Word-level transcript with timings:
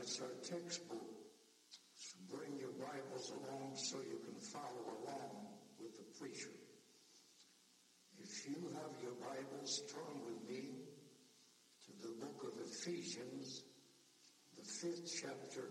That's 0.00 0.20
our 0.20 0.32
textbook. 0.42 1.04
So 1.94 2.16
bring 2.32 2.58
your 2.58 2.72
Bibles 2.80 3.32
along 3.36 3.76
so 3.76 3.98
you 3.98 4.18
can 4.24 4.40
follow 4.40 4.96
along 5.04 5.46
with 5.78 5.96
the 5.96 6.04
preacher. 6.18 6.48
If 8.22 8.48
you 8.48 8.56
have 8.74 8.92
your 9.02 9.12
Bibles, 9.40 9.82
turn 9.88 10.20
with 10.26 10.48
me 10.48 10.68
to 11.86 12.06
the 12.06 12.12
book 12.20 12.44
of 12.44 12.52
Ephesians, 12.60 13.62
the 14.56 14.64
fifth 14.64 15.20
chapter, 15.22 15.70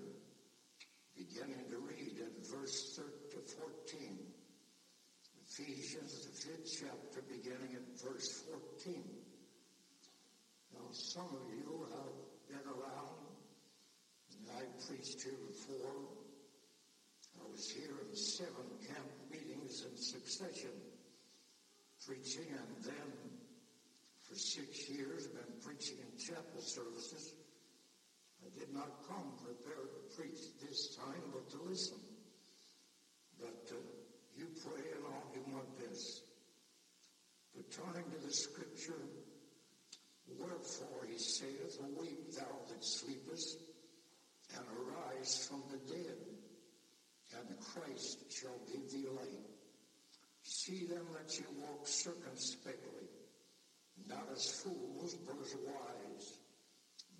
beginning 1.15 1.69
to 1.69 1.77
read 1.77 2.17
at 2.17 2.47
verse 2.49 2.97
13 2.97 3.29
to 3.29 3.37
14. 3.91 4.17
Ephesians, 5.45 6.25
the 6.25 6.33
fifth 6.33 6.81
chapter, 6.81 7.21
beginning 7.29 7.75
at 7.75 7.85
verse 8.01 8.41
14. 8.81 9.03
Now, 10.73 10.87
some 10.91 11.29
of 11.29 11.53
you 11.53 11.85
have 11.93 12.15
been 12.47 12.65
around 12.65 13.21
and 14.33 14.49
I 14.57 14.61
preached 14.87 15.21
here 15.21 15.37
before. 15.47 16.09
I 17.37 17.51
was 17.51 17.69
here 17.69 17.97
in 18.09 18.15
seven 18.15 18.65
camp 18.87 19.09
meetings 19.29 19.85
in 19.85 19.95
succession, 19.97 20.73
preaching, 22.05 22.47
and 22.49 22.83
then 22.83 23.28
six 24.39 24.89
years 24.89 25.27
been 25.27 25.53
preaching 25.61 25.97
in 25.99 26.17
chapel 26.17 26.61
services. 26.61 27.33
I 28.45 28.57
did 28.57 28.73
not 28.73 29.07
come 29.07 29.35
prepared 29.43 29.91
to 29.91 30.15
preach 30.15 30.39
this 30.61 30.95
time, 30.95 31.23
but 31.33 31.49
to 31.51 31.61
listen. 31.63 31.99
But 33.39 33.71
uh, 33.71 33.75
you 34.37 34.47
pray 34.63 34.83
and 34.95 35.03
I'll 35.05 35.33
do 35.33 35.43
my 35.51 35.63
best. 35.79 36.23
But 37.55 37.71
turning 37.71 38.09
to 38.11 38.25
the 38.25 38.33
scripture, 38.33 39.01
wherefore 40.37 41.07
he 41.09 41.17
saith, 41.17 41.77
Awake 41.81 42.35
thou 42.35 42.55
that 42.69 42.83
sleepest, 42.83 43.57
and 44.55 44.65
arise 44.65 45.47
from 45.47 45.63
the 45.71 45.93
dead, 45.93 46.17
and 47.37 47.59
Christ 47.59 48.31
shall 48.31 48.57
give 48.71 48.89
thee 48.91 49.07
light. 49.09 49.45
See 50.43 50.85
them 50.85 51.05
that 51.13 51.37
ye 51.37 51.45
walk 51.59 51.87
circumspectly, 51.87 52.98
not 54.09 54.27
as 54.33 54.49
fools, 54.63 55.15
but 55.25 55.35
as 55.39 55.55
wise, 55.65 56.37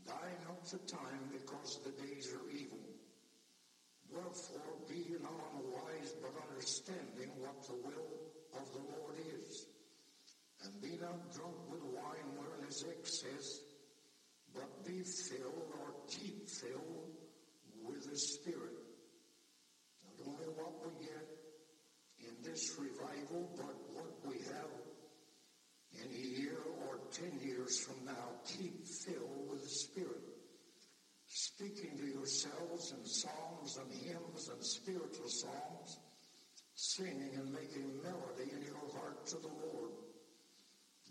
dying 0.06 0.44
up 0.50 0.66
the 0.68 0.80
time 0.90 1.30
because 1.32 1.80
the 1.86 1.92
days 2.04 2.34
are 2.34 2.50
evil. 2.50 2.80
Wherefore 4.12 4.74
be 4.88 4.96
ye 4.96 5.18
not 5.22 5.54
unwise, 5.54 6.14
but 6.22 6.34
understanding 6.50 7.30
what 7.38 7.62
the 7.68 7.76
will 7.76 8.10
of 8.58 8.66
the 8.74 8.80
Lord 8.98 9.16
is. 9.38 9.68
And 10.64 10.82
be 10.82 10.98
not 11.00 11.32
drunk 11.32 11.56
with 11.70 11.84
wine 11.84 12.30
wherein 12.36 12.68
is 12.68 12.84
excess, 12.90 13.60
but 14.54 14.86
be 14.86 15.04
filled 15.04 15.72
or 15.80 15.94
keep 16.08 16.50
filled 16.50 17.14
with 17.86 18.10
the 18.10 18.18
Spirit. 18.18 18.82
Not 20.04 20.28
only 20.28 20.50
what 20.58 20.74
we 20.84 21.06
get 21.06 21.28
in 22.28 22.36
this 22.44 22.76
revival, 22.80 23.50
but 23.56 23.76
what 23.94 24.12
we 24.26 24.40
have 24.40 24.74
in 25.94 26.08
a 26.12 26.40
year 26.42 26.58
or 26.88 27.00
ten 27.12 27.40
years 27.70 27.80
from 27.80 28.06
now, 28.06 28.42
keep 28.46 28.86
filled 28.86 29.50
with 29.50 29.62
the 29.62 29.70
Spirit. 29.70 30.24
Speaking 31.28 31.98
to 31.98 32.06
yourselves 32.06 32.94
in 32.98 33.06
psalms 33.06 33.78
and 33.78 33.92
hymns 33.92 34.50
and 34.50 34.64
spiritual 34.64 35.28
songs, 35.28 36.00
singing 36.74 37.32
and 37.36 37.54
making 37.54 38.02
melody 38.02 38.52
in 38.52 38.64
your 38.64 39.00
heart 39.00 39.28
to 39.28 39.36
the 39.38 39.48
Lord, 39.48 39.92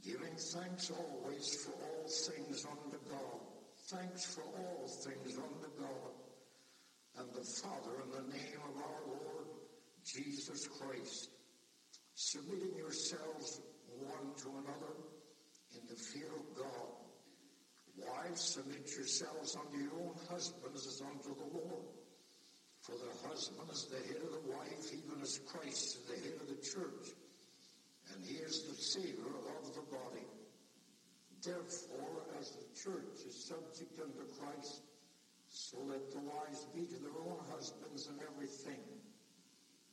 giving 0.04 0.34
thanks 0.36 0.90
always 0.90 1.54
for 1.64 1.72
all 1.72 2.08
things 2.08 2.66
unto 2.66 2.98
God. 3.08 3.40
Thanks 3.86 4.34
for 4.34 4.42
all 4.42 4.88
things 4.88 5.36
unto 5.36 5.70
God 5.78 6.12
and 7.18 7.28
the 7.32 7.44
Father 7.62 8.02
in 8.04 8.10
the 8.10 8.32
name 8.32 8.60
of 8.68 8.82
our 8.82 9.06
Lord 9.06 9.46
Jesus 10.04 10.66
Christ, 10.66 11.30
submitting 12.14 12.76
yourselves 12.76 13.60
one 14.00 14.34
to 14.42 14.48
another 14.48 15.07
fear 15.98 16.30
of 16.30 16.56
God. 16.56 16.94
Wives, 17.98 18.54
submit 18.54 18.86
yourselves 18.94 19.56
unto 19.56 19.78
your 19.78 19.94
own 19.98 20.14
husbands 20.30 20.86
as 20.86 21.02
unto 21.02 21.34
the 21.34 21.50
Lord. 21.58 21.86
For 22.82 22.94
the 22.94 23.28
husband 23.28 23.68
is 23.72 23.90
the 23.90 23.98
head 24.06 24.22
of 24.22 24.32
the 24.32 24.50
wife, 24.50 24.86
even 24.94 25.20
as 25.20 25.40
Christ 25.50 25.98
is 25.98 26.02
the 26.06 26.14
head 26.14 26.40
of 26.40 26.48
the 26.48 26.62
church, 26.62 27.10
and 28.14 28.24
he 28.24 28.36
is 28.36 28.62
the 28.64 28.78
Savior 28.78 29.34
of 29.58 29.74
the 29.74 29.82
body. 29.90 30.26
Therefore, 31.42 32.22
as 32.38 32.52
the 32.52 32.66
church 32.78 33.26
is 33.26 33.46
subject 33.46 33.98
unto 33.98 34.24
Christ, 34.38 34.82
so 35.50 35.78
let 35.84 36.10
the 36.12 36.20
wives 36.20 36.66
be 36.74 36.86
to 36.86 36.98
their 37.02 37.18
own 37.18 37.38
husbands 37.50 38.06
in 38.06 38.18
everything. 38.22 38.80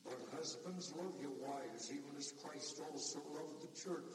But 0.04 0.18
husbands, 0.36 0.94
love 0.96 1.14
your 1.20 1.34
wives, 1.42 1.90
even 1.90 2.16
as 2.16 2.32
Christ 2.42 2.80
also 2.80 3.18
loved 3.34 3.62
the 3.62 3.74
church, 3.74 4.14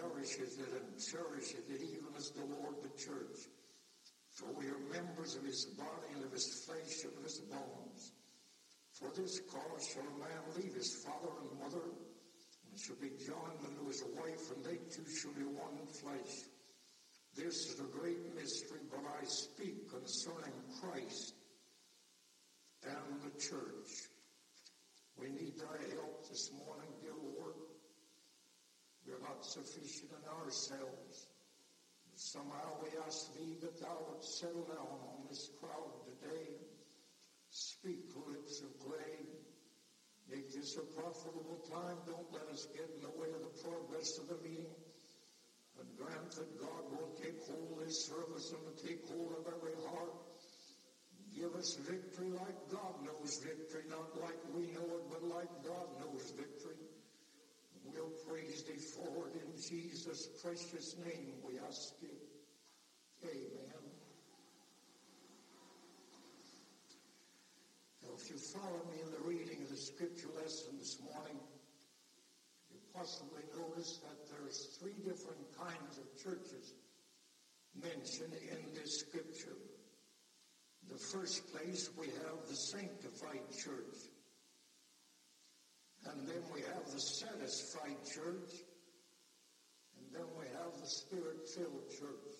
but 0.00 0.10
nourisheth 0.10 0.58
it 0.58 0.72
and 0.72 1.00
cherisheth 1.00 1.70
it, 1.70 1.82
even 1.82 2.14
as 2.16 2.30
the 2.30 2.44
Lord 2.44 2.76
the 2.82 2.88
church. 2.98 3.48
For 4.30 4.46
we 4.52 4.66
are 4.66 4.78
members 4.92 5.36
of 5.36 5.44
his 5.44 5.66
body 5.76 6.14
and 6.14 6.24
of 6.24 6.32
his 6.32 6.64
flesh 6.64 7.04
and 7.04 7.16
of 7.16 7.24
his 7.24 7.40
bones. 7.40 8.12
For 8.92 9.10
this 9.16 9.40
cause 9.50 9.86
shall 9.92 10.02
a 10.02 10.18
man 10.18 10.42
leave 10.56 10.74
his 10.74 11.04
father 11.04 11.32
and 11.40 11.60
mother, 11.60 11.86
and 11.86 12.80
shall 12.80 12.96
be 12.96 13.10
joined 13.24 13.62
unto 13.66 13.86
his 13.86 14.02
wife, 14.16 14.50
and 14.54 14.64
they 14.64 14.78
two 14.90 15.08
shall 15.10 15.32
be 15.32 15.44
one 15.44 15.86
flesh. 16.00 16.46
This 17.36 17.54
is 17.54 17.80
a 17.80 17.98
great 17.98 18.34
mystery, 18.34 18.80
but 18.90 19.00
I 19.00 19.24
speak 19.24 19.90
concerning 19.90 20.54
Christ 20.80 21.34
and 22.84 23.22
the 23.22 23.38
church. 23.38 24.10
We 25.16 25.30
need 25.30 25.58
thy 25.58 25.94
help 25.94 26.28
this 26.28 26.50
morning. 26.52 26.97
Not 29.28 29.44
sufficient 29.44 30.08
in 30.08 30.24
ourselves. 30.40 31.28
Somehow 32.16 32.80
we 32.82 32.88
ask 33.06 33.34
thee 33.36 33.56
that 33.60 33.78
thou 33.80 33.96
would 34.08 34.24
settle 34.24 34.64
down 34.64 34.98
on 35.04 35.28
this 35.28 35.50
crowd 35.60 35.92
today. 36.02 36.56
Speak 37.50 38.08
lips 38.26 38.62
of 38.62 38.72
clay. 38.80 39.28
Make 40.28 40.52
this 40.52 40.76
a 40.76 40.84
profitable 40.96 41.60
time. 41.70 41.96
Don't 42.06 42.28
let 42.32 42.48
us 42.52 42.66
get 42.74 42.88
in 42.96 43.00
the 43.00 43.14
way 43.20 43.28
of 43.32 43.40
the 43.44 43.54
progress 43.62 44.18
of 44.18 44.28
the 44.28 44.40
meeting. 44.42 44.76
And 45.78 45.88
grant 45.96 46.32
that 46.34 46.58
God 46.58 46.82
will 46.90 47.14
take 47.22 47.38
hold 47.46 47.78
of 47.78 47.86
this 47.86 48.10
service 48.10 48.52
and 48.52 48.76
take 48.82 49.06
hold 49.08 49.32
of 49.38 49.46
every 49.46 49.78
heart. 49.88 50.12
Give 51.32 51.54
us 51.54 51.78
victory 51.86 52.30
like 52.34 52.58
God 52.68 52.98
knows 53.04 53.38
victory, 53.38 53.84
not 53.88 54.10
like 54.20 54.36
we 54.52 54.74
know 54.74 54.88
it, 54.98 55.04
but 55.08 55.22
like 55.22 55.52
God 55.62 55.86
knows 56.02 56.34
victory. 56.34 56.67
We'll 58.08 58.34
praise 58.34 58.64
for 58.96 59.28
it 59.28 59.42
in 59.42 59.60
Jesus' 59.60 60.28
precious 60.42 60.96
name 61.04 61.34
we 61.44 61.58
ask 61.68 61.92
you. 62.00 62.08
Amen. 63.22 63.84
Now, 68.02 68.08
if 68.16 68.30
you 68.30 68.38
follow 68.38 68.80
me 68.90 69.02
in 69.04 69.10
the 69.10 69.28
reading 69.28 69.62
of 69.62 69.70
the 69.70 69.76
scripture 69.76 70.28
lesson 70.40 70.78
this 70.78 70.96
morning, 71.02 71.36
you 72.70 72.78
possibly 72.94 73.42
notice 73.54 73.98
that 73.98 74.16
there's 74.30 74.78
three 74.80 74.96
different 75.04 75.44
kinds 75.58 75.98
of 75.98 76.06
churches 76.22 76.72
mentioned 77.74 78.32
in 78.32 78.74
this 78.74 79.00
scripture. 79.00 79.58
In 80.82 80.96
the 80.96 81.02
first 81.12 81.52
place, 81.52 81.90
we 81.98 82.06
have 82.06 82.48
the 82.48 82.56
sanctified 82.56 83.44
church. 83.62 84.07
And 86.10 86.26
then 86.26 86.42
we 86.52 86.60
have 86.62 86.84
the 86.90 87.00
satisfied 87.00 88.00
church. 88.04 88.52
And 89.98 90.06
then 90.12 90.28
we 90.38 90.46
have 90.56 90.72
the 90.80 90.86
spirit-filled 90.86 91.90
church. 91.90 92.34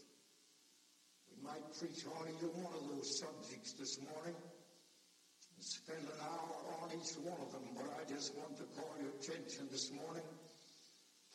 We 1.29 1.44
might 1.44 1.65
preach 1.79 2.06
on 2.06 2.29
either 2.29 2.49
one 2.49 2.73
of 2.73 2.88
those 2.88 3.20
subjects 3.20 3.75
this 3.75 4.00
morning 4.00 4.35
and 4.35 5.65
spend 5.65 6.00
an 6.00 6.20
hour 6.23 6.81
on 6.82 6.91
each 6.97 7.12
one 7.20 7.38
of 7.41 7.53
them, 7.53 7.69
but 7.76 7.93
I 8.00 8.09
just 8.09 8.35
want 8.37 8.56
to 8.56 8.65
call 8.79 8.94
your 9.00 9.11
attention 9.20 9.69
this 9.71 9.93
morning 9.93 10.25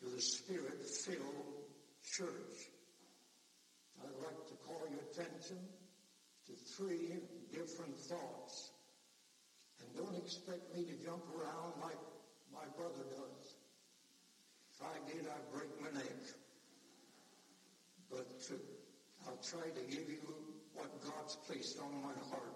to 0.00 0.06
the 0.08 0.20
spirit-filled 0.20 1.64
church. 2.02 2.56
I'd 4.02 4.24
like 4.24 4.46
to 4.48 4.56
call 4.66 4.82
your 4.90 5.00
attention 5.12 5.58
to 6.46 6.52
three 6.76 7.20
different 7.52 7.96
thoughts. 7.96 8.72
And 9.80 9.96
don't 9.96 10.16
expect 10.16 10.74
me 10.74 10.84
to 10.84 11.04
jump 11.04 11.22
around 11.36 11.80
like 11.80 11.98
my 12.54 12.66
brother 12.78 13.02
does. 13.10 13.58
If 14.72 14.78
I 14.82 14.96
did, 15.10 15.26
I'd 15.26 15.52
break 15.52 15.70
my 15.82 15.90
neck. 15.98 16.22
But 18.10 18.30
uh, 18.50 19.26
I'll 19.26 19.42
try 19.42 19.68
to 19.68 19.84
give 19.90 20.08
you 20.08 20.22
what 20.74 20.90
God's 21.02 21.36
placed 21.46 21.78
on 21.80 21.92
my 22.02 22.14
heart. 22.30 22.54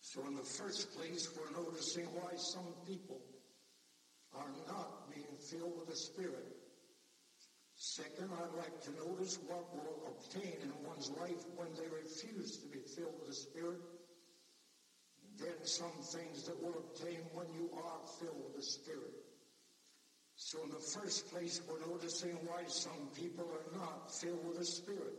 So 0.00 0.22
in 0.26 0.36
the 0.36 0.42
first 0.42 0.96
place, 0.96 1.28
we're 1.34 1.62
noticing 1.62 2.06
why 2.14 2.30
some 2.36 2.74
people 2.86 3.20
are 4.34 4.52
not 4.68 5.10
being 5.12 5.36
filled 5.50 5.78
with 5.78 5.88
the 5.88 5.96
Spirit. 5.96 6.54
Second, 7.74 8.30
I'd 8.32 8.56
like 8.56 8.80
to 8.84 8.90
notice 8.92 9.38
what 9.48 9.66
will 9.74 10.14
obtain 10.14 10.56
in 10.62 10.72
one's 10.86 11.10
life 11.20 11.44
when 11.56 11.68
they 11.74 11.88
refuse 11.88 12.58
to 12.58 12.66
be 12.68 12.78
filled 12.94 13.14
with 13.18 13.28
the 13.28 13.34
Spirit 13.34 13.80
then 15.38 15.64
some 15.64 15.92
things 16.02 16.44
that 16.44 16.62
will 16.62 16.78
obtain 16.78 17.20
when 17.32 17.46
you 17.52 17.70
are 17.76 18.00
filled 18.18 18.42
with 18.44 18.56
the 18.56 18.62
Spirit. 18.62 19.14
So 20.36 20.62
in 20.64 20.70
the 20.70 20.76
first 20.76 21.30
place, 21.32 21.60
we're 21.68 21.80
noticing 21.86 22.36
why 22.46 22.64
some 22.66 23.08
people 23.14 23.44
are 23.44 23.78
not 23.78 24.12
filled 24.12 24.46
with 24.46 24.58
the 24.58 24.64
Spirit. 24.64 25.16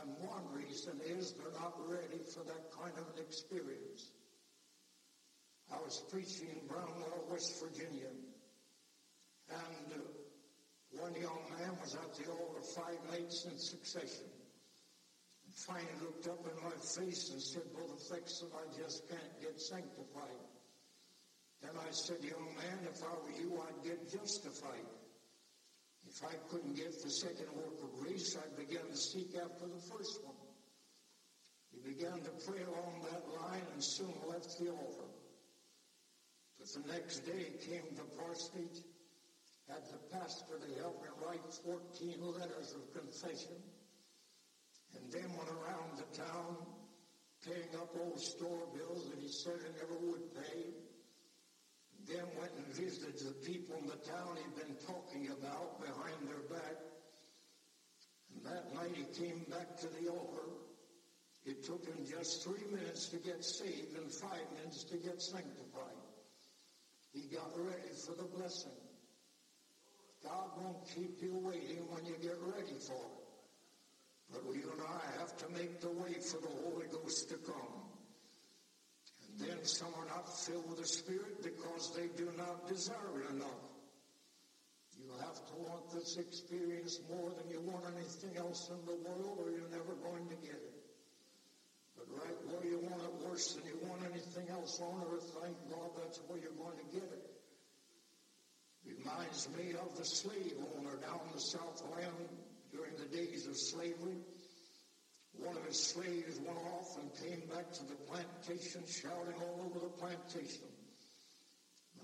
And 0.00 0.10
one 0.18 0.44
reason 0.52 1.00
is 1.06 1.32
they're 1.32 1.60
not 1.60 1.74
ready 1.88 2.20
for 2.24 2.44
that 2.44 2.72
kind 2.72 2.92
of 2.98 3.06
an 3.16 3.22
experience. 3.22 4.12
I 5.72 5.76
was 5.82 6.02
preaching 6.10 6.48
in 6.48 6.66
Brownell, 6.68 7.26
West 7.30 7.62
Virginia, 7.62 8.08
and 9.50 9.92
uh, 9.92 11.00
one 11.00 11.14
young 11.14 11.40
man 11.58 11.76
was 11.80 11.94
at 11.94 12.14
the 12.14 12.30
altar 12.30 12.62
five 12.62 12.98
nights 13.10 13.44
in 13.44 13.58
succession 13.58 14.26
finally 15.56 15.88
looked 16.04 16.28
up 16.28 16.44
in 16.44 16.56
my 16.62 16.76
face 16.76 17.32
and 17.32 17.40
said, 17.40 17.64
Brother 17.72 17.96
Flexon, 17.96 18.52
I 18.52 18.64
just 18.76 19.08
can't 19.08 19.40
get 19.40 19.58
sanctified. 19.60 20.44
Then 21.62 21.72
I 21.80 21.90
said, 21.90 22.20
young 22.20 22.52
man, 22.60 22.78
if 22.84 23.00
I 23.00 23.12
were 23.16 23.32
you, 23.40 23.56
I'd 23.64 23.82
get 23.82 24.12
justified. 24.12 24.84
If 26.06 26.22
I 26.22 26.36
couldn't 26.50 26.76
get 26.76 26.92
the 27.02 27.10
second 27.10 27.48
work 27.56 27.80
of 27.82 27.90
grace, 28.04 28.36
I 28.36 28.46
began 28.60 28.84
to 28.84 28.96
seek 28.96 29.34
after 29.34 29.66
the 29.66 29.80
first 29.90 30.20
one. 30.24 30.36
He 31.72 31.80
began 31.80 32.20
to 32.20 32.32
pray 32.46 32.62
along 32.62 33.06
that 33.10 33.24
line 33.40 33.64
and 33.72 33.82
soon 33.82 34.12
left 34.28 34.58
the 34.60 34.70
altar. 34.70 35.10
But 36.58 36.68
the 36.68 36.92
next 36.92 37.20
day 37.20 37.52
came 37.64 37.84
the 37.96 38.04
parsonage, 38.16 38.84
had 39.68 39.82
the 39.90 40.16
pastor 40.16 40.60
to 40.60 40.80
help 40.80 41.02
me 41.02 41.08
write 41.24 41.42
14 41.64 42.20
letters 42.20 42.76
of 42.76 42.92
confession 42.92 43.56
and 45.06 45.22
then 45.22 45.30
went 45.38 45.50
around 45.50 45.94
the 45.98 46.18
town 46.18 46.56
paying 47.46 47.70
up 47.78 47.94
old 48.00 48.18
store 48.18 48.66
bills 48.74 49.06
that 49.08 49.22
he 49.22 49.28
said 49.28 49.54
he 49.62 49.70
never 49.78 49.94
would 50.10 50.34
pay. 50.34 50.66
Then 52.08 52.26
went 52.38 52.50
and 52.58 52.66
visited 52.74 53.18
the 53.18 53.34
people 53.46 53.76
in 53.78 53.86
the 53.86 54.02
town 54.02 54.34
he'd 54.34 54.56
been 54.56 54.74
talking 54.86 55.28
about 55.30 55.80
behind 55.80 56.26
their 56.26 56.42
back. 56.50 56.74
And 58.34 58.46
that 58.46 58.74
night 58.74 58.96
he 58.96 59.04
came 59.14 59.46
back 59.48 59.78
to 59.78 59.86
the 59.86 60.10
altar. 60.10 60.50
It 61.44 61.62
took 61.64 61.86
him 61.86 62.04
just 62.10 62.42
three 62.42 62.66
minutes 62.72 63.06
to 63.10 63.18
get 63.18 63.44
saved 63.44 63.96
and 63.96 64.10
five 64.10 64.42
minutes 64.58 64.82
to 64.84 64.96
get 64.96 65.22
sanctified. 65.22 66.02
He 67.12 67.28
got 67.32 67.52
ready 67.56 67.94
for 67.94 68.12
the 68.12 68.26
blessing. 68.36 68.74
God 70.24 70.50
won't 70.58 70.84
keep 70.96 71.22
you 71.22 71.38
waiting 71.38 71.86
when 71.90 72.04
you 72.06 72.16
get 72.20 72.36
ready 72.42 72.74
for 72.80 72.94
it. 72.94 73.25
But 74.32 74.42
you 74.54 74.70
and 74.72 74.82
I 74.82 75.20
have 75.20 75.36
to 75.38 75.48
make 75.50 75.80
the 75.80 75.90
way 75.90 76.14
for 76.14 76.40
the 76.40 76.50
Holy 76.64 76.86
Ghost 76.90 77.28
to 77.30 77.36
come. 77.36 77.86
And 79.28 79.48
then 79.48 79.64
some 79.64 79.92
are 79.98 80.06
not 80.06 80.26
filled 80.44 80.68
with 80.68 80.78
the 80.78 80.86
Spirit 80.86 81.42
because 81.42 81.94
they 81.94 82.08
do 82.16 82.30
not 82.36 82.68
desire 82.68 83.22
it 83.22 83.34
enough. 83.34 83.70
You 84.98 85.12
have 85.20 85.46
to 85.46 85.54
want 85.56 85.92
this 85.92 86.16
experience 86.16 87.00
more 87.08 87.30
than 87.30 87.50
you 87.50 87.60
want 87.60 87.84
anything 87.94 88.36
else 88.36 88.70
in 88.70 88.80
the 88.86 88.96
world 89.06 89.38
or 89.38 89.50
you're 89.50 89.70
never 89.70 89.94
going 90.02 90.26
to 90.28 90.36
get 90.36 90.56
it. 90.56 90.74
But 91.96 92.06
right 92.10 92.36
where 92.48 92.64
you 92.64 92.78
want 92.78 93.02
it 93.02 93.28
worse 93.28 93.54
than 93.54 93.64
you 93.66 93.78
want 93.86 94.02
anything 94.02 94.48
else 94.50 94.80
on 94.80 95.02
earth, 95.12 95.30
thank 95.40 95.56
God 95.70 95.90
that's 95.96 96.18
where 96.26 96.38
you're 96.38 96.58
going 96.58 96.76
to 96.78 96.88
get 96.92 97.04
it. 97.04 97.30
Reminds 98.86 99.48
me 99.56 99.74
of 99.80 99.96
the 99.96 100.04
slave 100.04 100.54
owner 100.78 100.96
down 100.96 101.20
in 101.26 101.32
the 101.34 101.40
Southland 101.40 102.28
during 102.76 102.94
the 102.96 103.16
days 103.16 103.46
of 103.46 103.56
slavery. 103.56 104.20
One 105.38 105.56
of 105.56 105.64
his 105.64 105.78
slaves 105.78 106.38
went 106.40 106.58
off 106.58 106.96
and 107.00 107.10
came 107.14 107.48
back 107.48 107.72
to 107.72 107.84
the 107.84 107.96
plantation 108.08 108.82
shouting 108.88 109.36
all 109.40 109.68
over 109.68 109.80
the 109.80 109.92
plantation. 109.92 110.68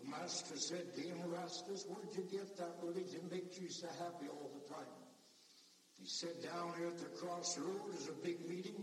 The 0.00 0.10
master 0.10 0.56
said 0.56 0.94
to 0.94 1.00
him, 1.00 1.16
Erastus, 1.24 1.86
where'd 1.88 2.14
you 2.16 2.24
get 2.30 2.56
that 2.58 2.76
religion 2.82 3.20
makes 3.30 3.58
you 3.58 3.70
so 3.70 3.88
happy 3.98 4.28
all 4.28 4.50
the 4.52 4.74
time? 4.74 4.92
He 6.00 6.08
said, 6.08 6.42
down 6.42 6.74
here 6.76 6.88
at 6.88 6.98
the 6.98 7.12
crossroad 7.16 7.94
is 7.96 8.08
a 8.08 8.24
big 8.24 8.46
meeting. 8.48 8.82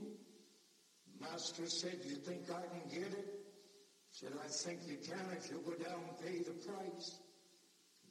The 1.13 1.29
master 1.29 1.67
said, 1.67 2.00
you 2.05 2.15
think 2.15 2.50
I 2.50 2.62
can 2.62 3.01
get 3.01 3.12
it? 3.12 3.27
He 4.12 4.25
said, 4.25 4.31
I 4.43 4.48
think 4.48 4.79
you 4.88 4.98
can 4.98 5.25
if 5.38 5.51
you 5.51 5.62
go 5.65 5.74
down 5.84 6.00
and 6.08 6.17
pay 6.25 6.39
the 6.39 6.58
price 6.65 7.19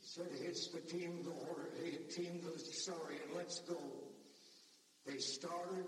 said, 0.08 0.28
it's 0.40 0.68
the 0.68 0.80
team, 0.80 1.20
the 1.22 1.30
order, 1.30 1.68
team, 2.08 2.40
the 2.40 2.58
sorry, 2.58 3.20
and 3.26 3.36
let's 3.36 3.60
go. 3.68 3.76
They 5.04 5.18
started. 5.18 5.84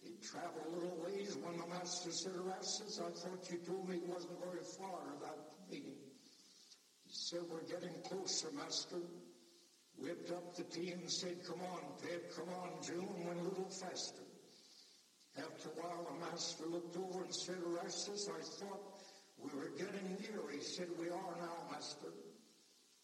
He 0.00 0.16
traveled 0.24 0.66
a 0.66 0.74
little 0.74 1.04
ways 1.04 1.36
when 1.36 1.58
the 1.58 1.66
master 1.66 2.10
said, 2.10 2.32
Erastus, 2.32 2.98
I 2.98 3.10
thought 3.12 3.50
you 3.50 3.58
told 3.58 3.88
me 3.88 3.96
it 3.96 4.08
wasn't 4.08 4.40
very 4.40 4.64
far, 4.78 5.04
that 5.20 5.36
meeting. 5.70 6.00
He 7.04 7.12
said, 7.12 7.40
we're 7.50 7.68
getting 7.68 7.94
closer, 8.08 8.48
master. 8.56 8.96
Whipped 9.98 10.30
up 10.30 10.56
the 10.56 10.64
team 10.64 11.00
and 11.02 11.10
said, 11.10 11.36
come 11.46 11.60
on, 11.60 11.82
Ped, 12.00 12.34
come 12.34 12.48
on, 12.48 12.70
June, 12.82 13.06
went 13.26 13.38
a 13.38 13.42
little 13.42 13.68
faster. 13.68 14.24
After 15.36 15.68
a 15.68 15.82
while, 15.82 16.08
the 16.08 16.32
master 16.32 16.64
looked 16.66 16.96
over 16.96 17.22
and 17.22 17.34
said, 17.34 17.56
Erastus, 17.66 18.28
I 18.32 18.40
thought 18.64 18.80
we 19.38 19.50
were 19.54 19.70
getting 19.76 20.16
near. 20.18 20.40
He 20.50 20.64
said, 20.64 20.88
we 20.98 21.10
are 21.10 21.36
now, 21.38 21.70
master 21.70 22.08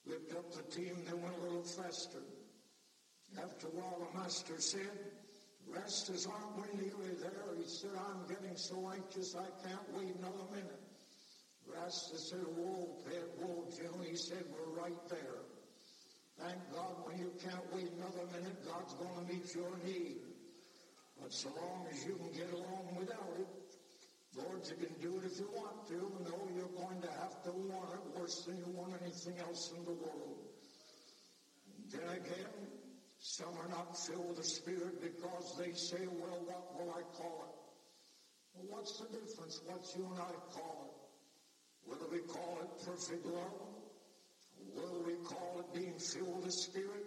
whipped 0.09 0.33
up 0.33 0.53
the 0.53 0.63
team, 0.75 0.97
they 1.07 1.15
went 1.15 1.37
a 1.37 1.43
little 1.45 1.63
faster. 1.63 2.25
After 3.37 3.67
a 3.67 3.71
while, 3.71 4.09
the 4.11 4.19
master 4.19 4.59
said, 4.59 4.97
Erastus 5.69 6.27
aren't 6.27 6.57
we 6.57 6.81
nearly 6.81 7.15
there? 7.21 7.45
He 7.57 7.69
said, 7.69 7.91
I'm 7.95 8.27
getting 8.27 8.57
so 8.57 8.91
anxious 8.95 9.37
I 9.37 9.45
can't 9.69 9.85
wait 9.93 10.17
another 10.17 10.49
minute. 10.51 10.81
Rasta 11.69 12.17
said, 12.17 12.47
whoa, 12.57 12.89
Pet, 13.05 13.29
whoa, 13.39 13.67
Jim. 13.77 13.93
He 14.09 14.17
said, 14.17 14.45
we're 14.49 14.81
right 14.81 15.09
there. 15.11 15.45
Thank 16.41 16.57
God 16.73 16.95
when 17.05 17.19
you 17.19 17.33
can't 17.45 17.75
wait 17.75 17.91
another 17.99 18.25
minute, 18.33 18.65
God's 18.65 18.95
going 18.95 19.27
to 19.27 19.33
meet 19.33 19.55
your 19.55 19.77
need. 19.85 20.17
But 21.21 21.33
so 21.33 21.51
long 21.51 21.87
as 21.91 22.07
you 22.07 22.15
can 22.15 22.33
get 22.33 22.53
along 22.55 22.97
without 22.97 23.35
it, 23.39 23.49
Lord, 24.39 24.63
you 24.71 24.77
can 24.87 24.95
do 25.01 25.19
it 25.19 25.25
if 25.27 25.39
you 25.39 25.49
want 25.55 25.87
to. 25.89 25.99
No, 26.25 26.37
you're 26.55 26.75
going 26.79 27.01
to 27.03 27.11
have 27.19 27.43
to 27.45 27.51
want 27.51 27.91
it 27.95 28.19
worse 28.19 28.45
than 28.47 28.57
you 28.59 28.71
want 28.75 28.95
anything 29.03 29.35
else 29.41 29.73
in 29.77 29.85
the 29.85 29.93
world. 29.93 30.39
And 31.67 31.91
Then 31.91 32.09
again, 32.17 32.53
some 33.19 33.51
are 33.59 33.69
not 33.69 33.99
filled 33.99 34.29
with 34.29 34.39
the 34.39 34.45
Spirit 34.45 35.03
because 35.03 35.57
they 35.59 35.73
say, 35.73 36.07
well, 36.07 36.39
what 36.47 36.79
will 36.79 36.95
I 36.95 37.03
call 37.17 37.51
it? 37.51 37.59
Well, 38.55 38.79
what's 38.79 38.99
the 38.99 39.07
difference? 39.07 39.61
What 39.67 39.83
you 39.97 40.07
and 40.07 40.21
I 40.23 40.35
call 40.55 40.87
it? 40.87 41.91
Whether 41.91 42.07
we 42.13 42.21
call 42.21 42.59
it 42.63 42.85
perfect 42.85 43.27
love, 43.27 43.69
whether 44.75 45.01
we 45.07 45.15
call 45.25 45.65
it 45.65 45.75
being 45.75 45.99
filled 45.99 46.37
with 46.37 46.45
the 46.47 46.53
Spirit, 46.53 47.07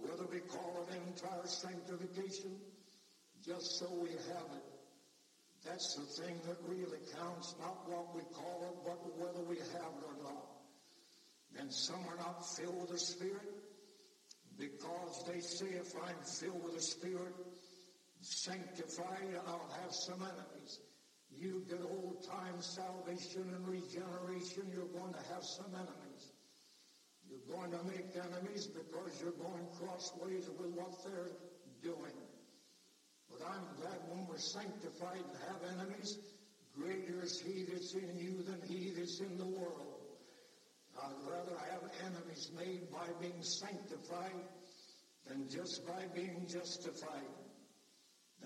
whether 0.00 0.24
we 0.30 0.40
call 0.40 0.86
it 0.88 0.94
entire 0.94 1.46
sanctification, 1.46 2.56
just 3.44 3.78
so 3.78 3.86
we 4.00 4.10
have 4.10 4.48
it. 4.56 4.73
That's 5.64 5.94
the 5.94 6.22
thing 6.22 6.36
that 6.46 6.56
really 6.68 6.98
counts, 7.16 7.54
not 7.58 7.88
what 7.88 8.14
we 8.14 8.22
call 8.34 8.64
it, 8.68 8.76
but 8.84 9.00
whether 9.18 9.42
we 9.48 9.56
have 9.56 9.92
it 9.96 10.04
or 10.04 10.22
not. 10.22 10.54
And 11.58 11.72
some 11.72 12.04
are 12.08 12.16
not 12.16 12.44
filled 12.56 12.82
with 12.82 12.90
the 12.90 12.98
Spirit 12.98 13.48
because 14.58 15.24
they 15.26 15.40
say 15.40 15.76
if 15.76 15.94
I'm 15.96 16.22
filled 16.22 16.62
with 16.64 16.74
the 16.74 16.82
Spirit, 16.82 17.34
sanctified, 18.20 19.40
I'll 19.46 19.70
have 19.82 19.92
some 19.92 20.20
enemies. 20.20 20.80
You 21.30 21.64
get 21.68 21.80
old 21.80 22.26
time 22.28 22.60
salvation 22.60 23.50
and 23.54 23.66
regeneration, 23.66 24.70
you're 24.72 24.92
going 24.92 25.14
to 25.14 25.32
have 25.32 25.42
some 25.42 25.72
enemies. 25.74 26.32
You're 27.28 27.56
going 27.56 27.70
to 27.72 27.82
make 27.84 28.12
enemies 28.14 28.66
because 28.66 29.20
you're 29.20 29.32
going 29.32 29.66
crossways 29.78 30.48
with 30.58 30.70
what 30.70 30.92
they're 31.04 31.32
doing. 31.82 32.12
I'm 33.48 33.66
glad 33.80 33.98
when 34.08 34.26
we're 34.26 34.38
sanctified 34.38 35.22
and 35.22 35.38
have 35.48 35.60
enemies, 35.78 36.18
greater 36.76 37.22
is 37.22 37.40
he 37.40 37.64
that's 37.64 37.94
in 37.94 38.18
you 38.18 38.42
than 38.42 38.60
he 38.68 38.92
that's 38.96 39.20
in 39.20 39.36
the 39.38 39.44
world. 39.44 40.00
I'd 41.02 41.30
rather 41.30 41.58
have 41.70 41.82
enemies 42.06 42.50
made 42.56 42.90
by 42.90 43.06
being 43.20 43.42
sanctified 43.42 44.40
than 45.26 45.48
just 45.48 45.86
by 45.86 46.04
being 46.14 46.46
justified. 46.48 47.34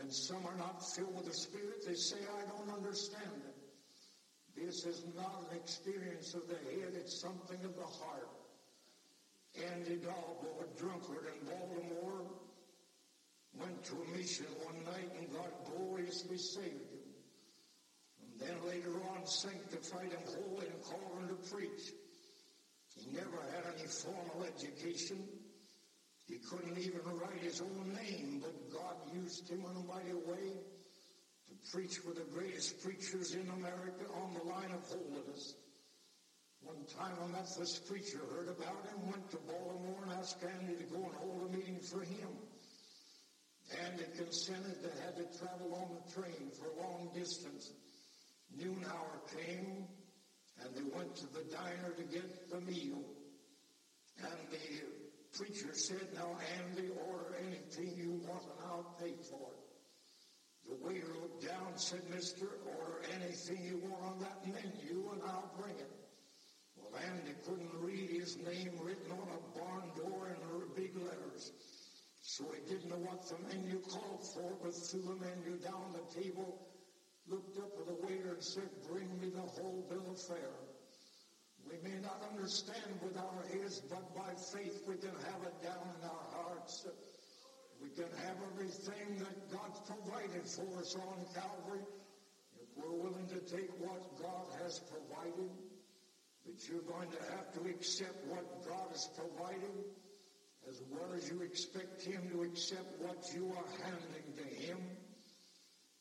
And 0.00 0.12
some 0.12 0.46
are 0.46 0.56
not 0.56 0.82
filled 0.94 1.14
with 1.16 1.26
the 1.26 1.34
Spirit. 1.34 1.84
They 1.86 1.94
say, 1.94 2.16
I 2.18 2.48
don't 2.48 2.74
understand 2.74 3.42
it. 3.46 3.58
This 4.56 4.84
is 4.86 5.04
not 5.16 5.44
an 5.50 5.56
experience 5.56 6.34
of 6.34 6.42
the 6.48 6.54
head, 6.54 6.92
it's 6.94 7.20
something 7.20 7.62
of 7.64 7.76
the 7.76 7.86
heart. 7.86 8.28
Andy 9.56 9.96
Dalbo, 9.96 10.62
a 10.62 10.78
drunkard 10.78 11.26
in 11.34 11.46
Baltimore, 11.46 12.26
went 13.60 13.84
to 13.84 13.94
a 13.94 14.16
mission 14.16 14.46
one 14.64 14.84
night 14.84 15.10
and 15.18 15.32
God 15.32 15.50
gloriously 15.66 16.38
saved 16.38 16.90
him. 16.92 17.08
And 18.22 18.40
then 18.40 18.56
later 18.68 18.94
on 19.14 19.26
sanctified 19.26 20.12
him 20.12 20.24
holy 20.26 20.66
and 20.66 20.82
called 20.82 21.18
him 21.20 21.28
to 21.28 21.54
preach. 21.54 21.92
He 22.94 23.10
never 23.12 23.38
had 23.54 23.74
any 23.78 23.86
formal 23.86 24.46
education. 24.46 25.22
He 26.26 26.38
couldn't 26.38 26.78
even 26.78 27.00
write 27.18 27.40
his 27.40 27.60
own 27.60 27.94
name, 27.94 28.42
but 28.42 28.72
God 28.72 28.96
used 29.14 29.48
him 29.48 29.60
in 29.60 29.76
a 29.76 29.86
mighty 29.86 30.12
way 30.12 30.52
to 31.48 31.70
preach 31.72 32.04
with 32.04 32.16
the 32.16 32.38
greatest 32.38 32.82
preachers 32.82 33.34
in 33.34 33.48
America 33.48 34.04
on 34.22 34.34
the 34.34 34.42
line 34.42 34.72
of 34.72 34.84
holiness. 34.88 35.54
One 36.60 36.84
time 36.98 37.16
a 37.24 37.28
Methodist 37.28 37.88
preacher 37.88 38.18
heard 38.30 38.48
about 38.48 38.84
him, 38.90 39.10
went 39.10 39.30
to 39.30 39.38
Baltimore 39.38 40.02
and 40.02 40.12
asked 40.12 40.42
Andy 40.42 40.74
to 40.74 40.84
go 40.84 41.04
and 41.04 41.14
hold 41.14 41.48
a 41.48 41.56
meeting 41.56 41.78
for 41.80 42.00
him. 42.00 42.28
Andy 43.76 44.04
consented 44.16 44.80
they 44.82 45.02
had 45.04 45.16
to 45.16 45.38
travel 45.38 45.74
on 45.74 45.88
the 45.92 46.12
train 46.12 46.50
for 46.56 46.68
long 46.80 47.10
distance. 47.14 47.72
Noon 48.56 48.84
hour 48.88 49.20
came 49.36 49.84
and 50.62 50.74
they 50.74 50.96
went 50.96 51.14
to 51.16 51.26
the 51.26 51.44
diner 51.52 51.92
to 51.96 52.02
get 52.04 52.50
the 52.50 52.60
meal. 52.60 53.04
And 54.18 54.38
the 54.50 55.38
preacher 55.38 55.74
said, 55.74 56.08
now 56.14 56.38
Andy, 56.58 56.88
order 57.10 57.36
anything 57.46 57.92
you 57.96 58.20
want 58.26 58.42
and 58.42 58.66
I'll 58.66 58.96
pay 58.98 59.12
for 59.28 59.52
it. 59.52 59.68
The 60.68 60.86
waiter 60.86 61.14
looked 61.20 61.46
down 61.46 61.68
and 61.68 61.80
said, 61.80 62.02
mister, 62.10 62.46
order 62.64 63.02
anything 63.20 63.64
you 63.64 63.80
want 63.84 64.02
on 64.02 64.18
that 64.20 64.46
menu 64.46 65.10
and 65.12 65.22
I'll 65.26 65.52
bring 65.60 65.76
it. 65.76 65.92
Well, 66.76 67.00
Andy 67.04 67.34
couldn't 67.44 67.70
read 67.80 68.10
his 68.10 68.36
name 68.38 68.72
written 68.80 69.12
on 69.12 69.28
a 69.28 69.58
barn 69.58 69.90
door 69.96 70.28
in 70.28 70.38
big 70.78 70.96
letters. 70.96 71.52
So 72.28 72.44
he 72.52 72.60
didn't 72.68 72.92
know 72.92 73.00
what 73.08 73.24
the 73.24 73.40
menu 73.48 73.80
called 73.88 74.20
for, 74.20 74.52
but 74.60 74.76
threw 74.76 75.00
the 75.00 75.16
menu 75.16 75.56
down 75.64 75.96
the 75.96 76.04
table, 76.12 76.60
looked 77.24 77.56
up 77.56 77.72
at 77.80 77.88
the 77.88 77.96
waiter 78.04 78.36
and 78.36 78.44
said, 78.44 78.68
bring 78.84 79.08
me 79.16 79.32
the 79.32 79.48
whole 79.56 79.80
bill 79.88 80.04
of 80.12 80.20
fare. 80.20 80.60
We 81.64 81.80
may 81.80 81.96
not 82.04 82.20
understand 82.28 83.00
with 83.00 83.16
our 83.16 83.48
ears, 83.56 83.80
but 83.88 84.12
by 84.12 84.28
faith 84.52 84.76
we 84.84 85.00
can 85.00 85.16
have 85.24 85.40
it 85.40 85.56
down 85.64 85.80
in 85.80 86.04
our 86.04 86.28
hearts. 86.36 86.84
We 87.80 87.88
can 87.96 88.12
have 88.20 88.36
everything 88.52 89.24
that 89.24 89.48
God's 89.48 89.80
provided 89.88 90.44
for 90.44 90.68
us 90.84 91.00
on 91.00 91.24
Calvary 91.32 91.80
if 92.60 92.68
we're 92.76 93.08
willing 93.08 93.28
to 93.32 93.40
take 93.48 93.72
what 93.80 94.04
God 94.20 94.52
has 94.60 94.84
provided. 94.84 95.48
But 96.44 96.60
you're 96.68 96.84
going 96.92 97.08
to 97.08 97.22
have 97.32 97.56
to 97.56 97.70
accept 97.72 98.20
what 98.28 98.44
God 98.68 98.92
has 98.92 99.08
provided 99.16 99.96
as 100.68 100.82
well 100.90 101.12
as 101.16 101.30
you 101.30 101.40
expect 101.42 102.02
Him 102.02 102.28
to 102.32 102.42
accept 102.42 103.00
what 103.00 103.24
you 103.34 103.52
are 103.56 103.84
handing 103.84 104.36
to 104.36 104.66
Him. 104.66 104.78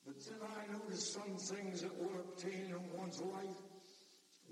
But 0.05 0.15
then 0.25 0.39
I 0.43 0.71
notice 0.71 1.13
some 1.13 1.38
things 1.38 1.81
that 1.81 1.95
will 1.97 2.19
obtain 2.19 2.71
in 2.71 2.97
one's 2.97 3.21
life 3.21 3.62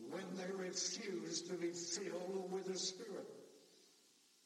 when 0.09 0.25
they 0.35 0.51
refuse 0.53 1.41
to 1.43 1.53
be 1.53 1.71
filled 1.71 2.51
with 2.51 2.65
the 2.65 2.77
Spirit. 2.77 3.27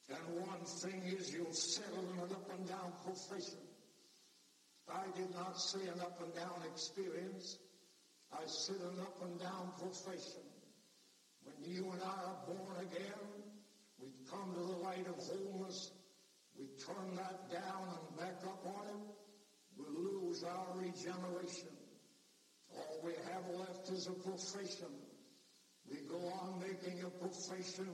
And 0.09 0.41
one 0.41 0.65
thing 0.65 1.01
is 1.05 1.31
you'll 1.33 1.53
settle 1.53 2.03
in 2.13 2.19
an 2.19 2.31
up 2.31 2.49
and 2.57 2.67
down 2.67 2.93
profession. 3.03 3.61
I 4.91 5.05
did 5.15 5.31
not 5.33 5.59
say 5.59 5.81
an 5.81 5.99
up 6.01 6.19
and 6.23 6.33
down 6.33 6.63
experience. 6.71 7.57
I 8.33 8.45
said 8.45 8.77
an 8.77 8.99
up 9.01 9.21
and 9.21 9.39
down 9.39 9.71
profession. 9.77 10.41
When 11.43 11.55
you 11.63 11.91
and 11.91 12.01
I 12.01 12.07
are 12.07 12.37
born 12.47 12.75
again, 12.81 13.38
come 14.29 14.53
to 14.53 14.59
the 14.59 14.79
light 14.83 15.07
of 15.07 15.15
holiness. 15.15 15.91
We 16.57 16.65
turn 16.85 17.15
that 17.15 17.51
down 17.51 17.87
and 17.87 18.17
back 18.17 18.41
up 18.45 18.65
on 18.65 18.87
it. 18.87 19.03
We 19.77 19.85
lose 19.97 20.43
our 20.43 20.67
regeneration. 20.75 21.69
All 22.75 23.01
we 23.03 23.13
have 23.31 23.47
left 23.57 23.89
is 23.89 24.07
a 24.07 24.11
profession. 24.11 24.91
We 25.89 25.97
go 26.07 26.17
on 26.41 26.59
making 26.59 27.01
a 27.03 27.09
profession, 27.09 27.89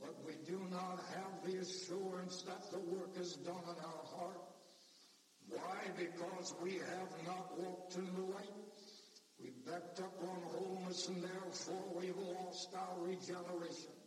but 0.00 0.14
we 0.24 0.34
do 0.46 0.60
not 0.70 1.00
have 1.14 1.44
the 1.44 1.58
assurance 1.58 2.42
that 2.42 2.70
the 2.70 2.78
work 2.78 3.16
is 3.18 3.34
done 3.34 3.62
in 3.64 3.84
our 3.84 4.04
heart. 4.16 4.42
Why? 5.48 5.78
Because 5.96 6.54
we 6.62 6.74
have 6.74 7.26
not 7.26 7.58
walked 7.58 7.96
in 7.96 8.06
the 8.14 8.20
light. 8.20 8.62
We 9.42 9.50
backed 9.66 10.00
up 10.00 10.14
on 10.22 10.40
holiness 10.52 11.08
and 11.08 11.22
therefore 11.22 11.84
we've 11.96 12.16
lost 12.16 12.68
our 12.76 13.04
regeneration. 13.04 14.01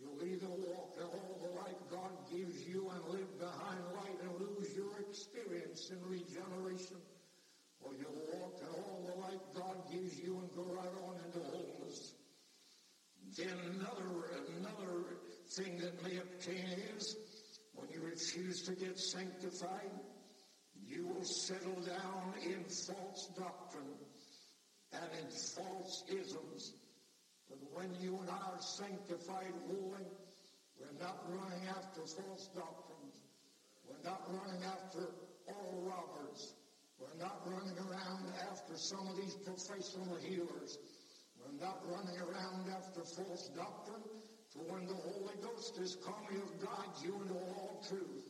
You'll 0.00 0.24
either 0.24 0.46
walk 0.46 0.94
in 0.96 1.04
all 1.04 1.40
the 1.42 1.60
light 1.60 1.78
God 1.90 2.12
gives 2.30 2.66
you 2.66 2.90
and 2.90 3.14
live 3.14 3.38
behind 3.38 3.80
light 3.94 4.18
and 4.22 4.40
lose 4.40 4.74
your 4.76 4.98
experience 5.08 5.90
in 5.90 5.98
regeneration, 6.08 6.98
or 7.80 7.92
you'll 7.94 8.38
walk 8.38 8.60
in 8.62 8.68
all 8.68 9.02
the 9.06 9.20
light 9.20 9.42
God 9.54 9.76
gives 9.90 10.18
you 10.18 10.38
and 10.38 10.48
go 10.54 10.72
right 10.72 10.94
on 11.06 11.16
into 11.26 11.40
holiness. 11.50 12.14
Then 13.36 13.58
another, 13.74 14.40
another 14.58 15.04
thing 15.50 15.78
that 15.78 16.02
may 16.02 16.16
obtain 16.16 16.64
is 16.96 17.16
when 17.74 17.88
you 17.90 18.00
refuse 18.00 18.62
to 18.62 18.72
get 18.72 18.98
sanctified, 18.98 19.90
you 20.86 21.06
will 21.06 21.24
settle 21.24 21.80
down 21.82 22.34
in 22.44 22.64
false 22.64 23.30
doctrine 23.36 23.84
and 24.92 25.10
in 25.20 25.30
false 25.30 26.04
isms. 26.08 26.72
But 27.48 27.58
when 27.72 27.94
you 28.00 28.18
and 28.20 28.30
I 28.30 28.52
are 28.52 28.60
sanctified 28.60 29.52
holy, 29.66 30.04
we're 30.78 30.98
not 31.00 31.24
running 31.28 31.66
after 31.68 32.06
false 32.06 32.48
doctrines. 32.54 33.16
We're 33.88 34.04
not 34.04 34.22
running 34.28 34.62
after 34.64 35.08
all 35.48 35.82
robbers. 35.82 36.54
We're 36.98 37.18
not 37.18 37.40
running 37.46 37.78
around 37.78 38.32
after 38.50 38.76
some 38.76 39.06
of 39.08 39.16
these 39.16 39.34
professional 39.34 40.16
healers. 40.16 40.78
We're 41.38 41.64
not 41.64 41.80
running 41.88 42.18
around 42.20 42.68
after 42.70 43.00
false 43.00 43.50
doctrine. 43.56 44.02
For 44.50 44.60
when 44.72 44.86
the 44.86 44.94
Holy 44.94 45.34
Ghost 45.42 45.78
is 45.78 45.96
come, 46.04 46.26
he'll 46.30 46.66
guide 46.66 46.94
you 47.02 47.14
into 47.22 47.34
all 47.34 47.84
truth. 47.88 48.24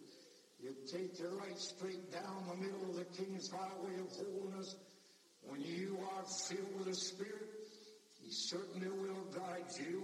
You 0.60 0.74
take 0.90 1.18
your 1.18 1.34
right 1.36 1.58
straight 1.58 2.12
down 2.12 2.44
the 2.48 2.56
middle 2.56 2.90
of 2.90 2.96
the 2.96 3.04
King's 3.16 3.50
highway 3.50 3.94
of 4.00 4.10
holiness. 4.10 4.74
When 5.42 5.62
you 5.62 5.98
are 6.14 6.24
filled 6.24 6.74
with 6.76 6.86
the 6.86 6.94
Spirit, 6.94 7.57
he 8.28 8.34
certainly 8.34 8.88
will 8.88 9.24
guide 9.34 9.72
you 9.78 10.02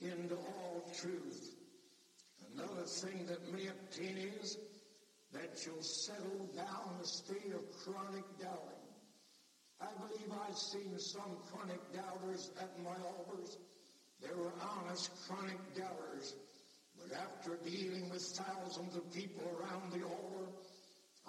into 0.00 0.34
all 0.34 0.82
truth. 1.00 1.54
Another 2.52 2.82
thing 2.82 3.24
that 3.26 3.52
may 3.52 3.68
obtain 3.68 4.16
is 4.42 4.58
that 5.32 5.64
you'll 5.64 5.80
settle 5.82 6.50
down 6.56 6.98
a 7.00 7.06
state 7.06 7.52
of 7.54 7.62
chronic 7.84 8.24
doubting. 8.40 8.82
I 9.80 9.86
believe 10.00 10.32
I've 10.48 10.56
seen 10.58 10.98
some 10.98 11.36
chronic 11.52 11.80
doubters 11.94 12.50
at 12.60 12.76
my 12.82 12.96
altars. 13.06 13.58
They 14.20 14.34
were 14.34 14.52
honest 14.60 15.12
chronic 15.28 15.58
doubters. 15.76 16.34
But 16.98 17.16
after 17.16 17.56
dealing 17.64 18.10
with 18.10 18.22
thousands 18.22 18.96
of 18.96 19.12
people 19.12 19.44
around 19.56 19.92
the 19.92 20.04
altar, 20.04 20.50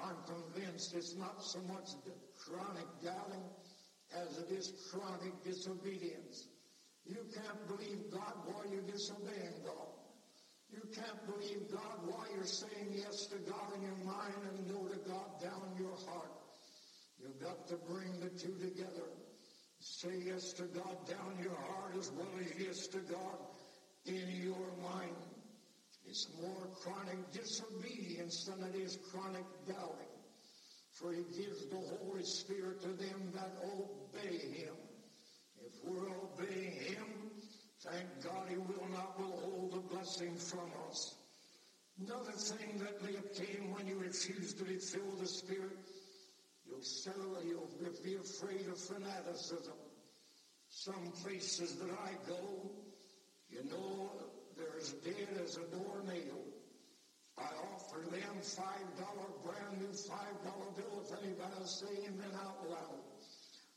I'm 0.01 0.15
convinced 0.25 0.95
it's 0.95 1.15
not 1.15 1.43
so 1.43 1.59
much 1.67 1.91
the 2.05 2.13
chronic 2.43 2.87
doubting 3.03 3.20
as 4.31 4.37
it 4.39 4.51
is 4.51 4.73
chronic 4.89 5.43
disobedience. 5.43 6.47
You 7.05 7.25
can't 7.33 7.67
believe 7.67 8.11
God 8.11 8.33
while 8.45 8.63
you're 8.71 8.81
disobeying 8.81 9.59
God. 9.65 9.91
You 10.71 10.81
can't 10.95 11.25
believe 11.27 11.69
God 11.71 11.99
while 12.05 12.25
you're 12.33 12.45
saying 12.45 12.93
yes 12.95 13.27
to 13.27 13.37
God 13.49 13.75
in 13.75 13.81
your 13.81 14.05
mind 14.05 14.39
and 14.47 14.67
no 14.67 14.87
to 14.87 14.97
God 15.09 15.41
down 15.41 15.75
your 15.77 15.95
heart. 16.07 16.31
You've 17.19 17.41
got 17.41 17.67
to 17.67 17.75
bring 17.89 18.19
the 18.19 18.29
two 18.29 18.55
together. 18.61 19.09
Say 19.79 20.23
yes 20.25 20.53
to 20.53 20.63
God 20.63 20.95
down 21.07 21.37
your 21.41 21.55
heart 21.55 21.95
as 21.97 22.11
well 22.11 22.29
as 22.39 22.51
yes 22.57 22.87
to 22.87 22.99
God 22.99 23.37
in 24.05 24.29
your 24.43 24.67
mind. 24.81 25.15
It's 26.07 26.27
more 26.41 26.67
chronic 26.81 27.31
disobedience 27.31 28.45
than 28.45 28.63
it 28.69 28.75
is 28.75 28.97
chronic 29.11 29.45
doubting. 29.67 30.10
For 31.01 31.11
he 31.13 31.23
gives 31.35 31.65
the 31.65 31.81
Holy 31.97 32.23
Spirit 32.23 32.81
to 32.81 32.89
them 32.89 33.31
that 33.33 33.57
obey 33.65 34.37
him. 34.37 34.75
If 35.65 35.73
we're 35.83 36.07
obeying 36.07 36.73
him, 36.73 37.05
thank 37.79 38.23
God 38.23 38.49
he 38.49 38.57
will 38.57 38.87
not 38.91 39.19
withhold 39.19 39.71
the 39.73 39.95
blessing 39.95 40.35
from 40.35 40.69
us. 40.89 41.15
Another 42.05 42.31
thing 42.31 42.77
that 42.79 43.03
may 43.03 43.17
obtain 43.17 43.73
when 43.73 43.87
you 43.87 43.97
refuse 43.97 44.53
to 44.53 44.63
be 44.63 44.75
filled 44.75 45.09
with 45.11 45.21
the 45.21 45.27
Spirit, 45.27 45.77
you'll 46.67 46.81
settle, 46.81 47.37
you'll 47.43 47.69
be 48.03 48.15
afraid 48.15 48.67
of 48.67 48.77
fanaticism. 48.77 49.73
Some 50.69 51.11
places 51.23 51.77
that 51.77 51.89
I 51.91 52.11
go, 52.29 52.71
you 53.49 53.63
know, 53.69 54.11
they're 54.55 54.77
as 54.79 54.93
dead 55.03 55.39
as 55.43 55.57
a 55.57 55.63
doornail. 55.75 56.45
I 57.41 57.49
offer 57.73 58.01
them 58.09 58.37
five 58.41 58.87
dollar 58.97 59.29
brand 59.43 59.81
new 59.81 59.93
five 59.93 60.37
dollar 60.45 60.69
bill 60.77 61.01
if 61.01 61.11
anybody 61.23 61.55
will 61.57 61.65
say 61.65 61.89
amen 62.05 62.33
out 62.45 62.69
loud. 62.69 63.01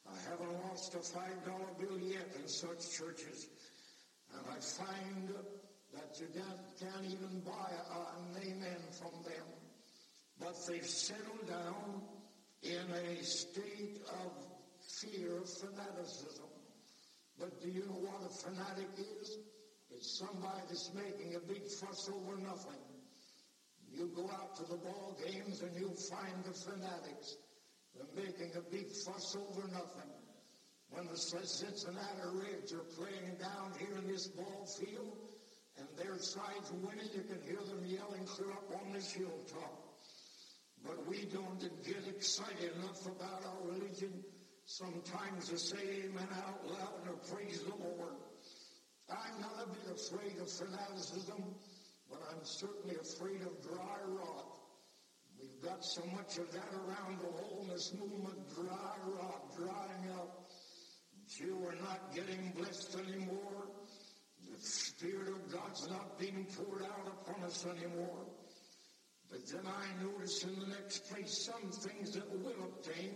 I 0.06 0.16
haven't 0.28 0.52
lost 0.68 0.94
a 0.94 0.98
five 0.98 1.44
dollar 1.46 1.72
bill 1.80 1.98
yet 1.98 2.28
in 2.36 2.46
such 2.46 2.92
churches. 2.92 3.48
And 4.36 4.44
I 4.50 4.60
find 4.60 5.28
that 5.94 6.20
you 6.20 6.26
can't 6.80 7.06
even 7.06 7.40
buy 7.40 7.70
an 7.72 8.36
amen 8.42 8.82
from 8.92 9.22
them. 9.24 9.48
But 10.38 10.56
they've 10.66 10.84
settled 10.84 11.48
down 11.48 12.02
in 12.62 12.90
a 12.90 13.22
state 13.22 14.02
of 14.24 14.32
fear 15.00 15.40
fanaticism. 15.46 16.50
But 17.38 17.62
do 17.62 17.68
you 17.68 17.80
know 17.86 18.00
what 18.02 18.30
a 18.30 18.34
fanatic 18.34 18.88
is? 18.98 19.38
It's 19.90 20.18
somebody 20.18 20.62
that's 20.68 20.90
making 20.94 21.36
a 21.36 21.40
big 21.40 21.62
fuss 21.68 22.10
over 22.12 22.36
nothing. 22.40 22.93
You 23.96 24.10
go 24.14 24.28
out 24.30 24.56
to 24.56 24.62
the 24.64 24.76
ball 24.76 25.16
games 25.24 25.62
and 25.62 25.70
you'll 25.78 25.94
find 25.94 26.44
the 26.44 26.52
fanatics. 26.52 27.36
They're 27.94 28.24
making 28.24 28.50
a 28.56 28.70
big 28.70 28.90
fuss 28.90 29.36
over 29.36 29.68
nothing. 29.68 30.10
When 30.90 31.06
the 31.06 31.16
Cincinnati 31.16 32.26
Reds 32.34 32.72
are 32.72 32.86
playing 32.96 33.36
down 33.40 33.72
here 33.78 33.96
in 33.98 34.06
this 34.06 34.28
ball 34.28 34.66
field 34.66 35.16
and 35.78 35.86
their 35.96 36.18
side's 36.18 36.72
winning, 36.72 37.08
you 37.14 37.22
can 37.22 37.40
hear 37.46 37.62
them 37.62 37.84
yelling 37.84 38.24
clear 38.26 38.50
up 38.52 38.70
on 38.80 38.92
this 38.92 39.12
hilltop. 39.12 39.94
But 40.84 41.06
we 41.06 41.24
don't 41.32 41.60
get 41.84 42.06
excited 42.08 42.72
enough 42.76 43.06
about 43.06 43.42
our 43.46 43.72
religion 43.72 44.24
sometimes 44.66 45.48
to 45.48 45.58
say 45.58 46.04
amen 46.04 46.28
out 46.46 46.66
loud 46.66 47.08
or 47.08 47.16
praise 47.34 47.62
the 47.62 47.74
Lord. 47.74 48.14
I'm 49.10 49.40
not 49.40 49.64
a 49.64 49.68
bit 49.68 49.96
afraid 49.96 50.38
of 50.40 50.50
fanaticism, 50.50 51.54
but 52.14 52.28
I'm 52.30 52.44
certainly 52.44 52.96
afraid 52.96 53.42
of 53.42 53.62
dry 53.62 53.98
rot. 54.06 54.46
We've 55.40 55.62
got 55.62 55.84
so 55.84 56.02
much 56.14 56.38
of 56.38 56.52
that 56.52 56.72
around 56.72 57.18
the 57.20 57.42
holiness 57.42 57.92
movement, 57.98 58.38
dry 58.54 58.94
rot, 59.06 59.56
drying 59.56 60.10
up. 60.18 60.46
You 61.38 61.58
are 61.66 61.74
not 61.74 62.14
getting 62.14 62.52
blessed 62.56 62.96
anymore. 63.08 63.66
The 64.50 64.60
Spirit 64.60 65.28
of 65.28 65.52
God's 65.52 65.88
not 65.88 66.18
being 66.18 66.46
poured 66.56 66.82
out 66.82 67.08
upon 67.08 67.42
us 67.42 67.66
anymore. 67.66 68.26
But 69.30 69.46
then 69.48 69.66
I 69.66 70.04
notice 70.04 70.44
in 70.44 70.60
the 70.60 70.66
next 70.66 71.10
place 71.10 71.50
some 71.50 71.70
things 71.70 72.12
that 72.12 72.30
will 72.30 72.64
obtain 72.64 73.14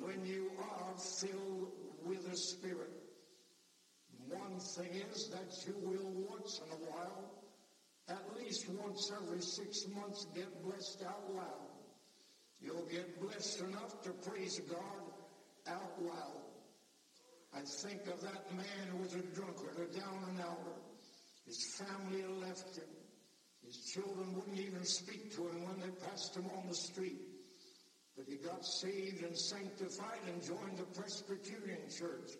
when 0.00 0.24
you 0.24 0.50
are 0.58 0.96
filled 0.96 1.72
with 2.06 2.30
the 2.30 2.36
Spirit. 2.36 2.90
One 4.28 4.58
thing 4.58 4.90
is 5.10 5.28
that 5.28 5.52
you 5.66 5.74
will 5.82 6.10
once 6.30 6.60
in 6.64 6.72
a 6.72 6.90
while, 6.90 7.41
at 8.12 8.36
least 8.36 8.68
once 8.68 9.10
every 9.10 9.40
six 9.40 9.86
months, 9.88 10.26
get 10.34 10.62
blessed 10.62 11.02
out 11.06 11.34
loud. 11.34 11.72
You'll 12.60 12.86
get 12.90 13.20
blessed 13.20 13.60
enough 13.60 14.02
to 14.02 14.10
praise 14.10 14.60
God 14.68 15.02
out 15.66 16.02
loud. 16.02 16.42
I 17.54 17.60
think 17.60 18.06
of 18.06 18.20
that 18.22 18.54
man 18.54 18.86
who 18.90 18.98
was 18.98 19.14
a 19.14 19.22
drunkard, 19.34 19.76
a 19.78 19.98
down 19.98 20.24
and 20.28 20.40
outer. 20.40 20.78
His 21.46 21.74
family 21.76 22.24
left 22.40 22.76
him. 22.76 22.88
His 23.66 23.76
children 23.92 24.34
wouldn't 24.34 24.58
even 24.58 24.84
speak 24.84 25.34
to 25.36 25.48
him 25.48 25.64
when 25.64 25.80
they 25.80 26.06
passed 26.06 26.36
him 26.36 26.46
on 26.56 26.68
the 26.68 26.74
street. 26.74 27.20
But 28.16 28.26
he 28.28 28.36
got 28.36 28.64
saved 28.64 29.22
and 29.22 29.36
sanctified 29.36 30.20
and 30.26 30.42
joined 30.42 30.78
the 30.78 31.00
Presbyterian 31.00 31.88
church. 31.90 32.30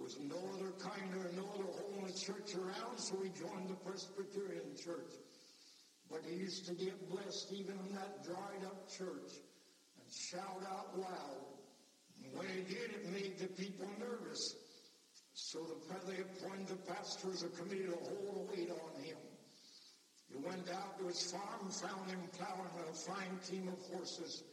There 0.00 0.06
was 0.06 0.18
no 0.32 0.40
other 0.56 0.72
kind 0.80 1.12
or 1.12 1.28
no 1.36 1.44
other 1.52 1.68
holiness 1.76 2.22
church 2.22 2.54
around, 2.54 2.96
so 2.96 3.16
he 3.22 3.28
joined 3.38 3.68
the 3.68 3.76
Presbyterian 3.84 4.72
church. 4.82 5.12
But 6.10 6.22
he 6.26 6.36
used 6.36 6.66
to 6.68 6.72
get 6.72 7.10
blessed 7.10 7.52
even 7.52 7.76
in 7.86 7.94
that 7.96 8.24
dried 8.24 8.64
up 8.64 8.88
church 8.88 9.36
and 10.00 10.10
shout 10.10 10.64
out 10.72 10.98
loud. 10.98 11.44
And 12.24 12.32
when 12.32 12.48
he 12.48 12.62
did, 12.62 12.96
it 12.96 13.12
made 13.12 13.38
the 13.40 13.48
people 13.48 13.88
nervous. 13.98 14.56
So 15.34 15.58
the, 15.68 16.10
they 16.10 16.22
appointed 16.22 16.68
the 16.68 16.76
pastor 16.90 17.28
as 17.32 17.42
a 17.42 17.48
committee 17.48 17.84
to 17.84 17.98
hold 18.08 18.48
a 18.48 18.52
weight 18.56 18.70
on 18.70 19.02
him. 19.02 19.18
He 20.30 20.36
went 20.36 20.66
out 20.70 20.98
to 20.98 21.08
his 21.08 21.30
farm 21.30 21.70
found 21.70 22.10
him 22.10 22.20
plowing 22.38 22.70
with 22.74 22.88
a 22.88 23.12
fine 23.12 23.38
team 23.46 23.68
of 23.68 23.78
horses. 23.94 24.44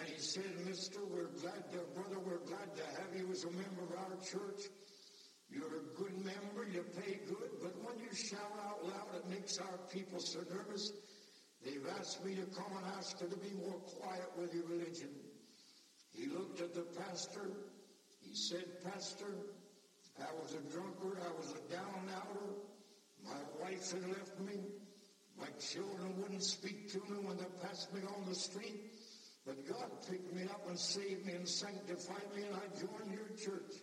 And 0.00 0.08
he 0.08 0.18
said, 0.18 0.48
Mister, 0.66 1.00
we're 1.04 1.28
glad 1.42 1.70
to, 1.72 1.78
brother, 1.94 2.18
we're 2.24 2.44
glad 2.48 2.74
to 2.74 2.84
have 2.96 3.12
you 3.14 3.30
as 3.30 3.44
a 3.44 3.50
member 3.50 3.84
of 3.84 3.92
our 3.98 4.16
church. 4.24 4.70
You're 5.50 5.76
a 5.76 5.98
good 5.98 6.16
member, 6.24 6.64
you 6.72 6.84
pay 7.04 7.20
good, 7.28 7.50
but 7.60 7.76
when 7.84 7.98
you 7.98 8.14
shout 8.14 8.54
out 8.64 8.82
loud, 8.82 9.08
it 9.16 9.28
makes 9.28 9.58
our 9.58 9.78
people 9.92 10.20
so 10.20 10.38
nervous. 10.48 10.92
They've 11.62 11.84
asked 11.98 12.24
me 12.24 12.34
to 12.36 12.46
come 12.56 12.72
and 12.78 12.86
ask 12.96 13.20
you 13.20 13.28
to 13.28 13.36
be 13.36 13.50
more 13.58 13.80
quiet 14.00 14.30
with 14.38 14.54
your 14.54 14.64
religion. 14.64 15.10
He 16.12 16.28
looked 16.28 16.62
at 16.62 16.74
the 16.74 16.86
pastor. 17.02 17.50
He 18.22 18.34
said, 18.34 18.64
Pastor, 18.82 19.34
I 20.18 20.32
was 20.40 20.54
a 20.54 20.72
drunkard. 20.72 21.18
I 21.20 21.36
was 21.36 21.52
a 21.52 21.72
down 21.72 22.08
outer. 22.16 22.54
My 23.24 23.40
wife 23.60 23.92
had 23.92 24.08
left 24.08 24.40
me. 24.40 24.60
My 25.38 25.48
children 25.58 26.14
wouldn't 26.22 26.44
speak 26.44 26.90
to 26.92 26.98
me 27.00 27.18
when 27.22 27.36
they 27.36 27.44
passed 27.60 27.92
me 27.92 28.00
on 28.16 28.24
the 28.28 28.34
street. 28.34 28.89
But 29.50 29.66
God 29.66 29.90
picked 30.08 30.32
me 30.32 30.44
up 30.44 30.68
and 30.68 30.78
saved 30.78 31.26
me 31.26 31.32
and 31.32 31.48
sanctified 31.48 32.22
me, 32.36 32.44
and 32.44 32.54
I 32.54 32.78
joined 32.78 33.12
your 33.12 33.36
church. 33.36 33.82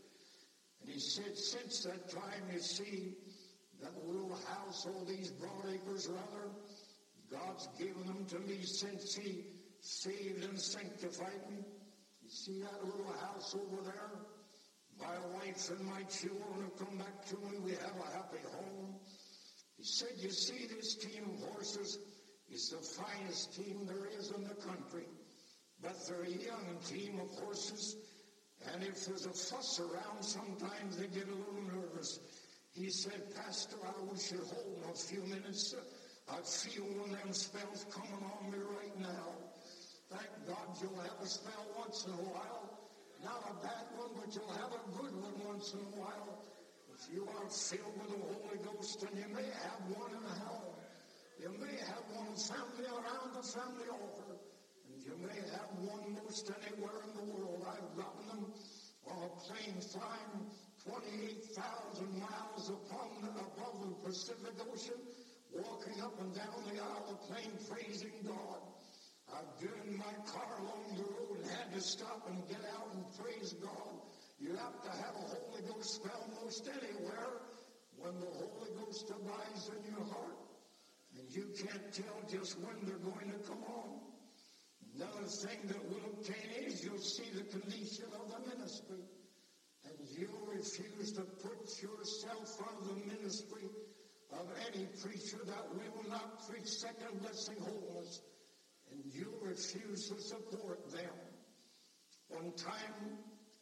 And 0.79 0.89
he 0.89 0.97
said, 0.97 1.37
since 1.37 1.83
that 1.83 2.09
time, 2.09 2.47
you 2.53 2.59
see, 2.59 3.15
that 3.81 3.91
little 4.07 4.33
house, 4.47 4.87
all 4.87 5.03
these 5.03 5.29
broad 5.31 5.65
acres 5.69 6.07
rather, 6.07 6.47
God's 7.29 7.67
given 7.77 8.05
them 8.05 8.25
to 8.29 8.39
me 8.39 8.61
since 8.63 9.13
he 9.13 9.43
saved 9.81 10.45
and 10.45 10.57
sanctified 10.57 11.51
me. 11.51 11.57
You 12.23 12.29
see 12.29 12.61
that 12.61 12.85
little 12.85 13.11
house 13.19 13.53
over 13.53 13.81
there? 13.83 14.11
My 14.97 15.19
wife 15.35 15.69
and 15.69 15.85
my 15.85 16.03
children 16.03 16.61
have 16.61 16.77
come 16.77 16.97
back 16.97 17.25
to 17.25 17.35
me. 17.35 17.59
We 17.61 17.71
have 17.71 17.97
a 17.99 18.15
happy 18.15 18.39
home. 18.55 18.95
He 19.75 19.83
said, 19.83 20.13
you 20.15 20.29
see 20.29 20.65
this 20.73 20.95
team 20.95 21.25
of 21.25 21.49
horses 21.51 21.99
is 22.49 22.69
the 22.69 22.77
finest 22.77 23.53
team 23.53 23.85
there 23.85 24.07
is 24.17 24.31
in 24.31 24.45
the 24.45 24.55
country. 24.55 25.03
But 25.81 25.95
they're 26.07 26.23
a 26.23 26.29
young 26.29 26.77
team 26.85 27.19
of 27.19 27.29
horses, 27.43 27.95
and 28.73 28.83
if 28.83 29.05
there's 29.05 29.25
a 29.25 29.29
fuss 29.29 29.79
around, 29.79 30.23
sometimes 30.23 30.97
they 30.97 31.07
get 31.07 31.27
a 31.27 31.35
little 31.35 31.61
nervous. 31.73 32.19
He 32.73 32.89
said, 32.89 33.35
Pastor, 33.35 33.77
I 33.85 34.11
wish 34.11 34.31
you'd 34.31 34.41
hold 34.41 34.81
them 34.81 34.89
a 34.91 34.97
few 34.97 35.21
minutes. 35.21 35.75
I 36.29 36.41
feel 36.41 36.83
one 36.83 37.09
of 37.13 37.23
them 37.23 37.33
spells 37.33 37.85
coming 37.89 38.21
on 38.21 38.51
me 38.51 38.57
right 38.57 38.99
now. 38.99 39.33
Thank 40.09 40.47
God 40.47 40.77
you'll 40.81 41.01
have 41.01 41.19
a 41.21 41.27
spell 41.27 41.65
once 41.77 42.05
in 42.05 42.13
a 42.13 42.23
while. 42.31 42.69
Not 43.23 43.43
a 43.49 43.53
bad 43.65 43.85
one, 43.97 44.11
but 44.15 44.33
you'll 44.35 44.53
have 44.61 44.71
a 44.71 44.83
good 44.97 45.13
one 45.21 45.35
once 45.45 45.73
in 45.73 45.79
a 45.79 45.93
while. 45.99 46.43
If 46.93 47.13
you 47.13 47.27
are 47.27 47.49
filled 47.49 47.93
with 47.97 48.09
the 48.09 48.21
Holy 48.25 48.59
Ghost, 48.61 49.03
and 49.03 49.17
you 49.17 49.29
may 49.33 49.45
have 49.45 49.81
one 49.93 50.11
in 50.13 50.23
the 50.23 50.35
hell. 50.41 50.77
You 51.39 51.53
may 51.61 51.77
have 51.77 52.05
one 52.13 52.33
family 52.33 52.89
around 52.89 53.37
the 53.37 53.45
family 53.45 53.89
altar, 53.93 54.37
and 54.89 54.97
you 55.05 55.13
may 55.21 55.37
have 55.53 55.69
one 55.81 56.17
most 56.23 56.49
anywhere 56.49 56.97
in 57.05 57.11
the 57.13 57.25
world. 57.33 57.61
I've 57.69 57.93
gotten 57.93 58.25
them 58.27 58.43
on 59.05 59.16
a 59.27 59.31
plane 59.43 59.75
flying 59.81 60.47
28,000 60.87 62.19
miles 62.19 62.69
upon 62.69 63.09
the, 63.19 63.27
above 63.27 63.75
the 63.83 63.91
Pacific 64.07 64.55
Ocean, 64.71 64.99
walking 65.51 66.01
up 66.01 66.15
and 66.21 66.33
down 66.33 66.55
the 66.71 66.79
aisle 66.79 67.11
of 67.11 67.19
plane 67.27 67.51
praising 67.67 68.15
God. 68.23 68.63
I've 69.27 69.59
driven 69.59 69.97
my 69.97 70.15
car 70.31 70.47
along 70.63 70.95
the 70.95 71.03
road 71.03 71.43
and 71.43 71.51
had 71.51 71.73
to 71.73 71.81
stop 71.81 72.23
and 72.29 72.47
get 72.47 72.63
out 72.71 72.87
and 72.93 73.03
praise 73.19 73.53
God. 73.59 73.99
You 74.39 74.55
have 74.55 74.79
to 74.83 74.89
have 74.89 75.15
a 75.15 75.25
Holy 75.27 75.61
Ghost 75.67 75.95
spell 75.95 76.29
most 76.41 76.69
anywhere 76.69 77.43
when 77.97 78.19
the 78.21 78.31
Holy 78.31 78.71
Ghost 78.79 79.11
abides 79.11 79.69
in 79.75 79.91
your 79.91 80.05
heart. 80.07 80.39
And 81.19 81.27
you 81.35 81.51
can't 81.57 81.91
tell 81.91 82.21
just 82.31 82.59
when 82.59 82.77
they're 82.83 83.03
going 83.03 83.31
to 83.31 83.39
come 83.49 83.63
on. 83.67 83.99
Another 84.95 85.27
thing 85.27 85.59
that 85.67 85.83
will 85.89 86.05
obtain 86.13 86.65
is 86.65 86.83
you'll 86.83 86.97
see 86.97 87.29
the 87.33 87.43
condition 87.43 88.05
of 88.15 88.31
the 88.31 88.49
ministry. 88.55 89.03
You 90.17 90.29
refuse 90.51 91.11
to 91.13 91.21
put 91.21 91.81
yourself 91.81 92.59
on 92.61 92.87
the 92.87 93.13
ministry 93.13 93.69
of 94.33 94.47
any 94.67 94.87
preacher 94.99 95.37
that 95.45 95.75
will 95.75 96.09
not 96.09 96.49
preach 96.49 96.67
second 96.67 97.21
blessing 97.21 97.57
holiness. 97.61 98.21
And 98.91 99.03
you 99.13 99.31
refuse 99.41 100.09
to 100.09 100.19
support 100.19 100.91
them. 100.91 101.13
One 102.29 102.51
time, 102.53 103.19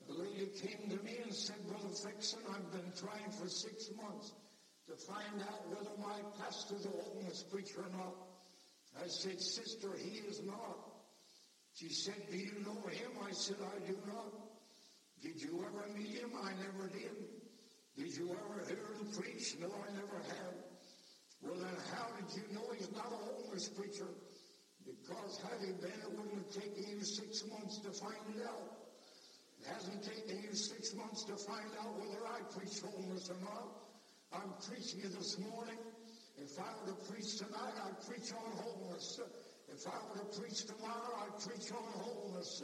a 0.09 0.13
lady 0.13 0.47
came 0.61 0.89
to 0.89 1.03
me 1.03 1.17
and 1.23 1.33
said, 1.33 1.57
Brother 1.67 1.89
Flexon, 1.89 2.39
I've 2.49 2.71
been 2.71 2.91
trying 2.95 3.31
for 3.31 3.49
six 3.49 3.89
months 3.97 4.31
to 4.87 4.95
find 4.95 5.41
out 5.41 5.67
whether 5.67 5.97
my 5.99 6.21
pastor's 6.39 6.85
a 6.85 6.89
holiness 6.89 7.43
preacher 7.51 7.81
or 7.81 7.97
not. 7.97 8.15
I 9.03 9.07
said, 9.07 9.41
Sister, 9.41 9.89
he 9.97 10.19
is 10.19 10.41
not. 10.45 10.77
She 11.73 11.89
said, 11.89 12.15
Do 12.31 12.37
you 12.37 12.63
know 12.65 12.87
him? 12.87 13.11
I 13.27 13.31
said, 13.33 13.57
I 13.59 13.85
do 13.85 13.97
not. 14.07 14.44
Did 15.25 15.41
you 15.41 15.57
ever 15.65 15.89
meet 15.97 16.21
him? 16.21 16.29
I 16.37 16.53
never 16.61 16.85
did. 16.85 17.17
Did 17.97 18.13
you 18.13 18.29
ever 18.29 18.61
hear 18.69 18.85
him 18.93 19.09
preach? 19.09 19.57
No, 19.57 19.73
I 19.73 19.89
never 19.97 20.21
have. 20.21 20.53
Well, 21.41 21.57
then 21.57 21.73
how 21.89 22.13
did 22.13 22.29
you 22.37 22.45
know 22.53 22.61
he's 22.77 22.93
not 22.93 23.09
a 23.09 23.17
holiness 23.25 23.73
preacher? 23.73 24.05
Because 24.85 25.41
had 25.41 25.65
he 25.65 25.73
been, 25.81 25.97
it 25.97 26.13
wouldn't 26.13 26.45
have 26.45 26.53
taken 26.53 26.77
you 26.77 27.01
six 27.01 27.41
months 27.49 27.81
to 27.81 27.89
find 27.97 28.21
it 28.37 28.45
out. 28.45 28.69
It 29.57 29.65
hasn't 29.65 30.05
taken 30.05 30.45
you 30.45 30.53
six 30.53 30.93
months 30.93 31.25
to 31.25 31.33
find 31.41 31.73
out 31.81 31.97
whether 31.97 32.21
I 32.29 32.45
preach 32.53 32.85
holiness 32.85 33.25
or 33.33 33.41
not. 33.41 33.81
I'm 34.29 34.53
preaching 34.61 35.09
it 35.09 35.17
this 35.17 35.41
morning. 35.41 35.81
If 36.37 36.53
I 36.61 36.69
were 36.85 36.93
to 36.93 36.97
preach 37.09 37.41
tonight, 37.41 37.73
I'd 37.81 37.97
preach 38.05 38.29
on 38.29 38.45
holiness. 38.61 39.19
If 39.73 39.87
I 39.89 39.97
were 40.05 40.21
to 40.21 40.29
preach 40.37 40.69
tomorrow, 40.69 41.17
I'd 41.25 41.41
preach 41.41 41.73
on 41.73 41.81
holiness. 41.97 42.61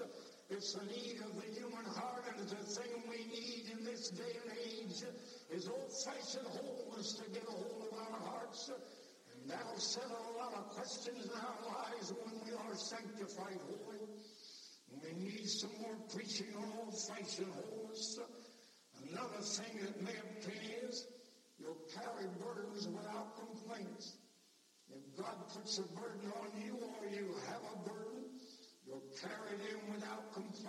It's 0.51 0.73
the 0.73 0.83
need 0.83 1.15
of 1.23 1.31
the 1.39 1.47
human 1.55 1.85
heart, 1.95 2.25
and 2.27 2.43
a 2.43 2.55
thing 2.55 2.91
we 3.09 3.23
need 3.31 3.71
in 3.71 3.85
this 3.85 4.09
day 4.09 4.35
and 4.43 4.51
age 4.59 5.01
is 5.49 5.69
old-fashioned 5.69 6.45
holiness 6.45 7.13
to 7.13 7.31
get 7.31 7.43
a 7.47 7.51
hold 7.51 7.87
of 7.89 7.97
our 7.97 8.19
hearts. 8.19 8.69
And 8.69 9.49
that'll 9.49 9.79
settle 9.79 10.11
a 10.11 10.37
lot 10.37 10.53
of 10.53 10.67
questions 10.75 11.23
in 11.23 11.31
our 11.31 11.55
lives 11.71 12.11
when 12.11 12.35
we 12.43 12.51
are 12.51 12.75
sanctified 12.75 13.59
holy. 13.63 14.03
We 15.01 15.23
need 15.23 15.47
some 15.47 15.71
more 15.79 15.95
preaching 16.13 16.53
on 16.57 16.67
old-fashioned 16.83 17.47
holiness. 17.55 18.19
Another 19.07 19.39
thing 19.39 19.79
that 19.85 20.03
may 20.03 20.19
obtain 20.19 20.89
is 20.89 21.07
you'll 21.59 21.79
carry 21.95 22.27
burdens 22.43 22.89
without 22.89 23.39
complaints. 23.39 24.17
If 24.91 25.15
God 25.17 25.47
puts 25.47 25.79
a 25.79 25.83
burden 25.95 26.29
on 26.43 26.61
you 26.61 26.75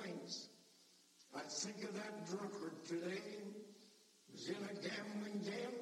complaints. 0.02 0.48
I 1.34 1.40
think 1.40 1.82
of 1.84 1.94
that 1.94 2.26
drunkard 2.26 2.84
today. 2.86 3.22
He 4.26 4.32
was 4.32 4.48
in 4.48 4.56
a 4.56 4.74
gambling 4.74 5.40
den. 5.44 5.72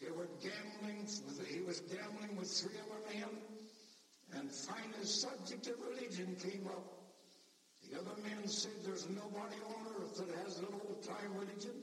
They 0.00 0.10
were 0.10 0.28
gambling. 0.42 1.02
With, 1.04 1.46
he 1.46 1.60
was 1.60 1.80
gambling 1.80 2.36
with 2.36 2.50
three 2.50 2.78
other 2.80 3.00
men. 3.14 3.28
And 4.32 4.50
finally, 4.50 5.00
the 5.00 5.06
subject 5.06 5.66
of 5.68 5.74
religion 5.88 6.36
came 6.42 6.66
up. 6.66 6.84
The 7.88 7.98
other 7.98 8.16
men 8.22 8.46
said, 8.46 8.72
there's 8.84 9.08
nobody 9.08 9.56
on 9.66 9.86
earth 9.98 10.16
that 10.16 10.44
has 10.44 10.58
an 10.58 10.66
old-time 10.72 11.34
religion. 11.34 11.74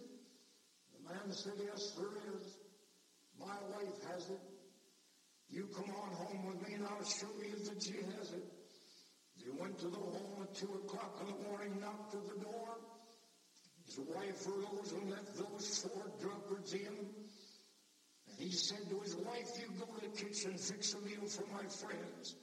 The 0.96 1.14
man 1.14 1.32
said, 1.32 1.54
yes, 1.64 1.94
there 1.98 2.36
is. 2.36 2.58
My 3.40 3.56
wife 3.72 4.14
has 4.14 4.30
it. 4.30 4.40
You 5.50 5.68
come 5.74 5.94
on 5.96 6.12
home 6.12 6.46
with 6.48 6.68
me 6.68 6.76
and 6.76 6.86
I'll 6.86 7.04
show 7.04 7.28
you 7.42 7.64
that 7.66 7.84
she 7.84 7.96
has 8.18 8.32
it. 8.32 8.57
He 9.48 9.62
went 9.62 9.80
to 9.80 9.88
the 9.88 9.96
home 9.96 10.44
at 10.44 10.54
2 10.56 10.66
o'clock 10.66 11.22
in 11.22 11.28
the 11.28 11.50
morning, 11.50 11.80
knocked 11.80 12.16
at 12.16 12.28
the 12.28 12.44
door. 12.44 12.76
His 13.86 14.00
wife 14.00 14.46
arose 14.46 14.92
and 14.92 15.10
let 15.10 15.26
those 15.38 15.88
four 15.88 16.12
drunkards 16.20 16.74
in. 16.74 16.98
And 18.28 18.38
he 18.38 18.52
said 18.52 18.90
to 18.90 19.00
his 19.00 19.16
wife, 19.16 19.50
you 19.58 19.72
go 19.80 19.86
to 19.86 20.02
the 20.02 20.18
kitchen, 20.18 20.58
fix 20.58 20.94
a 20.96 21.00
meal 21.00 21.26
for 21.30 21.46
my 21.54 21.64
friends. 21.70 22.36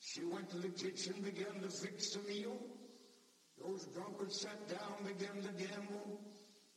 She 0.00 0.24
went 0.24 0.50
to 0.50 0.58
the 0.58 0.68
kitchen, 0.68 1.14
began 1.22 1.62
to 1.62 1.70
fix 1.70 2.10
the 2.10 2.20
meal. 2.28 2.58
Those 3.64 3.86
drunkards 3.94 4.38
sat 4.38 4.68
down, 4.68 5.06
began 5.06 5.42
to 5.42 5.64
gamble. 5.64 6.20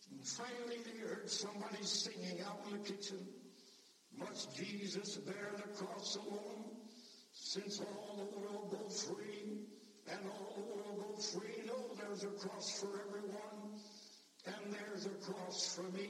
And 0.09 0.25
finally 0.25 0.77
they 0.85 1.05
heard 1.05 1.29
somebody 1.29 1.83
singing 1.83 2.39
out 2.47 2.61
in 2.67 2.77
the 2.77 2.89
kitchen. 2.89 3.27
Must 4.17 4.55
Jesus 4.55 5.17
bear 5.17 5.51
the 5.57 5.83
cross 5.83 6.15
alone? 6.15 6.79
Since 7.31 7.79
all 7.79 8.15
the 8.17 8.39
world 8.39 8.71
go 8.71 8.89
free, 8.89 9.59
and 10.07 10.19
all 10.29 10.53
the 10.55 10.61
world 10.61 10.97
go 10.99 11.21
free, 11.21 11.63
no, 11.65 11.75
there's 12.19 12.33
a 12.33 12.47
cross 12.47 12.79
for 12.79 12.89
everyone, 13.07 13.79
and 14.45 14.73
there's 14.73 15.05
a 15.05 15.31
cross 15.31 15.75
for 15.75 15.83
me. 15.95 16.09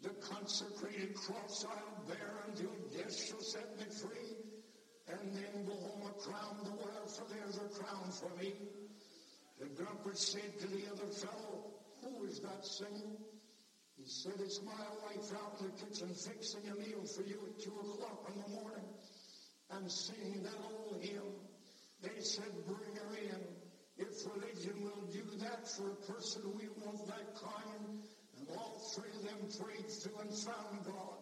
The 0.00 0.10
consecrated 0.10 1.14
cross 1.14 1.66
I'll 1.68 2.06
bear 2.06 2.44
until 2.46 2.70
death 2.96 3.14
shall 3.14 3.40
set 3.40 3.78
me 3.78 3.84
free, 3.90 4.36
and 5.08 5.34
then 5.34 5.66
go 5.66 5.74
home 5.74 6.02
a 6.08 6.20
crown 6.20 6.64
to 6.64 6.70
wear, 6.70 7.06
for 7.06 7.24
there's 7.28 7.56
a 7.56 7.68
crown 7.78 8.10
for 8.10 8.30
me. 8.40 8.54
The 9.58 9.66
drunkard 9.66 10.16
said 10.16 10.58
to 10.60 10.66
the 10.66 10.84
other 10.90 11.12
fellow, 11.12 11.74
who 12.02 12.24
is 12.26 12.40
that 12.40 12.64
singing? 12.64 13.16
He 13.96 14.04
said, 14.06 14.34
it's 14.38 14.62
my 14.62 14.72
wife 14.72 15.32
out 15.34 15.60
in 15.60 15.66
the 15.66 15.72
kitchen 15.84 16.14
fixing 16.14 16.68
a 16.70 16.74
meal 16.74 17.04
for 17.04 17.22
you 17.22 17.38
at 17.46 17.62
two 17.62 17.72
o'clock 17.80 18.30
in 18.34 18.40
the 18.40 18.60
morning 18.60 18.84
and 19.72 19.90
singing 19.90 20.42
that 20.42 20.58
old 20.70 21.02
hymn. 21.02 21.34
They 22.02 22.20
said, 22.20 22.52
bring 22.66 22.96
her 22.96 23.16
in. 23.16 23.55
Religion 24.24 24.82
will 24.82 25.04
do 25.12 25.22
that 25.44 25.68
for 25.68 25.90
a 25.90 26.12
person, 26.12 26.42
we 26.56 26.68
want 26.80 27.06
that 27.06 27.34
kind. 27.36 28.00
And 28.38 28.48
all 28.56 28.80
three 28.94 29.10
of 29.12 29.22
them 29.28 29.44
prayed 29.60 29.88
to 29.88 30.10
and 30.20 30.32
found 30.32 30.84
God. 30.84 31.20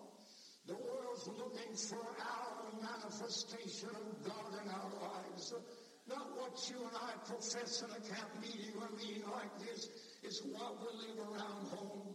The 0.66 0.74
world's 0.74 1.26
looking 1.26 1.74
for 1.74 2.06
our 2.22 2.70
manifestation 2.80 3.90
of 3.90 4.24
God 4.24 4.62
in 4.62 4.70
our 4.70 4.90
lives. 5.02 5.54
Not 6.06 6.36
what 6.36 6.54
you 6.70 6.78
and 6.78 6.96
I 6.96 7.12
profess 7.26 7.82
in 7.82 7.90
a 7.90 8.00
camp 8.14 8.30
meeting 8.40 8.74
or 8.80 8.88
meeting 8.96 9.24
like 9.32 9.58
this. 9.58 9.88
It's 10.22 10.42
what 10.44 10.78
we 10.80 11.08
live 11.08 11.18
around 11.18 11.68
home. 11.68 12.14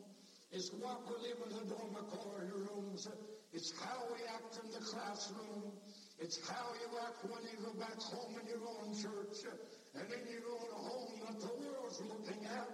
It's 0.52 0.72
what 0.74 1.02
we 1.10 1.28
live 1.28 1.38
in 1.46 1.58
the 1.58 1.76
dormitory 1.76 2.50
rooms. 2.54 3.08
It's 3.54 3.74
how 3.82 4.06
we 4.14 4.22
act 4.34 4.60
in 4.64 4.72
the 4.72 4.86
classroom. 4.86 5.74
It's 6.20 6.40
how 6.48 6.74
you 6.82 6.98
act 7.06 7.24
when 7.24 7.44
you 7.44 7.66
go 7.66 7.74
back 7.80 8.00
home 8.02 8.36
in 8.42 8.48
your 8.48 8.68
own 8.68 8.94
church 8.94 9.46
and 9.96 10.06
then 10.10 10.24
you 10.30 10.40
go 10.42 10.58
to 10.58 10.76
home 10.76 11.20
that 11.26 11.40
the 11.40 11.54
world's 11.62 12.02
looking 12.02 12.46
at. 12.46 12.70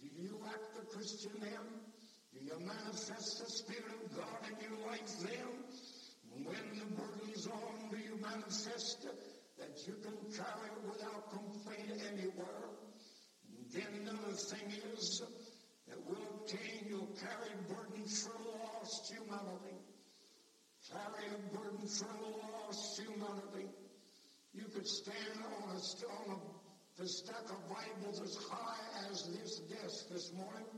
Do 0.00 0.08
you 0.16 0.40
act 0.46 0.74
the 0.76 0.84
Christian 0.94 1.32
then? 1.40 1.66
Do 2.34 2.44
you 2.44 2.58
manifest 2.60 3.38
the 3.38 3.50
Spirit 3.50 3.92
of 4.04 4.16
God 4.16 4.40
in 4.50 4.56
your 4.60 4.86
life 4.86 5.12
then? 5.20 5.50
When 6.44 6.66
the 6.78 6.86
burden's 6.96 7.46
on, 7.46 7.90
do 7.90 7.98
you 7.98 8.16
manifest 8.20 9.06
that 9.58 9.86
you 9.86 9.94
can 10.02 10.16
carry 10.32 10.68
it 10.68 10.82
without 10.88 11.30
complaint 11.30 12.00
anywhere? 12.12 12.68
And 13.52 13.66
then 13.72 14.08
another 14.08 14.32
thing 14.32 14.72
is 14.94 15.22
that 15.88 15.98
will 16.08 16.40
obtain, 16.40 16.86
you'll 16.88 17.14
carry 17.20 17.52
burdens 17.68 18.26
for 18.26 18.38
lost 18.48 19.12
humanity 19.12 19.76
carry 20.90 21.26
a 21.30 21.56
burden 21.56 21.86
for 21.86 22.06
lost 22.66 23.00
humanity. 23.00 23.81
You 24.54 24.64
could 24.74 24.86
stand 24.86 25.38
on 25.46 25.70
a, 25.70 26.30
on 26.30 26.36
a 26.36 26.40
the 26.98 27.08
stack 27.08 27.48
of 27.48 27.56
Bibles 27.68 28.20
as 28.20 28.36
high 28.36 29.08
as 29.10 29.24
this 29.28 29.60
desk 29.60 30.10
this 30.10 30.30
morning 30.34 30.68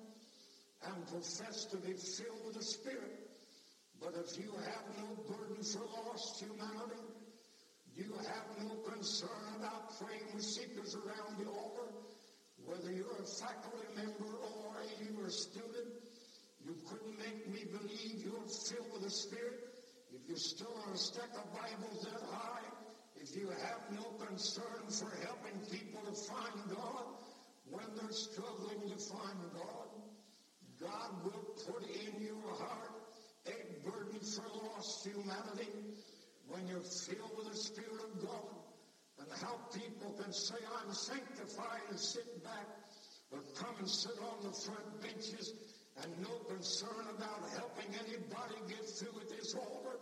and 0.87 1.09
profess 1.09 1.65
to 1.67 1.77
be 1.79 1.93
filled 1.95 2.47
with 2.47 2.55
the 2.55 2.63
Spirit. 2.63 3.19
But 4.01 4.15
if 4.25 4.39
you 4.39 4.53
have 4.53 4.85
no 4.97 5.09
burden 5.27 5.65
for 5.65 5.83
lost 6.07 6.41
humanity, 6.41 7.03
you 7.97 8.15
have 8.15 8.47
no 8.63 8.75
concern 8.89 9.59
about 9.59 9.99
praying 9.99 10.23
with 10.35 10.45
seekers 10.45 10.95
around 10.95 11.39
the 11.39 11.51
altar, 11.51 11.91
whether 12.65 12.93
you're 12.93 13.19
a 13.19 13.27
faculty 13.27 13.87
member 13.97 14.39
or 14.39 14.77
you're 15.03 15.27
a 15.27 15.31
student, 15.31 15.99
you 16.65 16.77
couldn't 16.89 17.19
make 17.19 17.47
me 17.53 17.65
believe 17.71 18.25
you're 18.25 18.49
filled 18.71 18.93
with 18.93 19.03
the 19.03 19.11
Spirit 19.11 19.61
if 20.15 20.29
you 20.29 20.37
still 20.37 20.75
are 20.87 20.95
a 20.95 20.97
stack 20.97 21.31
of 21.35 21.53
Bibles 21.53 22.05
that 22.05 22.23
high, 22.31 22.63
you 23.33 23.49
have 23.49 23.81
no 23.91 24.05
concern 24.27 24.85
for 24.91 25.09
helping 25.25 25.57
people 25.71 26.01
to 26.05 26.13
find 26.13 26.77
God 26.77 27.05
when 27.71 27.85
they're 27.97 28.13
struggling 28.13 28.81
to 28.91 28.99
find 29.01 29.39
God, 29.55 29.89
God 30.81 31.25
will 31.25 31.45
put 31.65 31.89
in 31.89 32.21
your 32.21 32.53
heart 32.59 32.93
a 33.47 33.89
burden 33.89 34.21
for 34.21 34.45
lost 34.69 35.07
humanity. 35.07 35.73
When 36.49 36.67
you're 36.69 36.81
filled 36.81 37.33
with 37.39 37.51
the 37.51 37.57
Spirit 37.57 38.05
of 38.05 38.21
God 38.21 38.53
and 39.21 39.29
how 39.41 39.57
people 39.73 40.13
can 40.21 40.33
say, 40.33 40.61
I'm 40.85 40.93
sanctified 40.93 41.81
and 41.89 41.99
sit 41.99 42.45
back 42.45 42.69
or 43.33 43.41
come 43.57 43.75
and 43.79 43.89
sit 43.89 44.19
on 44.21 44.45
the 44.45 44.53
front 44.53 45.01
benches 45.01 45.55
and 46.03 46.13
no 46.21 46.35
concern 46.53 47.09
about 47.17 47.49
helping 47.57 47.89
anybody 48.05 48.59
get 48.69 48.85
through 48.87 49.15
with 49.15 49.31
this 49.31 49.55
altar 49.55 49.97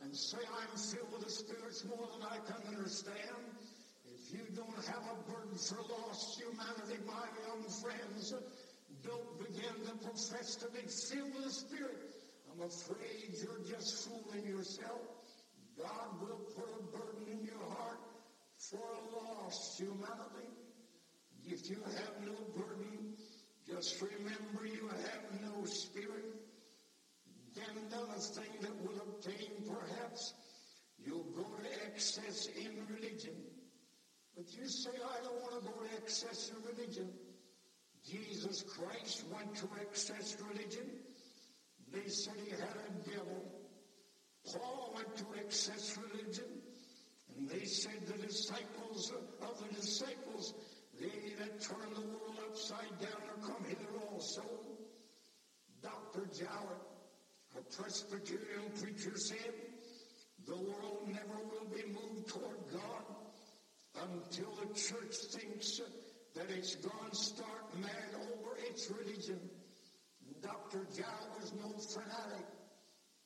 and 0.00 0.14
say 0.14 0.38
I'm 0.38 0.78
filled 0.78 1.12
with 1.12 1.24
the 1.24 1.30
Spirit 1.30 1.74
more 1.88 2.08
than 2.12 2.28
I 2.28 2.38
can 2.46 2.76
understand. 2.76 3.44
If 4.06 4.32
you 4.32 4.44
don't 4.54 4.86
have 4.86 5.04
a 5.10 5.30
burden 5.30 5.56
for 5.56 5.82
lost 5.82 6.40
humanity, 6.40 7.02
my 7.06 7.26
young 7.46 7.64
friends, 7.82 8.34
don't 9.02 9.38
begin 9.38 9.74
to 9.86 9.94
profess 10.04 10.56
to 10.56 10.68
be 10.70 10.86
filled 10.86 11.34
with 11.34 11.44
the 11.44 11.50
Spirit. 11.50 12.14
I'm 12.52 12.62
afraid 12.66 13.34
you're 13.42 13.64
just 13.68 14.08
fooling 14.08 14.46
yourself. 14.46 15.00
God 15.78 16.20
will 16.20 16.40
put 16.56 16.68
a 16.78 16.82
burden 16.96 17.26
in 17.30 17.44
your 17.44 17.64
heart 17.76 18.00
for 18.58 18.78
a 18.78 19.44
lost 19.44 19.78
humanity. 19.78 20.50
If 21.46 21.70
you 21.70 21.82
have 21.84 22.26
no 22.26 22.34
burden, 22.56 23.14
just 23.66 24.00
remember 24.02 24.66
you 24.66 24.88
have 24.88 25.40
no 25.42 25.64
spirit. 25.66 26.37
Then 27.58 27.84
another 27.88 28.20
thing 28.20 28.54
that 28.60 28.76
will 28.82 29.00
obtain 29.02 29.66
perhaps, 29.66 30.34
you'll 31.04 31.32
go 31.34 31.42
to 31.42 31.86
excess 31.86 32.46
in 32.46 32.86
religion. 32.94 33.34
But 34.36 34.46
you 34.56 34.68
say, 34.68 34.90
I 34.90 35.24
don't 35.24 35.40
want 35.42 35.64
to 35.64 35.70
go 35.70 35.80
to 35.80 35.96
excess 35.96 36.52
in 36.54 36.62
religion. 36.76 37.10
Jesus 38.08 38.62
Christ 38.62 39.24
went 39.34 39.56
to 39.56 39.68
excess 39.80 40.36
religion. 40.48 40.88
They 41.92 42.08
said 42.08 42.34
he 42.44 42.50
had 42.50 42.60
a 42.60 43.10
devil. 43.10 43.44
Paul 44.46 44.94
went 44.94 45.16
to 45.16 45.24
excess 45.40 45.98
religion. 45.98 46.62
And 47.36 47.48
they 47.48 47.64
said 47.64 48.06
the 48.06 48.26
disciples 48.26 49.12
of 49.42 49.58
the 49.58 49.74
disciples, 49.74 50.54
they 51.00 51.34
that 51.38 51.60
turn 51.60 51.92
the 51.94 52.00
world 52.00 52.36
upside 52.48 52.98
down 53.00 53.20
are 53.28 53.46
come 53.46 53.64
hither 53.64 53.98
also. 54.10 54.42
Dr. 55.82 56.26
Jowett, 56.32 56.82
a 57.56 57.82
Presbyterian 57.82 58.70
preacher 58.80 59.16
said, 59.16 59.54
the 60.46 60.56
world 60.56 61.08
never 61.08 61.38
will 61.50 61.68
be 61.74 61.84
moved 61.92 62.28
toward 62.28 62.58
God 62.72 63.04
until 64.02 64.54
the 64.56 64.74
church 64.74 65.14
thinks 65.30 65.80
that 66.34 66.50
it's 66.50 66.74
gone 66.76 67.12
stark 67.12 67.78
mad 67.80 68.14
over 68.14 68.56
its 68.68 68.90
religion. 68.90 69.40
Dr. 70.42 70.86
Jowett 70.94 71.40
was 71.40 71.52
no 71.54 71.70
fanatic. 71.78 72.46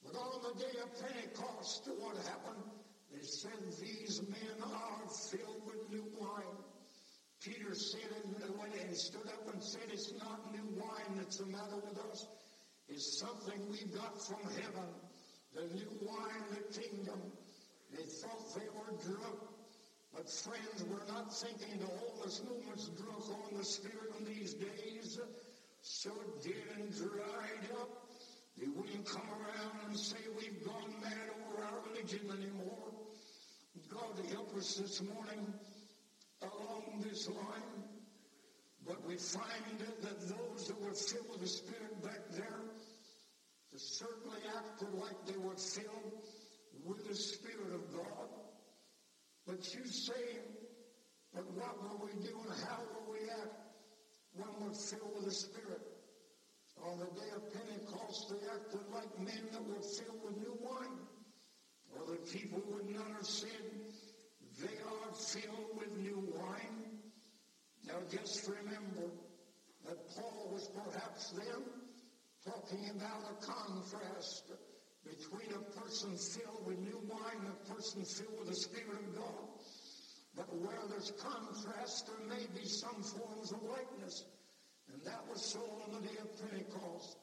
But 0.04 0.16
on 0.16 0.42
the 0.42 0.60
day 0.60 0.78
of 0.82 0.90
Pentecost, 1.00 1.88
what 1.98 2.16
happened? 2.26 2.64
They 3.12 3.22
said 3.22 3.52
these 3.80 4.22
men 4.22 4.62
are 4.64 5.08
filled 5.30 5.62
with 5.66 5.90
new 5.90 6.06
wine. 6.18 6.56
Peter 7.44 7.74
said 7.74 8.00
it 8.16 8.56
when 8.56 8.70
he 8.88 8.94
stood 8.94 9.26
up 9.26 9.52
and 9.52 9.62
said, 9.62 9.82
it's 9.92 10.12
not 10.18 10.52
new 10.52 10.80
wine 10.80 11.16
that's 11.16 11.38
the 11.38 11.46
matter 11.46 11.76
with 11.86 11.98
us. 12.10 12.26
It's 12.88 13.18
something 13.42 13.60
we 13.70 13.78
got 13.98 14.20
from 14.24 14.42
heaven. 14.42 14.88
The 15.54 15.62
new 15.74 15.90
wine, 16.02 16.44
the 16.50 16.80
kingdom. 16.80 17.20
They 17.94 18.04
thought 18.04 18.54
they 18.54 18.68
were 18.74 18.96
drunk. 19.02 19.40
But 20.14 20.30
friends, 20.30 20.84
we're 20.88 21.06
not 21.12 21.34
thinking 21.34 21.80
the 21.80 21.90
oldest 22.06 22.44
movement's 22.44 22.88
drunk 22.88 23.24
on 23.28 23.58
the 23.58 23.64
Spirit 23.64 24.12
in 24.18 24.26
these 24.26 24.54
days. 24.54 25.18
So 25.80 26.10
dead 26.42 26.78
and 26.78 26.94
dried 26.94 27.70
up. 27.80 27.88
They 28.58 28.66
wouldn't 28.68 29.06
come 29.06 29.28
around 29.30 29.88
and 29.88 29.98
say 29.98 30.18
we've 30.36 30.64
gone 30.64 30.94
mad 31.02 31.30
over 31.48 31.64
our 31.64 31.80
religion 31.90 32.20
anymore. 32.30 32.92
God 33.88 34.20
help 34.30 34.54
us 34.56 34.76
this 34.76 35.02
morning 35.02 35.52
along 36.42 37.02
this 37.02 37.28
line. 37.28 37.82
But 38.86 39.04
we 39.06 39.16
find 39.16 39.78
that 40.02 40.20
those 40.20 40.68
that 40.68 40.80
were 40.80 40.94
filled 40.94 41.28
with 41.30 41.40
the 41.40 41.46
Spirit 41.46 42.02
back 42.02 42.20
there 42.30 42.71
certainly 43.80 44.38
acted 44.56 44.92
like 44.94 45.26
they 45.26 45.38
were 45.38 45.56
filled 45.56 46.12
with 46.84 47.08
the 47.08 47.14
Spirit 47.14 47.74
of 47.74 47.92
God. 47.92 48.28
But 49.46 49.74
you 49.74 49.86
say, 49.86 50.38
but 51.34 51.50
what 51.52 51.82
were 51.82 52.06
we 52.06 52.12
doing? 52.22 52.52
How 52.68 52.78
were 52.92 53.12
we 53.12 53.30
at 53.30 53.52
when 54.34 54.48
we're 54.60 54.74
filled 54.74 55.14
with 55.16 55.24
the 55.24 55.34
Spirit? 55.34 55.80
On 56.84 56.98
the 56.98 57.06
day 57.06 57.30
of 57.34 57.52
Pentecost, 57.52 58.30
they 58.30 58.46
acted 58.48 58.80
like 58.92 59.18
men 59.18 59.48
that 59.52 59.64
were 59.66 59.82
filled 59.82 60.20
with 60.24 60.36
new 60.38 60.58
wine. 60.60 60.98
Other 62.00 62.16
people 62.16 62.62
would 62.70 62.90
not 62.90 63.06
have 63.16 63.26
said, 63.26 63.50
they 64.60 64.66
are 64.66 65.14
filled 65.14 65.76
with 65.76 65.96
new 65.98 66.32
wine. 66.34 67.00
Now 67.86 67.94
just 68.10 68.48
remember 68.48 69.12
that 69.86 70.08
Paul 70.14 70.50
was 70.52 70.68
perhaps 70.68 71.30
then 71.30 71.62
talking 72.72 72.90
about 72.96 73.20
a 73.30 73.34
contrast 73.44 74.44
between 75.04 75.52
a 75.52 75.80
person 75.80 76.16
filled 76.16 76.66
with 76.66 76.78
new 76.78 77.00
wine 77.08 77.38
and 77.40 77.48
a 77.48 77.74
person 77.74 78.04
filled 78.04 78.38
with 78.38 78.48
the 78.48 78.54
Spirit 78.54 78.98
of 79.08 79.16
God. 79.16 79.48
But 80.34 80.48
where 80.56 80.80
there's 80.88 81.12
contrast, 81.20 82.06
there 82.06 82.26
may 82.28 82.46
be 82.56 82.66
some 82.66 83.02
forms 83.02 83.52
of 83.52 83.62
likeness. 83.62 84.24
And 84.92 85.02
that 85.04 85.20
was 85.28 85.44
so 85.44 85.60
on 85.84 85.92
the 85.92 86.08
day 86.08 86.16
of 86.20 86.28
Pentecost. 86.40 87.18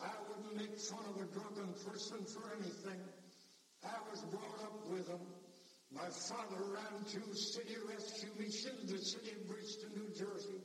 I 0.00 0.12
wouldn't 0.28 0.56
make 0.56 0.78
fun 0.78 1.04
of 1.08 1.16
a 1.22 1.26
drunken 1.32 1.72
person 1.88 2.24
for 2.26 2.52
anything. 2.60 3.00
I 3.84 3.96
was 4.10 4.20
brought 4.24 4.60
up 4.62 4.90
with 4.90 5.06
them. 5.06 5.24
My 5.90 6.08
father 6.28 6.64
ran 6.74 7.04
two 7.08 7.34
city 7.34 7.76
rescue 7.88 8.30
missions, 8.38 8.92
the 8.92 8.98
city 8.98 9.30
of 9.40 9.48
Bridgeton, 9.48 9.90
New 9.94 10.08
Jersey, 10.12 10.60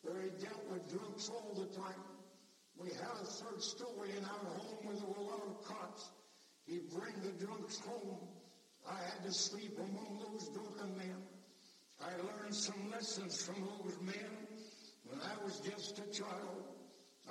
where 0.00 0.22
he 0.22 0.30
dealt 0.42 0.64
with 0.70 0.88
drunks 0.88 1.28
all 1.28 1.52
the 1.54 1.66
time. 1.76 2.11
We 2.76 2.88
had 2.90 3.16
a 3.20 3.24
third 3.24 3.62
story 3.62 4.10
in 4.16 4.24
our 4.24 4.52
home 4.58 4.78
where 4.82 4.96
there 4.96 5.06
were 5.06 5.20
a 5.20 5.30
lot 5.30 5.42
of 5.46 5.64
cots. 5.64 6.10
He'd 6.66 6.90
bring 6.90 7.14
the 7.22 7.44
drunks 7.44 7.78
home. 7.80 8.18
I 8.88 8.94
had 8.94 9.24
to 9.24 9.32
sleep 9.32 9.78
among 9.78 10.18
those 10.18 10.48
drunken 10.48 10.96
men. 10.96 11.22
I 12.00 12.10
learned 12.16 12.54
some 12.54 12.90
lessons 12.90 13.42
from 13.42 13.62
those 13.62 13.96
men 14.00 14.48
when 15.04 15.20
I 15.20 15.44
was 15.44 15.60
just 15.60 15.98
a 15.98 16.10
child. 16.10 16.64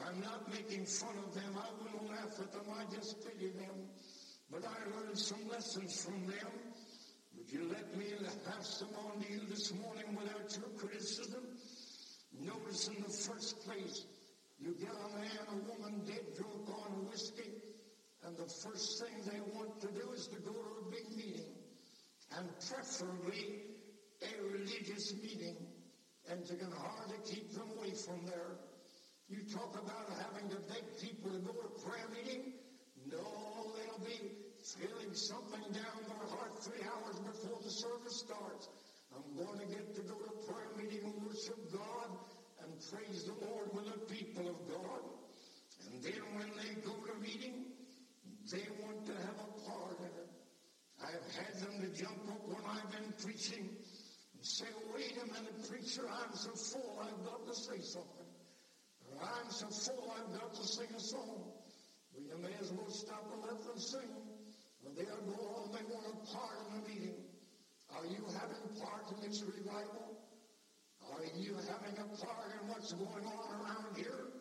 I'm 0.08 0.22
not 0.22 0.50
making 0.52 0.86
fun 0.86 1.16
of 1.18 1.34
them. 1.34 1.58
I 1.58 1.68
wouldn't 1.84 2.10
laugh 2.10 2.40
at 2.40 2.52
them. 2.54 2.66
I 2.74 2.84
just 2.96 3.18
pity 3.26 3.50
them. 3.50 3.90
But 4.50 4.64
I 4.66 4.98
learned 4.98 5.18
some 5.18 5.48
lessons 5.50 6.04
from 6.04 6.28
them. 6.28 6.52
Would 7.38 7.52
you 7.52 7.70
let 7.70 7.98
me 7.98 8.06
pass 8.46 8.80
them 8.80 8.90
on 9.06 9.22
to 9.22 9.32
you 9.32 9.42
this 9.50 9.74
morning 9.74 10.16
without 10.16 10.56
your 10.56 10.70
criticism? 10.78 11.44
Notice 12.40 12.88
in 12.88 13.04
the 13.04 13.10
first 13.10 13.60
place, 13.66 14.06
you 14.62 14.76
get 14.80 14.94
a 14.94 15.10
man 15.18 15.44
or 15.50 15.58
woman 15.74 16.06
dead 16.06 16.22
drunk 16.38 16.70
on 16.70 17.10
whiskey, 17.10 17.50
and 18.24 18.38
the 18.38 18.46
first 18.46 19.02
thing 19.02 19.18
they 19.26 19.42
want 19.58 19.82
to 19.82 19.88
do 19.88 20.12
is 20.14 20.28
to 20.28 20.40
go 20.40 20.54
to 20.54 20.88
a 20.88 20.92
big 20.92 21.10
meeting, 21.18 21.50
and 22.38 22.48
preferably 22.70 23.66
a 24.22 24.32
religious 24.54 25.14
meeting, 25.16 25.58
and 26.30 26.48
you 26.48 26.56
can 26.56 26.72
hardly 26.72 27.18
keep 27.26 27.52
them 27.54 27.70
away 27.78 27.92
from 28.06 28.24
there. 28.28 28.62
You 29.28 29.42
talk 29.50 29.74
about 29.74 30.14
having 30.22 30.50
to 30.50 30.58
beg 30.70 30.86
people 31.02 31.32
to 31.32 31.40
go 31.40 31.54
to 31.54 31.70
prayer 31.82 32.08
meeting. 32.14 32.54
No, 33.10 33.74
they'll 33.74 34.06
be 34.06 34.30
feeling 34.62 35.14
something 35.14 35.66
down 35.74 35.98
their 36.06 36.28
heart 36.38 36.62
three 36.62 36.86
hours 36.86 37.18
before 37.18 37.58
the 37.64 37.72
service 37.72 38.24
starts. 38.28 38.70
I'm 39.16 39.26
going 39.36 39.60
to 39.60 39.66
get 39.66 39.96
to 39.96 40.02
go 40.02 40.16
to 40.16 40.30
a 40.30 40.52
prayer 40.52 40.72
meeting 40.78 41.02
and 41.04 41.26
worship 41.26 41.58
God 41.74 42.14
and 42.62 42.72
praise 42.92 43.26
the 43.26 43.34
Lord 43.46 43.74
with 43.74 43.86
the 43.90 44.00
people 44.14 44.48
of 44.48 44.58
God. 44.70 45.02
And 45.90 46.04
then 46.04 46.22
when 46.36 46.48
they 46.62 46.80
go 46.82 46.94
to 46.94 47.20
meeting, 47.20 47.66
they 48.52 48.64
want 48.84 49.06
to 49.08 49.14
have 49.14 49.38
a 49.42 49.50
part 49.66 49.98
in 50.00 50.06
it. 50.06 50.30
I've 51.02 51.28
had 51.34 51.54
them 51.60 51.82
to 51.82 51.90
jump 51.98 52.22
up 52.30 52.48
when 52.48 52.64
I've 52.70 52.92
been 52.92 53.11
preaching 53.24 53.70
and 53.70 54.46
say, 54.46 54.66
wait 54.94 55.14
a 55.22 55.26
minute, 55.28 55.70
preacher, 55.70 56.10
I'm 56.10 56.34
so 56.34 56.52
full 56.52 57.00
I've 57.02 57.26
got 57.26 57.46
to 57.48 57.56
say 57.56 57.80
something. 57.82 58.30
Or 59.10 59.22
I'm 59.22 59.52
so 59.52 59.68
full 59.68 60.14
I've 60.18 60.40
got 60.40 60.54
to 60.54 60.64
sing 60.66 60.88
a 60.96 61.00
song. 61.00 61.54
Well, 62.14 62.26
you 62.26 62.38
may 62.42 62.54
as 62.60 62.72
well 62.72 62.90
stop 62.90 63.30
and 63.34 63.42
let 63.44 63.62
them 63.64 63.78
sing. 63.78 64.10
When 64.82 64.96
they'll 64.96 65.22
go 65.30 65.70
they 65.72 65.86
want 65.94 66.08
a 66.10 66.36
part 66.36 66.58
in 66.68 66.82
the 66.82 66.90
meeting. 66.90 67.16
Are 67.96 68.06
you 68.06 68.26
having 68.34 68.82
part 68.82 69.06
in 69.14 69.30
this 69.30 69.44
revival? 69.44 70.18
Are 71.12 71.26
you 71.38 71.56
having 71.56 71.98
a 72.00 72.08
part 72.26 72.50
in 72.60 72.68
what's 72.68 72.94
going 72.94 73.26
on 73.26 73.62
around 73.62 73.96
here? 73.96 74.32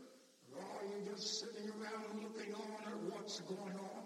Or 0.57 0.63
are 0.63 0.87
you 0.87 1.11
just 1.11 1.41
sitting 1.41 1.69
around 1.71 2.23
looking 2.23 2.55
on 2.55 2.81
at 2.87 2.99
what's 3.13 3.41
going 3.41 3.77
on? 3.77 4.05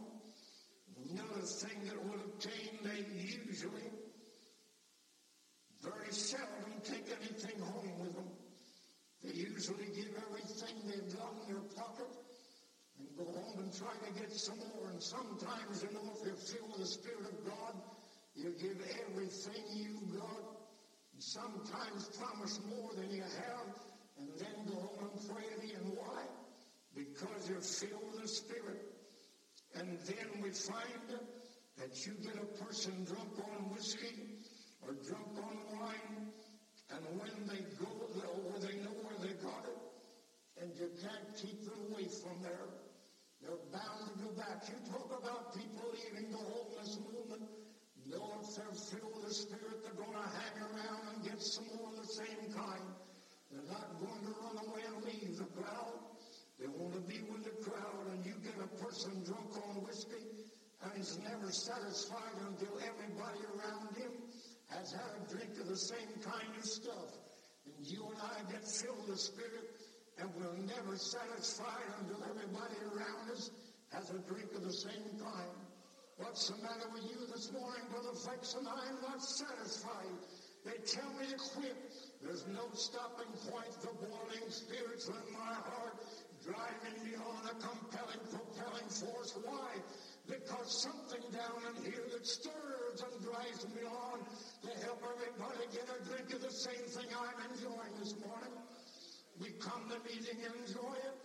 Another 1.11 1.47
thing 1.47 1.85
that 1.87 2.03
will 2.03 2.21
obtain, 2.21 2.79
they 2.83 3.05
usually 3.15 3.91
seldom 6.15 6.75
take 6.85 7.07
anything 7.21 7.61
home 7.61 7.99
with 7.99 8.15
them. 8.15 8.31
They 9.23 9.33
usually 9.33 9.87
give 9.97 10.13
everything 10.29 10.77
they've 10.87 11.17
got 11.17 11.33
in 11.43 11.55
their 11.55 11.65
pocket 11.75 12.13
and 12.99 13.09
go 13.17 13.25
home 13.25 13.59
and 13.59 13.73
try 13.75 13.93
to 14.07 14.21
get 14.21 14.33
some 14.33 14.59
more. 14.59 14.91
And 14.91 15.03
sometimes, 15.03 15.83
you 15.83 15.91
know, 15.93 16.13
if 16.15 16.27
you're 16.27 16.37
filled 16.37 16.71
with 16.73 16.81
the 16.81 16.87
Spirit 16.87 17.27
of 17.27 17.45
God, 17.45 17.75
you 18.37 18.55
give 18.61 18.79
everything 19.09 19.63
you've 19.75 20.21
got. 20.21 20.45
And 21.15 21.23
sometimes 21.23 22.11
promise 22.19 22.61
more 22.69 22.93
than 22.95 23.11
you 23.11 23.23
have, 23.23 23.69
and 24.19 24.29
then 24.39 24.67
go 24.67 24.75
home 24.75 25.11
and 25.11 25.29
pray 25.29 25.73
And 25.75 25.97
why? 25.97 26.23
Because 26.95 27.49
you're 27.49 27.61
filled 27.61 28.13
with 28.13 28.23
the 28.23 28.29
Spirit. 28.29 28.93
And 29.75 29.99
then 30.07 30.43
we 30.43 30.51
find 30.51 31.19
that 31.79 32.07
you 32.07 32.13
get 32.23 32.35
a 32.37 32.65
person 32.65 32.93
drunk 33.05 33.39
on 33.39 33.71
whiskey 33.75 34.44
or 34.87 34.95
drunk 35.01 35.33
on 35.41 35.57
wine, 35.81 36.29
and 36.93 37.03
when 37.17 37.35
they 37.49 37.63
go 37.81 37.91
there, 38.15 38.61
they 38.61 38.77
know 38.85 38.95
where 39.01 39.19
they 39.25 39.35
got 39.41 39.65
it, 39.65 39.81
and 40.61 40.69
you 40.77 40.89
can't 41.01 41.29
keep 41.37 41.65
them 41.65 41.81
away 41.91 42.05
from 42.21 42.37
there. 42.43 42.69
They're 43.41 43.65
bound 43.73 44.09
to 44.09 44.15
go 44.25 44.31
back. 44.37 44.65
You 44.69 44.77
talk 44.89 45.09
about 45.09 45.53
people 45.57 45.85
leaving 45.93 46.33
the 46.33 46.41
holiness 46.41 46.97
movement. 47.01 47.45
No, 48.09 48.21
if 48.41 48.57
they're 48.57 48.77
filled 48.77 49.13
with 49.17 49.29
the 49.29 49.35
Spirit, 49.35 49.85
they're 49.85 50.01
going 50.01 50.17
to 50.17 50.29
hang 50.29 50.57
around 50.61 51.03
and 51.13 51.25
get 51.25 51.41
some 51.41 51.65
more 51.77 51.89
of 51.93 51.97
the 52.01 52.09
same 52.09 52.53
kind. 52.53 52.89
They're 53.53 53.69
not 53.69 54.01
going 54.01 54.23
to 54.29 54.33
run 54.41 54.57
away 54.65 54.85
and 54.85 55.01
leave 55.05 55.37
the 55.37 55.49
crowd. 55.61 55.97
They 56.61 56.69
want 56.69 56.95
to 56.95 57.05
be 57.05 57.21
with 57.29 57.45
the 57.45 57.57
crowd, 57.65 58.07
and 58.13 58.25
you 58.25 58.37
get 58.45 58.57
a 58.61 58.71
person 58.81 59.13
drunk 59.25 59.53
on 59.69 59.85
whiskey, 59.85 60.25
and 60.85 60.93
he's 60.97 61.19
never 61.21 61.51
satisfied 61.51 62.37
until 62.49 62.77
everybody 62.81 63.41
around 63.57 63.93
him 63.97 64.14
has 64.79 64.93
had 64.93 65.11
a 65.17 65.23
drink 65.31 65.59
of 65.61 65.69
the 65.69 65.77
same 65.77 66.13
kind 66.23 66.51
of 66.59 66.65
stuff. 66.65 67.11
And 67.67 67.87
you 67.87 68.05
and 68.05 68.21
I 68.21 68.53
get 68.53 68.67
filled 68.67 68.99
with 69.07 69.17
the 69.17 69.19
Spirit, 69.19 69.81
and 70.19 70.29
we're 70.37 70.59
never 70.67 70.97
satisfied 70.97 71.89
until 72.01 72.23
everybody 72.25 72.77
around 72.93 73.31
us 73.33 73.51
has 73.93 74.11
a 74.11 74.19
drink 74.31 74.53
of 74.55 74.63
the 74.65 74.73
same 74.73 75.19
kind. 75.19 75.59
What's 76.17 76.49
the 76.49 76.57
matter 76.63 76.87
with 76.93 77.05
you 77.11 77.27
this 77.33 77.51
morning, 77.53 77.83
Brother 77.91 78.15
Flexon 78.15 78.67
I? 78.67 78.89
am 78.89 79.03
not 79.03 79.23
satisfied. 79.23 80.15
They 80.65 80.79
tell 80.87 81.11
me 81.19 81.27
to 81.27 81.37
quit. 81.37 81.77
There's 82.23 82.47
no 82.49 82.71
stopping 82.73 83.33
point. 83.51 83.73
The 83.83 83.93
boiling 83.99 84.49
spirits 84.49 85.09
in 85.09 85.33
my 85.33 85.55
heart 85.55 85.99
driving 86.45 87.05
me 87.05 87.17
on 87.17 87.51
a 87.51 87.55
compelling, 87.61 88.23
propelling 88.31 88.89
force. 88.89 89.37
Why? 89.45 89.77
Because 90.27 90.83
something 90.89 91.21
down 91.37 91.61
in 91.69 91.85
here 91.85 92.05
that 92.13 92.27
stirs 92.27 93.05
and 93.05 93.17
drives 93.21 93.69
me 93.69 93.85
on 93.85 94.25
to 94.65 94.71
help 94.85 95.05
everybody 95.05 95.69
get 95.69 95.85
a 95.85 96.01
drink 96.09 96.33
of 96.33 96.41
the 96.41 96.51
same 96.51 96.85
thing 96.89 97.13
I'm 97.13 97.53
enjoying 97.53 97.95
this 98.01 98.17
morning. 98.25 98.57
We 99.39 99.51
come 99.61 99.85
to 99.93 99.99
meeting 100.09 100.41
and 100.41 100.55
enjoy 100.65 100.97
it, 100.97 101.17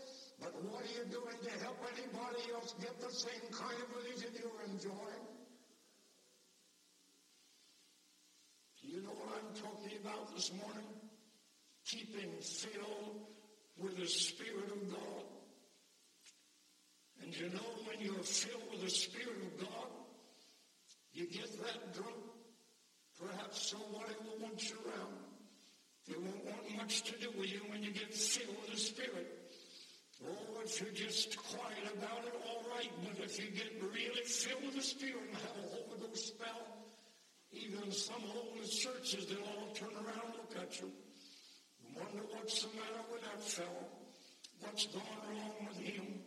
but 0.41 0.51
what 0.67 0.83
are 0.83 0.93
you 0.99 1.05
doing 1.07 1.39
to 1.43 1.51
help 1.63 1.79
anybody 1.95 2.51
else 2.51 2.75
get 2.81 2.99
the 2.99 3.13
same 3.13 3.47
kind 3.55 3.77
of 3.79 3.87
religion 3.95 4.35
you're 4.35 4.67
enjoying? 4.67 5.25
Do 8.81 8.87
you 8.87 9.01
know 9.03 9.15
what 9.15 9.31
I'm 9.39 9.55
talking 9.55 9.97
about 10.03 10.35
this 10.35 10.51
morning? 10.51 10.89
Keeping 11.85 12.31
filled 12.41 13.27
with 13.77 13.95
the 13.95 14.07
Spirit 14.07 14.71
of 14.71 14.91
God. 14.91 15.38
You 17.39 17.45
know 17.55 17.71
when 17.87 18.01
you're 18.01 18.21
filled 18.21 18.67
with 18.69 18.81
the 18.83 18.89
Spirit 18.89 19.39
of 19.47 19.61
God, 19.61 19.87
you 21.13 21.25
get 21.25 21.47
that 21.63 21.93
drunk, 21.93 22.19
perhaps 23.15 23.71
somebody 23.71 24.11
will 24.27 24.43
want 24.43 24.69
you 24.69 24.75
around. 24.83 25.15
They 26.05 26.15
won't 26.19 26.43
want 26.43 26.75
much 26.75 27.03
to 27.03 27.17
do 27.17 27.31
with 27.39 27.49
you 27.49 27.61
when 27.69 27.81
you 27.81 27.91
get 27.91 28.13
filled 28.13 28.57
with 28.59 28.71
the 28.71 28.77
Spirit. 28.77 29.39
Oh, 30.27 30.59
if 30.65 30.81
you're 30.81 30.91
just 30.91 31.37
quiet 31.37 31.87
about 31.95 32.27
it, 32.27 32.35
all 32.45 32.65
right. 32.75 32.91
But 33.07 33.23
if 33.23 33.39
you 33.39 33.51
get 33.51 33.71
really 33.81 34.23
filled 34.25 34.65
with 34.65 34.75
the 34.75 34.83
Spirit 34.83 35.23
and 35.23 35.37
have 35.37 35.63
a 35.63 35.67
Holy 35.79 36.07
Ghost 36.07 36.27
spell, 36.35 36.67
even 37.53 37.89
some 37.89 38.19
holy 38.19 38.67
churches, 38.67 39.27
they'll 39.27 39.47
all 39.47 39.71
turn 39.73 39.95
around 39.95 40.27
and 40.27 40.35
look 40.43 40.61
at 40.61 40.81
you. 40.81 40.91
Wonder 41.95 42.27
what's 42.35 42.63
the 42.63 42.67
matter 42.75 43.03
with 43.09 43.21
that 43.21 43.41
fellow. 43.41 43.87
What's 44.59 44.87
gone 44.87 45.23
wrong 45.31 45.67
with 45.69 45.77
him? 45.77 46.19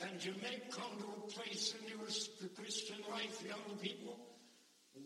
And 0.00 0.22
you 0.24 0.32
may 0.42 0.60
come 0.70 0.98
to 0.98 1.06
a 1.06 1.30
place 1.30 1.74
in 1.80 1.88
your 1.88 2.06
Christian 2.54 2.98
life, 3.10 3.42
young 3.46 3.78
people, 3.78 4.18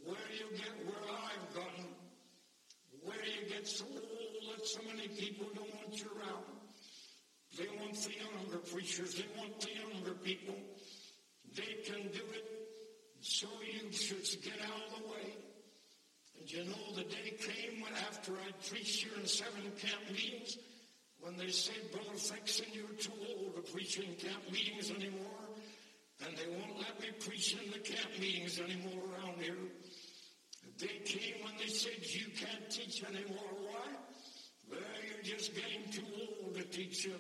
where 0.05 0.19
you 0.33 0.57
get 0.57 0.87
where 0.87 1.11
I've 1.11 1.55
gotten 1.55 1.87
where 3.03 3.25
you 3.25 3.49
get 3.49 3.67
so 3.67 3.85
old 3.85 4.57
that 4.57 4.67
so 4.67 4.81
many 4.87 5.09
people 5.09 5.47
don't 5.55 5.75
want 5.77 5.97
you 5.97 6.11
around. 6.19 6.45
They 7.57 7.67
want 7.81 7.95
the 7.95 8.13
younger 8.13 8.59
preachers. 8.59 9.15
They 9.15 9.27
want 9.39 9.61
the 9.61 9.71
younger 9.73 10.15
people. 10.23 10.55
They 11.55 11.83
can 11.85 12.03
do 12.13 12.25
it. 12.33 12.45
So 13.21 13.49
you 13.61 13.91
should 13.93 14.43
get 14.43 14.61
out 14.65 14.83
of 14.87 15.03
the 15.03 15.09
way. 15.09 15.35
And 16.39 16.51
you 16.51 16.65
know, 16.65 16.95
the 16.97 17.05
day 17.05 17.37
came 17.39 17.81
when 17.81 17.93
after 18.09 18.33
I 18.33 18.53
preached 18.69 19.05
here 19.05 19.19
in 19.19 19.27
seven 19.27 19.63
camp 19.79 20.01
meetings, 20.09 20.57
when 21.23 21.37
they 21.37 21.51
said, 21.51 21.91
Brother 21.93 22.17
Flexon, 22.17 22.75
you're 22.75 22.97
too 22.99 23.13
old 23.29 23.57
to 23.57 23.73
preach 23.73 23.99
in 23.99 24.15
camp 24.17 24.51
meetings 24.51 24.91
anymore. 24.91 25.45
And 26.25 26.37
they 26.37 26.47
won't 26.47 26.79
let 26.79 27.01
me 27.01 27.09
preach 27.21 27.55
in 27.55 27.71
the 27.71 27.79
camp 27.79 28.11
meetings 28.19 28.59
anymore 28.61 29.03
around 29.13 29.41
here. 29.41 29.57
They 30.79 31.01
came 31.05 31.45
when 31.45 31.55
they 31.59 31.69
said, 31.69 31.97
you 32.01 32.27
can't 32.37 32.71
teach 32.71 33.03
anymore. 33.05 33.53
Why? 33.61 33.87
Well, 34.71 34.81
you're 35.05 35.37
just 35.37 35.55
getting 35.55 35.91
too 35.93 36.07
old 36.21 36.55
to 36.57 36.65
teach 36.65 37.05
you. 37.05 37.15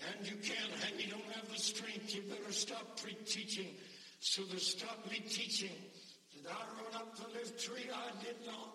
And 0.00 0.26
you 0.26 0.36
can't 0.36 0.72
and 0.86 1.00
you 1.00 1.10
don't 1.10 1.32
have 1.34 1.48
the 1.48 1.58
strength. 1.58 2.14
You 2.14 2.22
better 2.22 2.52
stop 2.52 3.00
pre-teaching. 3.00 3.74
So 4.20 4.42
they 4.42 4.58
stopped 4.58 5.10
me 5.10 5.18
teaching. 5.18 5.74
Did 6.32 6.46
I 6.46 6.82
run 6.82 7.02
up 7.02 7.16
the 7.16 7.28
lift 7.38 7.64
tree? 7.64 7.88
I 7.92 8.24
did 8.24 8.36
not. 8.46 8.74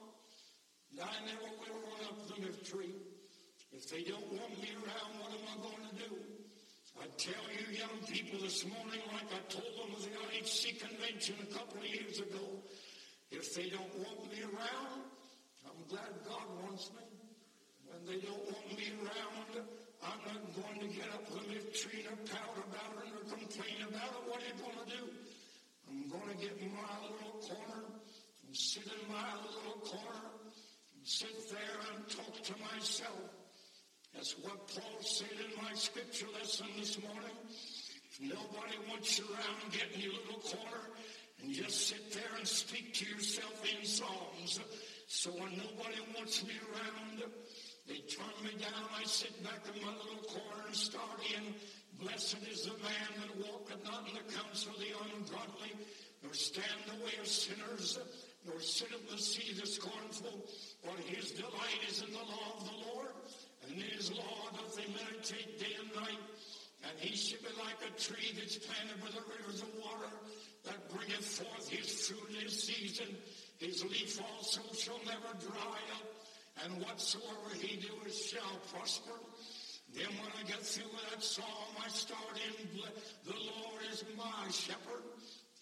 I 1.02 1.26
never 1.26 1.50
will 1.60 1.80
run 1.82 2.06
up 2.08 2.28
the 2.28 2.42
lift 2.42 2.70
tree. 2.70 2.94
If 3.74 3.90
they 3.90 4.04
don't 4.04 4.30
want 4.32 4.54
me 4.62 4.70
around, 4.78 5.12
what 5.18 5.34
am 5.34 5.46
I 5.50 5.56
going 5.66 5.84
to 5.90 5.96
do? 6.08 6.14
I 7.02 7.10
tell 7.18 7.46
you 7.50 7.74
young 7.74 8.06
people 8.06 8.40
this 8.40 8.64
morning, 8.70 9.02
like 9.12 9.28
I 9.34 9.42
told 9.50 9.74
them 9.76 9.98
at 9.98 10.06
the 10.06 10.14
IHC 10.14 10.80
convention 10.80 11.36
a 11.42 11.50
couple 11.52 11.82
of 11.82 11.88
years 11.90 12.20
ago, 12.20 12.62
if 13.32 13.56
they 13.56 13.70
don't 13.74 13.90
want 13.98 14.30
me 14.30 14.46
around, 14.46 15.10
I'm 15.66 15.82
glad 15.90 16.14
God 16.22 16.46
wants 16.62 16.92
me. 16.94 17.02
When 17.90 18.06
they 18.06 18.22
don't 18.22 18.46
want 18.46 18.78
me 18.78 18.94
around, 19.02 19.66
I'm 20.06 20.22
not 20.22 20.44
going 20.54 20.80
to 20.86 20.90
get 20.94 21.10
up 21.10 21.26
lift 21.50 21.74
tree 21.82 22.06
or 22.06 22.16
pout 22.30 22.54
about 22.70 22.94
it 23.02 23.10
or 23.10 23.26
complain 23.26 23.90
about 23.90 24.14
it. 24.14 24.24
What 24.30 24.38
are 24.38 24.48
you 24.48 24.58
going 24.62 24.80
to 24.86 24.90
do? 24.94 25.04
I'm 25.90 26.08
going 26.14 26.30
to 26.30 26.38
get 26.38 26.62
in 26.62 26.70
my 26.78 26.94
little 27.10 27.42
corner 27.42 27.90
and 27.90 28.56
sit 28.56 28.86
in 28.86 29.12
my 29.12 29.34
little 29.50 29.82
corner 29.82 30.30
and 30.94 31.02
sit 31.02 31.50
there 31.50 31.78
and 31.90 32.08
talk 32.08 32.38
to 32.38 32.54
myself. 32.62 33.33
That's 34.14 34.38
what 34.40 34.68
Paul 34.68 35.02
said 35.02 35.28
in 35.42 35.64
my 35.64 35.74
scripture 35.74 36.28
lesson 36.40 36.68
this 36.78 37.02
morning. 37.02 37.36
If 38.12 38.22
nobody 38.22 38.78
wants 38.90 39.18
you 39.18 39.26
around, 39.26 39.72
get 39.72 39.90
in 39.96 40.02
your 40.02 40.14
little 40.14 40.40
corner 40.40 40.86
and 41.42 41.52
just 41.52 41.88
sit 41.88 42.14
there 42.14 42.38
and 42.38 42.48
speak 42.48 42.94
to 42.94 43.06
yourself 43.06 43.64
in 43.66 43.86
Psalms. 43.86 44.60
So 45.08 45.32
when 45.32 45.58
nobody 45.58 46.00
wants 46.16 46.46
me 46.46 46.54
around, 46.72 47.24
they 47.88 47.98
turn 48.06 48.38
me 48.46 48.52
down. 48.62 48.86
I 48.96 49.04
sit 49.04 49.44
back 49.44 49.60
in 49.74 49.82
my 49.82 49.92
little 49.92 50.24
corner 50.30 50.64
and 50.68 50.76
start 50.76 51.20
in. 51.36 51.56
Blessed 52.00 52.38
is 52.50 52.66
the 52.66 52.78
man 52.84 53.10
that 53.18 53.50
walketh 53.50 53.84
not 53.84 54.08
in 54.08 54.14
the 54.14 54.34
counsel 54.34 54.74
of 54.74 54.80
the 54.80 54.94
ungodly, 55.16 55.74
nor 56.22 56.34
stand 56.34 56.86
the 56.88 57.04
way 57.04 57.14
of 57.20 57.28
sinners, 57.28 58.00
nor 58.46 58.60
sit 58.60 58.92
at 58.94 59.10
the 59.10 59.18
seat 59.18 59.54
of 59.54 59.62
the 59.62 59.68
scornful. 59.68 60.46
For 60.84 60.96
his 61.10 61.32
delight 61.32 61.82
is 61.90 62.04
in 62.04 62.12
the 62.12 62.20
law 62.20 62.58
of 62.58 62.66
the 62.66 62.78
Lord, 62.94 63.13
and 63.74 63.82
his 63.82 64.12
law 64.12 64.50
doth 64.54 64.78
he 64.78 64.94
meditate 64.94 65.60
day 65.60 65.76
and 65.82 65.90
night. 65.96 66.22
And 66.84 67.00
he 67.00 67.16
shall 67.16 67.40
be 67.40 67.50
like 67.58 67.80
a 67.82 68.00
tree 68.00 68.34
that's 68.36 68.58
planted 68.58 69.02
by 69.02 69.10
the 69.10 69.24
rivers 69.26 69.62
of 69.62 69.70
water, 69.82 70.14
that 70.66 70.90
bringeth 70.90 71.26
forth 71.26 71.70
his 71.70 72.08
fruit 72.08 72.30
in 72.30 72.44
his 72.44 72.64
season. 72.64 73.08
His 73.58 73.84
leaf 73.84 74.20
also 74.22 74.62
shall 74.78 75.00
never 75.06 75.34
dry 75.40 75.80
up, 75.96 76.08
and 76.64 76.84
whatsoever 76.84 77.56
he 77.60 77.78
doeth 77.78 78.14
shall 78.14 78.60
prosper. 78.72 79.18
Then 79.96 80.10
when 80.20 80.32
I 80.40 80.48
get 80.48 80.60
through 80.60 80.92
with 80.92 81.10
that 81.12 81.24
psalm, 81.24 81.74
I 81.84 81.88
start 81.88 82.38
in, 82.50 82.68
the 83.26 83.32
Lord 83.32 83.82
is 83.92 84.04
my 84.18 84.52
shepherd. 84.52 85.04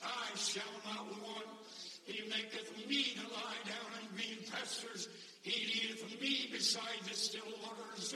I 0.04 0.36
shall 0.36 0.64
not 0.86 1.06
want. 1.22 1.48
He 2.06 2.28
maketh 2.30 2.88
me 2.88 3.04
to 3.16 3.28
lie 3.34 3.62
down 3.66 3.92
in 4.02 4.16
green 4.16 4.38
pastures. 4.52 5.08
He 5.44 5.66
leadeth 5.66 6.22
me 6.22 6.50
beside 6.52 7.00
the 7.08 7.14
still 7.14 7.52
waters. 7.64 8.16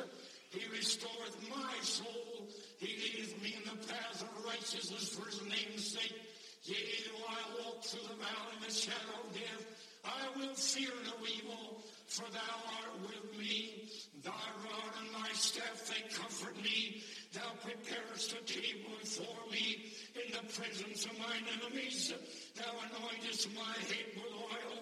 He 0.49 0.67
restoreth 0.69 1.49
my 1.49 1.73
soul. 1.81 2.47
He 2.77 2.87
leadeth 2.87 3.41
me 3.41 3.55
in 3.57 3.63
the 3.69 3.87
path 3.87 4.21
of 4.21 4.45
righteousness 4.45 5.09
for 5.09 5.25
his 5.27 5.41
name's 5.43 5.91
sake. 5.93 6.15
Yea, 6.63 6.75
though 7.05 7.25
I 7.29 7.63
walk 7.63 7.83
through 7.83 8.07
the 8.09 8.15
valley 8.15 8.57
of 8.57 8.65
the 8.65 8.73
shadow 8.73 9.21
of 9.23 9.33
death, 9.33 9.65
I 10.03 10.39
will 10.39 10.55
fear 10.55 10.89
no 11.05 11.13
evil, 11.27 11.83
for 12.15 12.31
thou 12.31 12.55
art 12.79 12.95
with 13.03 13.37
me. 13.37 13.91
Thy 14.23 14.47
rod 14.63 14.93
and 15.03 15.11
thy 15.11 15.31
staff, 15.35 15.83
they 15.91 15.99
comfort 16.15 16.55
me. 16.63 17.03
Thou 17.33 17.51
preparest 17.59 18.31
a 18.31 18.41
table 18.47 18.95
before 19.03 19.43
me 19.51 19.91
in 20.15 20.31
the 20.31 20.47
presence 20.55 21.03
of 21.03 21.19
mine 21.19 21.43
enemies. 21.59 22.13
Thou 22.55 22.71
anointest 22.87 23.53
my 23.53 23.75
head 23.91 24.15
with 24.15 24.31
oil 24.31 24.79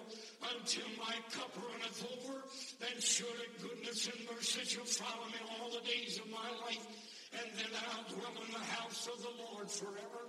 until 0.54 0.86
my 0.94 1.14
cup 1.34 1.50
runneth 1.58 2.06
over. 2.06 2.38
Then 2.78 3.00
surely 3.00 3.50
goodness 3.60 4.06
and 4.06 4.20
mercy 4.30 4.62
shall 4.64 4.86
follow 4.86 5.26
me 5.26 5.42
all 5.58 5.70
the 5.74 5.82
days 5.90 6.20
of 6.22 6.30
my 6.30 6.50
life. 6.62 6.86
And 7.34 7.50
then 7.58 7.74
I'll 7.90 8.14
dwell 8.14 8.44
in 8.46 8.52
the 8.52 8.66
house 8.78 9.08
of 9.10 9.18
the 9.18 9.34
Lord 9.42 9.68
forever. 9.68 10.22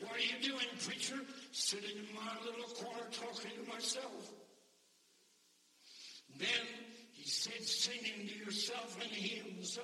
What 0.00 0.18
are 0.18 0.26
you 0.26 0.42
doing, 0.42 0.66
preacher? 0.82 1.22
Sitting 1.52 2.02
in 2.02 2.14
my 2.16 2.34
little 2.44 2.66
corner 2.74 3.06
talking 3.12 3.52
to 3.62 3.72
myself. 3.72 4.41
Then 6.38 6.66
he 7.12 7.28
said, 7.28 7.62
singing 7.62 8.28
to 8.28 8.34
yourself 8.44 8.96
in 9.02 9.08
hymns. 9.08 9.78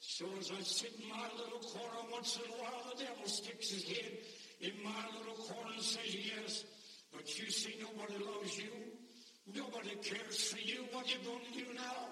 So 0.00 0.26
as 0.38 0.50
I 0.50 0.62
sit 0.62 0.92
in 1.02 1.08
my 1.08 1.28
little 1.36 1.60
corner, 1.60 2.08
once 2.12 2.36
in 2.36 2.50
a 2.50 2.54
while 2.62 2.94
the 2.94 3.04
devil 3.04 3.26
sticks 3.26 3.70
his 3.70 3.84
head 3.84 4.18
in 4.60 4.72
my 4.84 5.04
little 5.18 5.44
corner 5.44 5.72
and 5.74 5.82
says, 5.82 6.14
yes, 6.14 6.64
but 7.12 7.38
you 7.38 7.50
see 7.50 7.74
nobody 7.80 8.24
loves 8.24 8.58
you. 8.58 8.70
Nobody 9.54 9.96
cares 10.02 10.52
for 10.52 10.58
you. 10.58 10.84
What 10.92 11.06
are 11.06 11.10
you 11.10 11.18
going 11.24 11.44
to 11.52 11.58
do 11.58 11.74
now? 11.74 12.08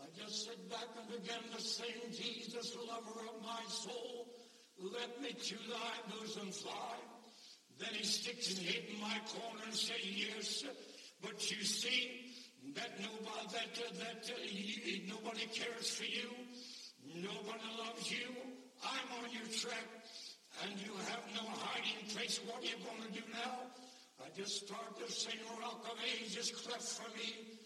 I 0.00 0.06
just 0.16 0.46
sit 0.46 0.70
back 0.70 0.88
and 0.96 1.22
began 1.22 1.42
to 1.54 1.60
sing, 1.60 1.86
Jesus, 2.12 2.76
lover 2.88 3.20
of 3.28 3.42
my 3.42 3.62
soul. 3.68 4.28
Let 4.80 5.20
me 5.20 5.32
to 5.32 5.56
thy 5.68 6.14
bosom 6.14 6.50
fly. 6.50 6.96
Then 7.78 7.90
he 7.92 8.04
sticks 8.04 8.48
his 8.48 8.58
head 8.58 8.84
in 8.92 9.00
my 9.00 9.20
corner 9.26 9.64
and 9.64 9.74
says, 9.74 10.04
yes, 10.04 10.64
but 11.20 11.50
you 11.50 11.62
see 11.64 12.27
that 12.74 12.90
nobody, 13.00 13.46
that, 13.52 13.74
that 13.98 14.52
you, 14.52 15.08
nobody 15.08 15.46
cares 15.52 15.90
for 15.90 16.04
you. 16.04 16.28
Nobody 17.14 17.68
loves 17.78 18.10
you. 18.10 18.28
I'm 18.84 19.24
on 19.24 19.30
your 19.32 19.48
track 19.52 19.88
and 20.64 20.72
you 20.80 20.92
have 21.08 21.24
no 21.34 21.48
hiding 21.48 22.08
place. 22.14 22.40
What 22.46 22.62
are 22.62 22.66
you 22.66 22.78
going 22.84 23.02
to 23.06 23.12
do 23.12 23.24
now? 23.32 23.70
I 24.20 24.28
just 24.36 24.66
start 24.66 24.98
to 24.98 25.10
sing 25.10 25.38
oh, 25.50 25.60
Rock 25.60 25.86
of 25.86 25.98
Ages, 26.02 26.50
cleft 26.50 26.82
for 26.82 27.08
me. 27.16 27.58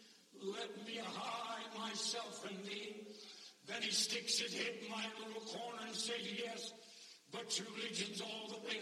Let 0.42 0.86
me 0.86 1.00
hide 1.03 1.78
myself 1.78 2.46
in 2.50 2.57
thee. 2.64 3.07
Then 3.66 3.82
he 3.82 3.90
sticks 3.90 4.38
his 4.38 4.55
head 4.55 4.74
in 4.82 4.90
my 4.90 5.05
little 5.18 5.42
corner 5.42 5.78
and 5.86 5.94
says, 5.94 6.20
yes, 6.20 6.72
but 7.30 7.61
religion's 7.76 8.20
all 8.20 8.48
the 8.48 8.68
way. 8.68 8.80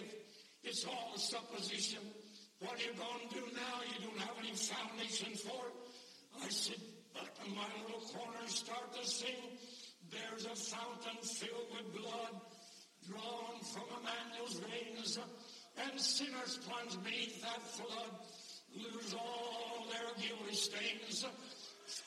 It's 0.65 0.85
all 0.85 1.13
a 1.15 1.19
supposition. 1.19 2.01
What 2.61 2.75
are 2.75 2.85
you 2.85 2.93
going 2.93 3.29
to 3.29 3.35
do 3.35 3.45
now? 3.55 3.81
You 3.87 4.09
don't 4.09 4.21
have 4.21 4.37
any 4.39 4.55
foundation 4.55 5.35
for 5.37 5.67
it. 5.69 5.80
I 6.43 6.49
sit 6.49 6.81
back 7.15 7.33
in 7.47 7.55
my 7.55 7.67
little 7.83 8.01
corner 8.01 8.47
start 8.47 8.93
to 8.95 9.07
sing. 9.07 9.59
There's 10.11 10.47
a 10.47 10.57
fountain 10.57 11.23
filled 11.23 11.69
with 11.73 12.03
blood 12.03 12.41
drawn 13.09 13.61
from 13.73 13.85
Emmanuel's 14.01 14.61
veins, 14.61 15.19
and 15.79 16.01
sinners 16.01 16.59
plunge 16.67 17.03
beneath 17.05 17.41
that 17.43 17.63
flood, 17.63 18.11
lose 18.75 19.15
all 19.15 19.87
their 19.91 20.29
guilty 20.29 20.55
stains. 20.55 21.25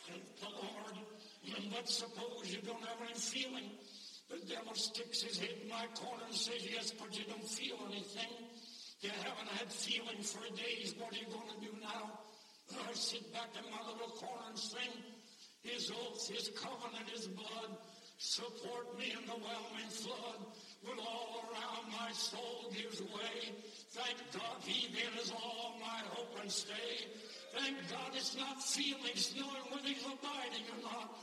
Thank 0.08 0.24
the 0.40 0.50
Lord. 0.50 0.98
But 1.74 1.90
suppose 1.90 2.54
you 2.54 2.62
don't 2.62 2.84
have 2.84 3.02
any 3.04 3.20
feeling. 3.20 3.70
The 4.30 4.38
devil 4.48 4.74
sticks 4.76 5.22
his 5.22 5.38
head 5.40 5.56
in 5.62 5.70
my 5.70 5.86
corner 5.96 6.24
and 6.28 6.36
says, 6.36 6.66
yes, 6.70 6.92
but 6.92 7.18
you 7.18 7.26
don't 7.26 7.48
feel 7.48 7.78
anything. 7.92 8.32
You 9.02 9.10
haven't 9.10 9.50
had 9.58 9.72
feeling 9.72 10.24
for 10.24 10.44
days. 10.56 10.96
What 10.98 11.14
are 11.14 11.18
you 11.18 11.26
going 11.26 11.50
to 11.50 11.66
do 11.66 11.80
now? 11.82 12.20
I 12.72 12.94
sit 12.94 13.32
back 13.34 13.50
in 13.58 13.70
my 13.72 13.82
little 13.92 14.16
corner 14.16 14.44
and 14.50 14.58
sing 14.58 14.94
his 15.62 15.92
oath, 15.92 16.30
his 16.30 16.50
covenant, 16.56 17.10
his 17.10 17.28
blood. 17.28 17.78
Support 18.18 18.98
me 18.98 19.12
in 19.12 19.26
the 19.28 19.34
whelming 19.34 19.90
flood 19.90 20.40
when 20.84 20.98
all 21.00 21.44
around 21.50 21.92
my 21.92 22.12
soul 22.12 22.72
gives 22.74 23.02
way. 23.02 23.52
Thank 23.92 24.18
God 24.32 24.62
he 24.64 24.88
then 24.94 25.12
is 25.20 25.32
all 25.32 25.76
my 25.80 26.02
hope 26.10 26.38
and 26.42 26.52
stay. 26.52 27.08
Thank 27.54 27.78
God 27.90 28.12
it's 28.14 28.38
not 28.38 28.64
feelings, 28.64 29.34
knowing 29.36 29.66
whether 29.70 29.88
he's 29.88 30.06
abiding 30.06 30.66
or 30.72 30.82
not. 30.84 31.20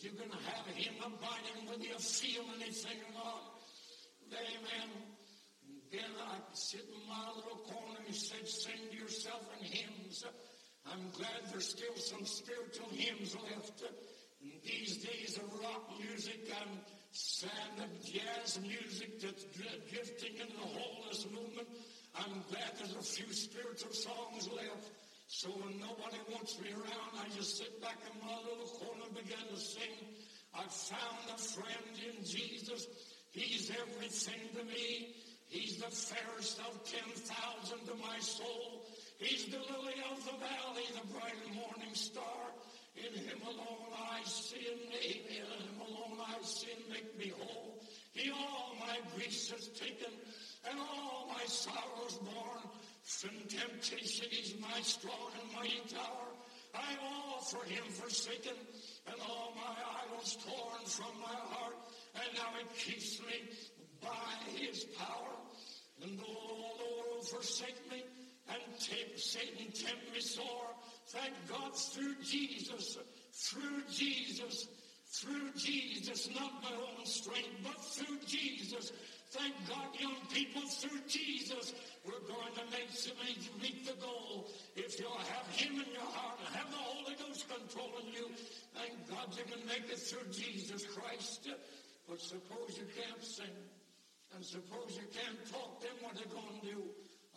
You 0.00 0.10
can 0.10 0.30
have 0.30 0.66
him 0.66 0.94
abiding 1.00 1.66
whether 1.66 1.82
you 1.82 1.98
feel 1.98 2.44
anything 2.60 2.98
or 3.08 3.14
not. 3.24 3.60
Amen. 4.32 4.90
Then 5.90 6.10
I 6.28 6.38
sit 6.52 6.80
in 6.80 7.08
my 7.08 7.28
little 7.36 7.58
corner 7.70 8.00
and 8.06 8.14
said, 8.14 8.46
sing 8.48 8.80
to 8.90 8.96
yourself 8.96 9.48
in 9.58 9.66
hymns. 9.66 10.24
I'm 10.90 11.10
glad 11.16 11.50
there's 11.50 11.68
still 11.68 11.96
some 11.96 12.24
spiritual 12.24 12.88
hymns 12.90 13.34
left. 13.34 13.82
In 14.42 14.52
these 14.62 14.98
days 14.98 15.38
of 15.38 15.60
rock 15.62 15.90
music 15.98 16.40
and 16.60 16.78
sand 17.12 17.80
and 17.80 18.04
jazz 18.04 18.60
music 18.60 19.20
that's 19.20 19.44
drifting 19.44 20.34
in 20.36 20.48
the 20.48 20.66
holiness 20.66 21.26
movement, 21.32 21.68
I'm 22.14 22.44
glad 22.50 22.70
there's 22.78 22.94
a 22.94 23.02
few 23.02 23.32
spiritual 23.32 23.92
songs 23.92 24.48
left. 24.54 24.90
So 25.28 25.48
when 25.48 25.80
nobody 25.80 26.20
wants 26.30 26.60
me 26.60 26.70
around, 26.72 27.12
I 27.18 27.28
just 27.34 27.56
sit 27.56 27.80
back 27.80 27.96
in 28.04 28.20
my 28.20 28.36
little 28.36 28.68
corner 28.78 29.04
and 29.06 29.14
begin 29.16 29.44
to 29.50 29.58
sing. 29.58 30.14
I 30.54 30.62
found 30.68 31.32
a 31.34 31.38
friend 31.38 31.94
in 32.06 32.24
Jesus. 32.24 32.86
He's 33.32 33.70
everything 33.70 34.54
to 34.54 34.64
me. 34.64 35.16
He's 35.48 35.78
the 35.78 35.90
fairest 35.90 36.60
of 36.60 36.84
10,000 36.84 37.86
to 37.86 37.94
my 37.96 38.18
soul. 38.20 38.83
He's 39.18 39.46
the 39.46 39.58
lily 39.58 39.94
of 40.10 40.24
the 40.24 40.32
valley, 40.32 40.86
the 40.94 41.06
bright 41.12 41.54
morning 41.54 41.94
star. 41.94 42.50
In 42.96 43.12
him 43.12 43.38
alone 43.46 43.92
I 43.96 44.22
sin, 44.24 44.60
amen. 44.92 45.24
In 45.30 45.68
him 45.68 45.80
alone 45.80 46.18
I 46.26 46.42
sin, 46.42 46.78
make 46.90 47.18
me 47.18 47.32
whole. 47.38 47.82
He 48.12 48.30
all 48.30 48.76
my 48.80 48.98
griefs 49.14 49.50
has 49.50 49.68
taken, 49.68 50.12
and 50.68 50.78
all 50.78 51.28
my 51.32 51.44
sorrows 51.46 52.18
borne. 52.18 52.70
From 53.02 53.36
temptation 53.48 54.26
he's 54.30 54.54
my 54.60 54.80
strong 54.80 55.30
and 55.40 55.52
mighty 55.54 55.82
tower. 55.88 56.30
I'm 56.74 56.98
all 57.02 57.40
for 57.40 57.64
him 57.64 57.84
forsaken, 57.90 58.56
and 59.06 59.16
all 59.28 59.54
my 59.54 59.74
idols 60.06 60.38
torn 60.44 60.84
from 60.86 61.20
my 61.20 61.34
heart. 61.34 61.76
And 62.14 62.34
now 62.34 62.50
it 62.60 62.76
keeps 62.78 63.20
me 63.20 63.50
by 64.00 64.56
his 64.56 64.84
power. 64.96 65.34
And 66.02 66.18
though 66.18 66.74
the 66.78 66.84
world 66.84 67.28
forsake 67.28 67.90
me, 67.90 68.04
and 68.48 68.60
take 68.78 69.18
Satan 69.18 69.72
tempt 69.72 70.12
me 70.12 70.20
sore. 70.20 70.70
Thank 71.08 71.34
God 71.48 71.76
through 71.76 72.16
Jesus, 72.22 72.98
through 73.32 73.82
Jesus, 73.90 74.68
through 75.06 75.52
Jesus, 75.56 76.28
not 76.34 76.62
my 76.62 76.74
own 76.74 77.06
strength, 77.06 77.54
but 77.62 77.78
through 77.84 78.18
Jesus. 78.26 78.92
Thank 79.30 79.54
God, 79.68 79.88
young 79.98 80.16
people, 80.32 80.62
through 80.62 81.00
Jesus, 81.08 81.74
we're 82.06 82.22
going 82.26 82.54
to 82.54 82.64
make 82.70 82.90
somebody 82.90 83.34
meet 83.60 83.86
the 83.86 83.94
goal. 84.00 84.46
If 84.76 84.98
you'll 85.00 85.10
have 85.10 85.46
Him 85.56 85.74
in 85.74 85.92
your 85.92 86.06
heart 86.06 86.38
and 86.46 86.54
have 86.54 86.70
the 86.70 86.78
Holy 86.78 87.14
Ghost 87.18 87.46
controlling 87.48 88.14
you, 88.14 88.30
thank 88.74 88.94
God 89.10 89.34
you 89.36 89.44
can 89.44 89.66
make 89.66 89.90
it 89.90 89.98
through 89.98 90.30
Jesus 90.30 90.86
Christ. 90.86 91.48
But 92.08 92.20
suppose 92.20 92.78
you 92.78 92.86
can't 92.94 93.24
sing, 93.24 93.56
and 94.34 94.44
suppose 94.44 94.94
you 94.94 95.08
can't 95.10 95.50
talk, 95.50 95.82
then 95.82 95.92
what 96.00 96.14
are 96.14 96.20
you 96.20 96.30
going 96.30 96.60
to 96.60 96.66
do? 96.66 96.82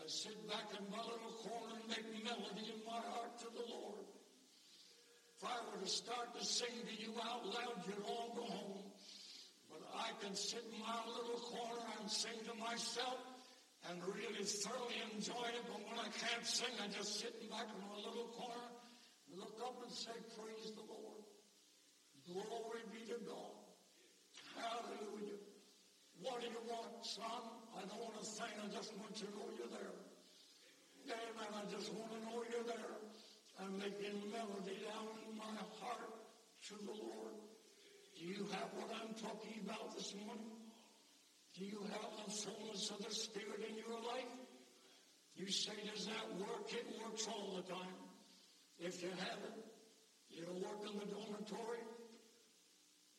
I 0.07 0.09
sit 0.09 0.39
back 0.47 0.71
in 0.71 0.87
my 0.87 1.03
little 1.03 1.35
corner 1.43 1.75
and 1.75 1.83
make 1.91 2.07
melody 2.23 2.71
in 2.71 2.79
my 2.87 2.95
heart 3.11 3.43
to 3.43 3.51
the 3.51 3.67
Lord. 3.67 4.07
If 5.35 5.43
I 5.43 5.59
were 5.67 5.83
to 5.83 5.91
start 5.91 6.31
to 6.31 6.45
sing 6.47 6.71
to 6.71 6.95
you 6.95 7.11
out 7.19 7.43
loud, 7.43 7.83
you'd 7.83 7.99
all 8.07 8.31
go 8.31 8.47
home. 8.47 8.87
But 9.67 9.83
I 9.91 10.15
can 10.23 10.31
sit 10.31 10.63
in 10.63 10.79
my 10.79 10.95
little 11.11 11.43
corner 11.51 11.83
and 11.99 12.07
sing 12.07 12.39
to 12.47 12.55
myself 12.55 13.19
and 13.91 13.99
really 13.99 14.47
thoroughly 14.47 14.95
enjoy 15.11 15.43
it. 15.51 15.67
But 15.67 15.83
when 15.83 15.99
I 15.99 16.07
can't 16.15 16.47
sing, 16.47 16.71
I 16.79 16.87
just 16.87 17.19
sit 17.19 17.35
back 17.51 17.67
in 17.67 17.83
my 17.83 17.99
little 17.99 18.31
corner 18.31 18.71
and 19.27 19.43
look 19.43 19.59
up 19.59 19.75
and 19.83 19.91
say, 19.91 20.15
Praise 20.39 20.71
the 20.71 20.87
Lord. 20.87 21.19
Glory 22.31 22.87
be 22.95 23.03
to 23.11 23.19
God. 23.27 23.59
Hallelujah. 24.55 25.43
What 26.21 26.39
do 26.39 26.47
you 26.47 26.63
want, 26.63 27.05
son? 27.05 27.43
I 27.77 27.81
don't 27.85 27.99
want 27.99 28.17
to 28.19 28.25
sing. 28.25 28.55
I 28.57 28.67
just 28.73 28.95
want 28.97 29.19
you 29.19 29.27
to 29.27 29.35
know 29.35 29.51
you're 29.59 29.67
there. 29.67 29.96
Amen. 31.07 31.51
I 31.55 31.63
just 31.71 31.93
want 31.93 32.11
to 32.11 32.19
know 32.27 32.43
you're 32.51 32.67
there. 32.67 32.99
I'm 33.63 33.77
making 33.79 34.27
melody 34.27 34.75
down 34.83 35.07
in 35.23 35.37
my 35.37 35.55
heart 35.79 36.11
to 36.67 36.75
the 36.83 36.91
Lord. 36.91 37.35
Do 38.19 38.25
you 38.25 38.45
have 38.51 38.67
what 38.75 38.91
I'm 38.91 39.13
talking 39.15 39.63
about 39.63 39.95
this 39.95 40.13
morning? 40.15 40.51
Do 41.57 41.63
you 41.63 41.79
have 41.91 42.11
the 42.25 42.31
fullness 42.31 42.91
of 42.91 43.05
the 43.05 43.13
Spirit 43.13 43.63
in 43.69 43.77
your 43.77 43.95
life? 44.03 44.35
You 45.35 45.49
say, 45.49 45.71
does 45.93 46.07
that 46.07 46.35
work? 46.39 46.73
It 46.73 46.85
works 47.01 47.25
all 47.27 47.55
the 47.55 47.73
time. 47.73 47.97
If 48.79 49.01
you 49.01 49.09
have 49.09 49.39
it, 49.47 50.41
it'll 50.41 50.59
work 50.59 50.81
in 50.91 50.99
the 50.99 51.05
dormitory. 51.05 51.87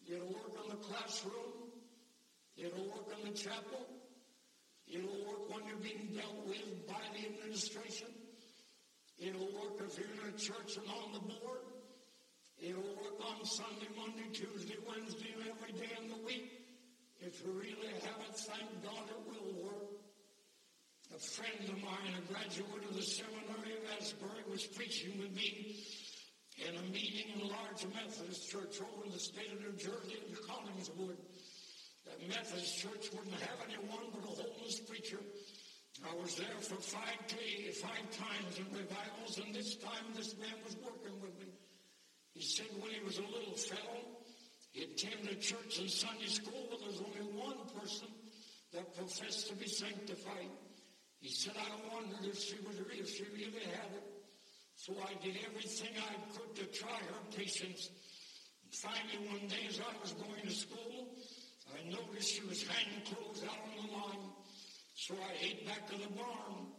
It'll 0.06 0.28
work 0.28 0.52
in 0.62 0.70
the 0.70 0.84
classroom. 0.84 1.72
It'll 2.56 2.88
work 2.88 3.08
in 3.18 3.32
the 3.32 3.38
chapel. 3.38 3.97
It'll 4.90 5.24
work 5.28 5.52
when 5.52 5.66
you're 5.68 5.84
being 5.84 6.16
dealt 6.16 6.46
with 6.46 6.86
by 6.86 7.02
the 7.12 7.28
administration. 7.28 8.08
It'll 9.18 9.52
work 9.52 9.82
if 9.84 9.98
you're 9.98 10.08
in 10.08 10.34
a 10.34 10.38
church 10.38 10.78
and 10.78 10.88
on 10.88 11.12
the 11.12 11.20
board. 11.20 11.66
It'll 12.60 12.82
work 12.96 13.20
on 13.20 13.44
Sunday, 13.44 13.88
Monday, 13.96 14.30
Tuesday, 14.32 14.76
Wednesday, 14.86 15.34
and 15.36 15.46
every 15.50 15.72
day 15.72 15.92
in 16.00 16.08
the 16.08 16.24
week. 16.24 16.58
If 17.20 17.42
you 17.44 17.52
really 17.52 17.92
have 18.02 18.18
it, 18.28 18.36
thank 18.46 18.82
God 18.82 19.04
it 19.10 19.22
will 19.26 19.64
work. 19.64 19.90
A 21.14 21.18
friend 21.18 21.68
of 21.68 21.82
mine, 21.82 22.14
a 22.16 22.32
graduate 22.32 22.84
of 22.88 22.94
the 22.94 23.02
seminary 23.02 23.74
of 23.76 24.00
Asbury, 24.00 24.44
was 24.50 24.66
preaching 24.66 25.18
with 25.18 25.34
me 25.34 25.76
in 26.58 26.76
a 26.76 26.82
meeting 26.90 27.34
in 27.34 27.40
a 27.42 27.46
large 27.46 27.86
Methodist 27.94 28.50
church 28.50 28.80
over 28.80 29.06
in 29.06 29.12
the 29.12 29.18
state 29.18 29.52
of 29.52 29.60
New 29.60 29.72
Jersey 29.72 30.18
in 30.26 30.34
Collingswood. 30.34 31.16
Methodist 32.26 32.78
church 32.78 33.12
wouldn't 33.14 33.40
have 33.40 33.58
anyone 33.68 34.10
but 34.12 34.24
a 34.24 34.42
holiness 34.42 34.80
preacher. 34.80 35.20
I 36.02 36.14
was 36.14 36.36
there 36.36 36.58
for 36.60 36.76
five, 36.76 37.18
five 37.26 38.06
times 38.14 38.58
in 38.58 38.66
revivals, 38.72 39.38
and 39.38 39.54
this 39.54 39.76
time 39.76 40.14
this 40.14 40.36
man 40.38 40.54
was 40.64 40.76
working 40.82 41.20
with 41.20 41.38
me. 41.38 41.52
He 42.34 42.42
said 42.42 42.66
when 42.80 42.90
he 42.92 43.00
was 43.04 43.18
a 43.18 43.22
little 43.22 43.54
fellow, 43.54 44.22
he 44.72 44.84
attended 44.84 45.40
church 45.40 45.78
and 45.80 45.90
Sunday 45.90 46.26
school, 46.26 46.66
but 46.70 46.78
there 46.80 46.88
was 46.88 47.02
only 47.02 47.32
one 47.34 47.58
person 47.74 48.08
that 48.72 48.94
professed 48.94 49.48
to 49.48 49.56
be 49.56 49.66
sanctified. 49.66 50.50
He 51.20 51.30
said, 51.30 51.54
I 51.56 51.94
wondered 51.94 52.24
if 52.24 52.38
she 52.38 52.56
was 52.66 52.78
if 52.78 53.08
she 53.10 53.24
really 53.34 53.66
had 53.74 53.90
it. 53.90 54.06
So 54.76 54.94
I 55.02 55.14
did 55.24 55.36
everything 55.50 55.90
I 55.98 56.14
could 56.32 56.54
to 56.56 56.64
try 56.66 56.94
her 56.94 57.36
patience. 57.36 57.90
Finally, 58.70 59.26
one 59.26 59.48
day 59.48 59.66
as 59.68 59.80
I 59.80 60.00
was 60.00 60.12
going 60.12 60.42
to 60.44 60.50
school, 60.50 61.07
I 61.78 61.88
noticed 61.88 62.34
she 62.34 62.44
was 62.44 62.66
hanging 62.66 63.06
clothes 63.06 63.44
out 63.46 63.62
on 63.62 63.86
the 63.86 63.92
line. 63.94 64.26
So 64.94 65.14
I 65.14 65.32
ate 65.46 65.66
back 65.66 65.86
to 65.90 65.96
the 65.96 66.10
barn, 66.10 66.74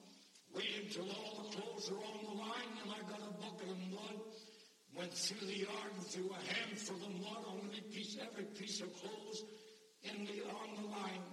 waited 0.54 0.92
till 0.92 1.08
all 1.08 1.44
the 1.48 1.56
clothes 1.56 1.90
were 1.90 2.04
on 2.04 2.20
the 2.28 2.36
line, 2.36 2.72
and 2.84 2.92
I 2.92 3.00
got 3.10 3.24
a 3.24 3.32
bucket 3.40 3.72
of 3.72 3.80
mud 3.92 4.20
went 4.96 5.14
through 5.14 5.48
the 5.48 5.60
yard 5.60 5.92
and 5.96 6.06
threw 6.06 6.30
a 6.30 6.54
handful 6.54 6.98
of 6.98 7.14
mud 7.22 7.44
on 7.48 7.60
every 7.70 7.82
piece, 7.92 8.18
every 8.20 8.44
piece 8.44 8.82
of 8.82 8.94
clothes 9.00 9.44
in 10.04 10.26
the, 10.26 10.44
on 10.44 10.82
the 10.82 10.88
line. 10.90 11.24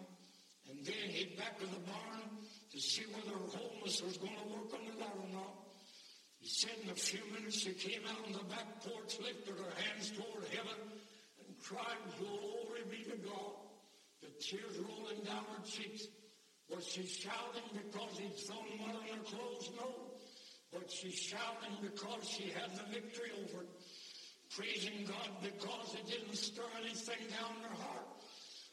And 0.71 0.85
then 0.85 1.09
he'd 1.11 1.37
back 1.37 1.59
to 1.59 1.67
the 1.67 1.83
barn 1.87 2.23
to 2.73 2.81
see 2.81 3.05
whether 3.11 3.37
her 3.37 3.59
holiness 3.59 4.03
was 4.03 4.19
going 4.19 4.37
to 4.37 4.55
work 4.55 4.71
under 4.75 4.93
that 4.99 5.15
or 5.19 5.31
not. 5.33 5.67
He 6.39 6.49
said 6.49 6.79
in 6.85 6.91
a 6.91 6.95
few 6.95 7.21
minutes 7.33 7.61
she 7.61 7.73
came 7.73 8.03
out 8.07 8.27
on 8.27 8.33
the 8.33 8.45
back 8.55 8.83
porch, 8.83 9.19
lifted 9.19 9.59
her 9.59 9.83
hands 9.83 10.11
toward 10.11 10.45
heaven, 10.55 10.79
cried, 11.69 12.01
Glory 12.19 12.83
be 12.91 13.05
to 13.11 13.17
God. 13.19 13.57
The 14.23 14.29
tears 14.41 14.79
rolling 14.79 15.23
down 15.25 15.45
her 15.57 15.65
cheeks. 15.65 16.07
Was 16.71 16.87
she 16.87 17.07
shouting 17.07 17.69
because 17.73 18.19
he'd 18.19 18.37
thrown 18.37 18.79
mud 18.79 18.97
on 18.97 19.19
her 19.19 19.25
clothes? 19.25 19.71
No 19.77 20.07
but 20.73 20.91
she's 20.91 21.15
shouting 21.19 21.77
because 21.81 22.29
she 22.29 22.51
had 22.51 22.71
the 22.77 22.85
victory 22.93 23.31
over 23.43 23.63
it. 23.63 23.69
Praising 24.51 25.07
God 25.07 25.31
because 25.43 25.95
it 25.95 26.07
didn't 26.07 26.37
stir 26.37 26.69
anything 26.81 27.27
down 27.31 27.57
her 27.63 27.77
heart. 27.83 28.07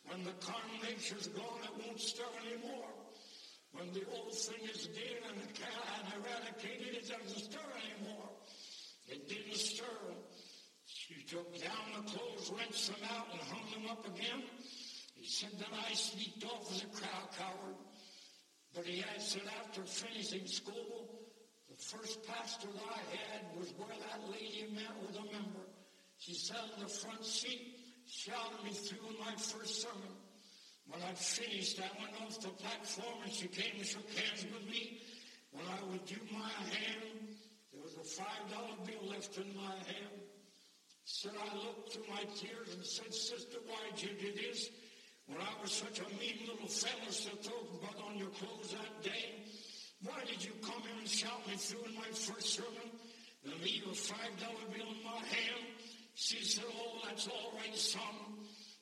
When 0.05 0.23
the 0.23 0.33
carnal 0.43 0.77
nature's 0.83 1.27
gone, 1.27 1.63
it 1.63 1.85
won't 1.85 1.99
stir 1.99 2.27
anymore. 2.45 2.91
When 3.71 3.91
the 3.93 4.03
old 4.13 4.35
thing 4.35 4.67
is 4.69 4.87
dead 4.87 5.23
and, 5.29 5.39
and 5.39 6.05
eradicated, 6.13 6.93
it 6.93 7.09
doesn't 7.09 7.39
stir 7.39 7.67
anymore. 7.87 8.29
It 9.07 9.27
didn't 9.27 9.55
stir. 9.55 9.85
She 11.13 11.21
took 11.23 11.61
down 11.61 11.85
the 11.95 12.11
clothes, 12.11 12.51
rinsed 12.57 12.87
them 12.87 13.09
out, 13.15 13.27
and 13.31 13.41
hung 13.41 13.69
them 13.71 13.91
up 13.91 14.05
again. 14.07 14.43
He 15.15 15.27
said, 15.27 15.51
then 15.59 15.69
I 15.87 15.93
sneaked 15.93 16.43
off 16.43 16.71
as 16.71 16.83
a 16.83 16.87
crowd 16.87 17.29
coward. 17.37 17.75
But 18.73 18.85
he 18.85 19.03
said 19.19 19.43
after 19.61 19.83
finishing 19.83 20.47
school, 20.47 21.29
the 21.69 21.75
first 21.75 22.25
pastor 22.25 22.67
that 22.67 22.89
I 22.89 23.15
had 23.15 23.57
was 23.57 23.71
where 23.77 23.89
that 23.89 24.31
lady 24.31 24.67
met 24.73 24.89
with 25.01 25.15
a 25.17 25.25
member. 25.31 25.65
She 26.17 26.33
sat 26.33 26.63
in 26.75 26.83
the 26.83 26.89
front 26.89 27.23
seat, 27.23 27.77
shouted 28.07 28.63
me 28.63 28.71
through 28.71 29.15
my 29.19 29.33
first 29.33 29.81
sermon. 29.81 30.17
When 30.87 31.01
I'd 31.03 31.17
finished, 31.17 31.79
I 31.79 32.01
went 32.01 32.13
off 32.21 32.41
the 32.41 32.49
platform 32.49 33.21
and 33.23 33.31
she 33.31 33.47
came 33.47 33.77
and 33.77 33.85
shook 33.85 34.09
hands 34.09 34.45
with 34.45 34.67
me. 34.67 34.99
When 35.51 35.65
I 35.65 35.91
would 35.91 36.05
do 36.05 36.17
my 36.31 36.49
hand, 36.49 37.37
there 37.71 37.81
was 37.81 37.95
a 37.97 38.03
five 38.03 38.49
dollar 38.49 38.77
bill 38.85 39.09
left 39.09 39.37
in 39.37 39.55
my 39.55 39.75
hand. 39.85 40.22
Said 41.05 41.31
I 41.35 41.55
looked 41.55 41.93
through 41.93 42.07
my 42.09 42.23
tears 42.35 42.73
and 42.73 42.85
said, 42.85 43.13
Sister, 43.13 43.57
why'd 43.67 44.01
you 44.01 44.09
do 44.19 44.31
this? 44.33 44.69
When 45.27 45.39
I 45.39 45.61
was 45.61 45.71
such 45.71 45.99
a 45.99 46.07
mean 46.19 46.47
little 46.47 46.67
fellow 46.67 47.11
to 47.11 47.35
throw 47.43 47.63
mud 47.81 47.95
on 48.07 48.17
your 48.17 48.29
clothes 48.29 48.71
that 48.71 49.03
day. 49.03 49.43
Why 50.03 50.19
did 50.27 50.43
you 50.43 50.51
come 50.61 50.81
here 50.81 50.99
and 50.99 51.07
shout 51.07 51.47
me 51.47 51.55
through 51.55 51.83
in 51.85 51.95
my 51.95 52.07
first 52.11 52.49
sermon? 52.55 52.91
And 53.45 53.53
leave 53.61 53.83
a 53.89 53.93
five 53.93 54.31
dollar 54.39 54.67
bill 54.71 54.87
in 54.87 55.03
my 55.03 55.19
hand. 55.19 55.63
She 56.15 56.43
said, 56.43 56.65
Oh, 56.67 56.99
that's 57.05 57.27
all 57.27 57.53
right, 57.57 57.75
son. 57.75 58.33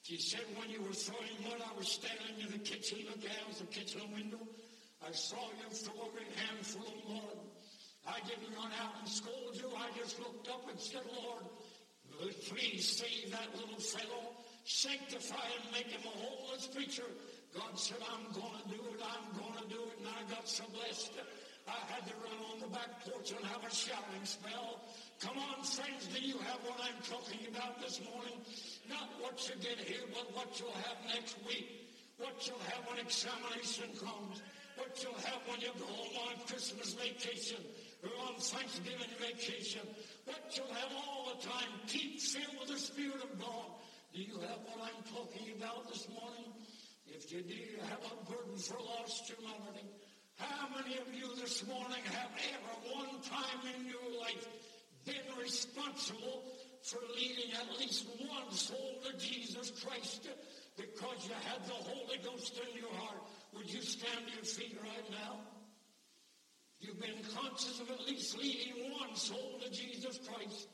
She 0.04 0.18
said, 0.18 0.42
when 0.58 0.70
you 0.70 0.82
were 0.82 0.94
throwing 0.94 1.40
mud, 1.46 1.62
I 1.62 1.78
was 1.78 1.88
standing 1.88 2.44
in 2.44 2.52
the 2.52 2.58
kitchen, 2.58 3.00
looking 3.08 3.30
out 3.30 3.54
the 3.56 3.66
kitchen 3.66 4.02
window. 4.12 4.42
I 5.08 5.12
saw 5.12 5.38
you 5.38 5.70
throw 5.70 6.10
every 6.10 6.26
handful 6.36 6.82
of 6.82 7.10
mud. 7.10 7.38
I 8.08 8.18
didn't 8.28 8.54
run 8.58 8.72
out 8.82 8.98
and 9.00 9.08
scold 9.08 9.54
you. 9.54 9.70
I 9.78 9.88
just 9.98 10.20
looked 10.20 10.50
up 10.50 10.68
and 10.70 10.80
said, 10.80 11.02
Lord, 11.16 11.46
please 12.50 12.88
save 12.88 13.32
that 13.32 13.48
little 13.56 13.80
fellow. 13.80 14.34
Sanctify 14.64 15.36
him. 15.36 15.74
make 15.74 15.88
him 15.88 16.02
a 16.06 16.18
holiness 16.18 16.68
preacher 16.68 17.10
God 17.54 17.76
said, 17.76 18.00
I'm 18.00 18.32
going 18.32 18.64
to 18.64 18.68
do 18.72 18.80
it, 18.96 19.02
I'm 19.04 19.28
going 19.36 19.60
to 19.60 19.68
do 19.68 19.84
it, 19.84 20.00
and 20.00 20.08
I 20.08 20.24
got 20.32 20.48
so 20.48 20.64
blessed. 20.72 21.12
I 21.68 21.76
had 21.92 22.08
to 22.08 22.16
run 22.24 22.40
on 22.48 22.60
the 22.64 22.72
back 22.72 23.04
porch 23.04 23.32
and 23.36 23.44
have 23.44 23.64
a 23.68 23.74
shouting 23.74 24.24
spell. 24.24 24.88
Come 25.20 25.36
on, 25.38 25.64
friends, 25.64 26.08
do 26.16 26.20
you 26.24 26.40
have 26.48 26.64
what 26.64 26.80
I'm 26.80 26.96
talking 27.04 27.44
about 27.52 27.80
this 27.84 28.00
morning? 28.08 28.40
Not 28.88 29.12
what 29.20 29.36
you 29.52 29.60
get 29.60 29.84
here, 29.84 30.08
but 30.16 30.32
what 30.32 30.56
you'll 30.60 30.80
have 30.88 30.98
next 31.12 31.36
week. 31.46 31.92
What 32.18 32.40
you'll 32.48 32.64
have 32.72 32.88
when 32.88 33.04
examination 33.04 33.92
comes. 34.00 34.42
What 34.80 34.96
you'll 35.04 35.22
have 35.28 35.44
when 35.52 35.60
you 35.60 35.76
go 35.76 35.92
home 35.92 36.32
on 36.32 36.48
Christmas 36.48 36.96
vacation 36.96 37.60
or 38.04 38.16
on 38.32 38.40
Thanksgiving 38.40 39.12
vacation. 39.20 39.84
You'll 40.56 40.68
have 40.68 40.92
all 41.08 41.32
the 41.34 41.48
time. 41.48 41.70
Keep 41.88 42.20
filled 42.20 42.60
with 42.60 42.70
the 42.70 42.80
Spirit 42.80 43.24
of 43.24 43.40
God. 43.40 43.72
Do 44.14 44.22
you 44.22 44.36
have 44.42 44.60
what 44.68 44.84
I'm 44.84 45.04
talking 45.08 45.56
about 45.56 45.88
this 45.88 46.08
morning? 46.10 46.52
If 47.08 47.32
you 47.32 47.42
do 47.42 47.80
have 47.88 48.00
a 48.04 48.16
burden 48.30 48.58
for 48.58 48.76
lost 48.76 49.32
humanity, 49.32 49.88
how 50.36 50.68
many 50.76 50.98
of 50.98 51.08
you 51.14 51.34
this 51.40 51.66
morning 51.68 52.04
have 52.04 52.32
ever 52.52 52.96
one 53.00 53.22
time 53.24 53.64
in 53.80 53.86
your 53.88 54.20
life 54.20 54.48
been 55.06 55.40
responsible 55.42 56.44
for 56.84 57.00
leading 57.16 57.54
at 57.54 57.80
least 57.80 58.08
one 58.20 58.52
soul 58.52 59.00
to 59.06 59.18
Jesus 59.18 59.72
Christ 59.86 60.28
because 60.76 61.28
you 61.28 61.36
had 61.48 61.64
the 61.66 61.80
Holy 61.80 62.18
Ghost 62.26 62.60
in 62.60 62.82
your 62.82 62.92
heart? 62.96 63.24
Would 63.56 63.72
you 63.72 63.82
stand 63.82 64.28
to 64.28 64.34
your 64.34 64.44
feet 64.44 64.78
right 64.84 65.12
now? 65.12 65.40
You've 66.82 67.00
been 67.00 67.24
conscious 67.36 67.80
of 67.80 67.92
at 67.92 68.02
least 68.08 68.38
leading 68.38 68.92
one 68.92 69.16
soul 69.16 69.60
to 69.64 69.70
Jesus 69.70 70.20
Christ. 70.28 70.68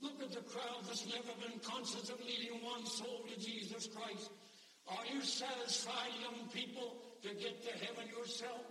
Look 0.00 0.20
at 0.20 0.32
the 0.32 0.40
crowd 0.40 0.82
that's 0.86 1.06
never 1.06 1.30
been 1.46 1.60
conscious 1.60 2.10
of 2.10 2.18
leading 2.20 2.64
one 2.64 2.84
soul 2.86 3.24
to 3.28 3.40
Jesus 3.40 3.86
Christ. 3.86 4.30
Are 4.88 5.06
you 5.14 5.22
satisfied, 5.22 6.10
young 6.20 6.48
people, 6.48 6.96
to 7.22 7.28
get 7.28 7.62
to 7.62 7.86
heaven 7.86 8.08
yourself? 8.18 8.62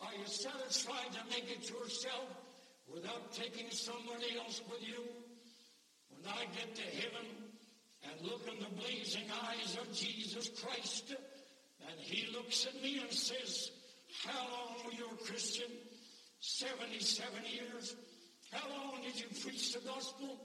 Are 0.00 0.12
you 0.18 0.26
satisfied 0.26 1.12
to 1.12 1.24
make 1.30 1.48
it 1.48 1.70
yourself 1.70 2.26
without 2.92 3.32
taking 3.32 3.70
somebody 3.70 4.36
else 4.38 4.62
with 4.68 4.82
you? 4.86 5.04
When 6.10 6.32
I 6.34 6.44
get 6.56 6.74
to 6.74 6.82
heaven 6.82 7.26
and 8.02 8.28
look 8.28 8.48
in 8.48 8.58
the 8.58 8.80
blazing 8.80 9.30
eyes 9.44 9.76
of 9.80 9.92
Jesus 9.92 10.50
Christ, 10.64 11.14
and 11.88 12.00
he 12.00 12.32
looks 12.32 12.66
at 12.66 12.82
me 12.82 12.98
and 12.98 13.12
says, 13.12 13.70
how 14.26 14.42
long 14.50 14.84
were 14.84 14.92
you 14.92 15.06
a 15.06 15.24
Christian? 15.24 15.70
77 16.40 17.32
years. 17.50 17.96
How 18.52 18.68
long 18.68 19.00
did 19.02 19.18
you 19.18 19.26
preach 19.42 19.72
the 19.72 19.80
gospel? 19.80 20.38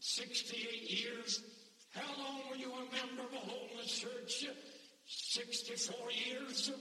68 0.00 0.90
years. 0.90 1.42
How 1.94 2.08
long 2.18 2.40
were 2.48 2.56
you 2.56 2.72
a 2.72 2.84
member 2.92 3.22
of 3.22 3.32
a 3.32 3.36
holiness 3.36 3.98
church? 3.98 4.46
64 5.06 5.94
years. 6.26 6.72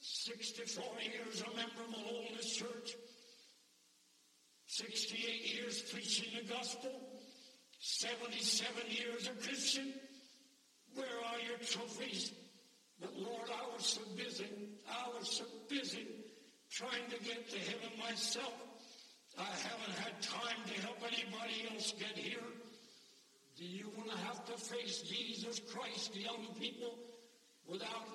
64 0.00 0.84
years 1.02 1.42
a 1.42 1.56
member 1.56 1.82
of 1.86 1.94
a 1.94 1.98
holiness 1.98 2.56
church. 2.56 2.96
68 4.66 5.54
years 5.54 5.82
preaching 5.82 6.28
the 6.36 6.52
gospel. 6.52 6.90
77 7.80 8.74
years 8.88 9.28
a 9.28 9.46
Christian. 9.46 9.92
Where 10.94 11.06
are 11.06 11.40
your 11.48 11.58
trophies? 11.58 12.32
But 13.00 13.14
Lord, 13.16 13.48
I 13.48 13.76
was 13.76 13.86
so 13.86 14.00
busy. 14.16 14.48
I 14.88 15.08
was 15.18 15.30
so 15.30 15.44
busy 15.68 16.06
trying 16.70 17.06
to 17.10 17.24
get 17.24 17.48
to 17.50 17.58
heaven 17.58 17.98
myself. 17.98 18.54
I 19.38 19.44
haven't 19.44 19.98
had 19.98 20.20
time 20.20 20.58
to 20.66 20.80
help 20.82 20.98
anybody 21.02 21.68
else 21.72 21.94
get 21.98 22.18
here. 22.18 22.42
Do 23.56 23.64
you 23.64 23.90
want 23.96 24.10
to 24.10 24.18
have 24.18 24.44
to 24.46 24.52
face 24.52 25.02
Jesus 25.02 25.60
Christ, 25.72 26.14
young 26.16 26.46
people, 26.58 26.98
without 27.66 28.06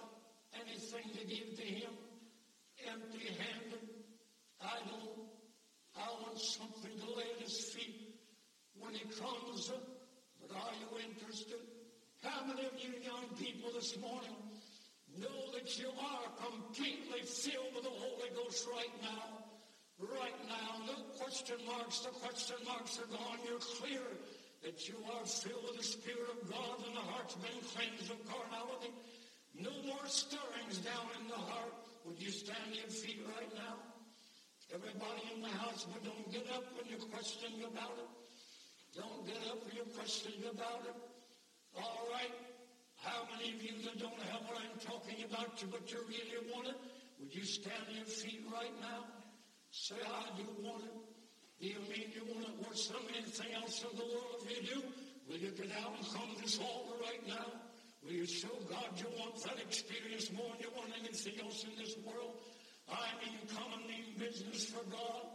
anything 0.54 1.12
to 1.14 1.26
give 1.26 1.56
to 1.58 1.66
him? 1.66 1.92
Empty 2.88 3.28
handed? 3.28 3.88
I 4.62 4.80
don't. 4.90 5.28
I 5.96 6.08
want 6.24 6.40
something 6.40 6.92
to 7.00 7.16
lay 7.16 7.26
at 7.36 7.42
his 7.42 7.60
feet 7.72 8.16
when 8.80 8.94
he 8.94 9.04
comes. 9.20 9.72
But 10.42 10.56
are 10.56 10.72
you 10.80 11.10
interested? 11.10 11.60
How 12.22 12.46
many 12.46 12.66
of 12.66 12.74
you 12.78 12.94
young 13.04 13.28
people 13.38 13.72
this 13.74 13.98
morning 13.98 14.36
know 15.20 15.39
that 15.53 15.78
you 15.78 15.89
are 15.89 16.28
completely 16.49 17.22
filled 17.22 17.74
with 17.76 17.84
the 17.84 17.95
Holy 17.95 18.30
Ghost 18.36 18.68
right 18.72 18.95
now? 19.01 19.43
Right 19.99 20.39
now, 20.49 20.84
no 20.88 20.97
question 21.18 21.57
marks. 21.66 21.99
The 21.99 22.09
question 22.20 22.57
marks 22.66 22.99
are 22.99 23.07
gone. 23.07 23.39
You're 23.47 23.61
clear 23.80 24.03
that 24.64 24.88
you 24.88 24.95
are 25.14 25.26
filled 25.26 25.64
with 25.70 25.78
the 25.78 25.84
Spirit 25.84 26.30
of 26.34 26.49
God 26.49 26.82
and 26.88 26.95
the 26.95 27.05
heart's 27.14 27.36
been 27.36 27.61
cleansed 27.76 28.11
of 28.11 28.20
carnality. 28.26 28.91
No 29.53 29.72
more 29.86 30.07
stirrings 30.07 30.80
down 30.82 31.07
in 31.22 31.28
the 31.28 31.38
heart. 31.38 31.74
Would 32.05 32.20
you 32.20 32.32
stand 32.32 32.74
your 32.74 32.89
feet 32.89 33.22
right 33.38 33.53
now? 33.55 33.78
Everybody 34.74 35.22
in 35.36 35.41
the 35.41 35.53
house, 35.61 35.86
but 35.86 36.03
don't 36.03 36.32
get 36.32 36.49
up 36.49 36.66
when 36.74 36.89
you're 36.89 37.07
questioning 37.14 37.64
about 37.64 37.93
it. 38.01 38.09
Don't 38.97 39.26
get 39.28 39.38
up 39.51 39.61
when 39.66 39.76
you're 39.76 39.93
questioning 39.93 40.41
about 40.49 40.82
it. 40.89 40.97
All 41.78 42.07
right. 42.11 42.34
How 43.04 43.28
many 43.36 43.51
of 43.51 43.60
you 43.60 43.76
that 43.84 43.99
don't 43.99 44.24
have 44.32 44.47
what 44.47 44.64
I'm 44.64 44.80
talking 44.80 45.28
about, 45.28 45.58
to 45.60 45.68
but 45.68 45.91
you 45.91 45.99
really 46.08 46.39
want 46.56 46.72
it, 46.72 46.80
would 47.20 47.36
you 47.36 47.43
stand 47.43 47.84
to 47.91 47.93
your 47.99 48.08
feet 48.08 48.47
right 48.47 48.72
now? 48.80 49.04
Say, 49.72 49.99
I 49.99 50.32
do 50.39 50.47
want 50.64 50.88
it. 50.88 50.95
Do 51.60 51.68
you 51.68 51.84
mean 51.91 52.16
you 52.16 52.24
want 52.32 52.47
it 52.47 52.56
worse 52.64 52.88
than 52.88 53.04
anything 53.12 53.51
else 53.60 53.84
in 53.84 53.91
the 53.97 54.08
world? 54.08 54.47
If 54.47 54.56
you 54.56 54.76
do, 54.76 54.80
will 55.28 55.38
you 55.38 55.51
get 55.51 55.76
out 55.84 55.99
and 55.99 56.08
come 56.16 56.32
to 56.36 56.41
this 56.41 56.60
altar 56.60 56.95
right 57.04 57.28
now? 57.28 57.51
Will 58.04 58.14
you 58.14 58.26
show 58.26 58.56
God 58.72 58.88
you 58.95 59.08
want 59.20 59.36
that 59.43 59.60
experience 59.60 60.32
more 60.32 60.47
than 60.56 60.64
you 60.64 60.72
want 60.76 60.91
anything 60.95 61.43
else 61.43 61.64
in 61.68 61.76
this 61.76 61.95
world? 62.08 62.39
I 62.88 63.12
mean, 63.20 63.36
come 63.51 63.68
and 63.80 63.84
mean 63.84 64.16
business 64.20 64.72
for 64.72 64.84
God. 64.88 65.28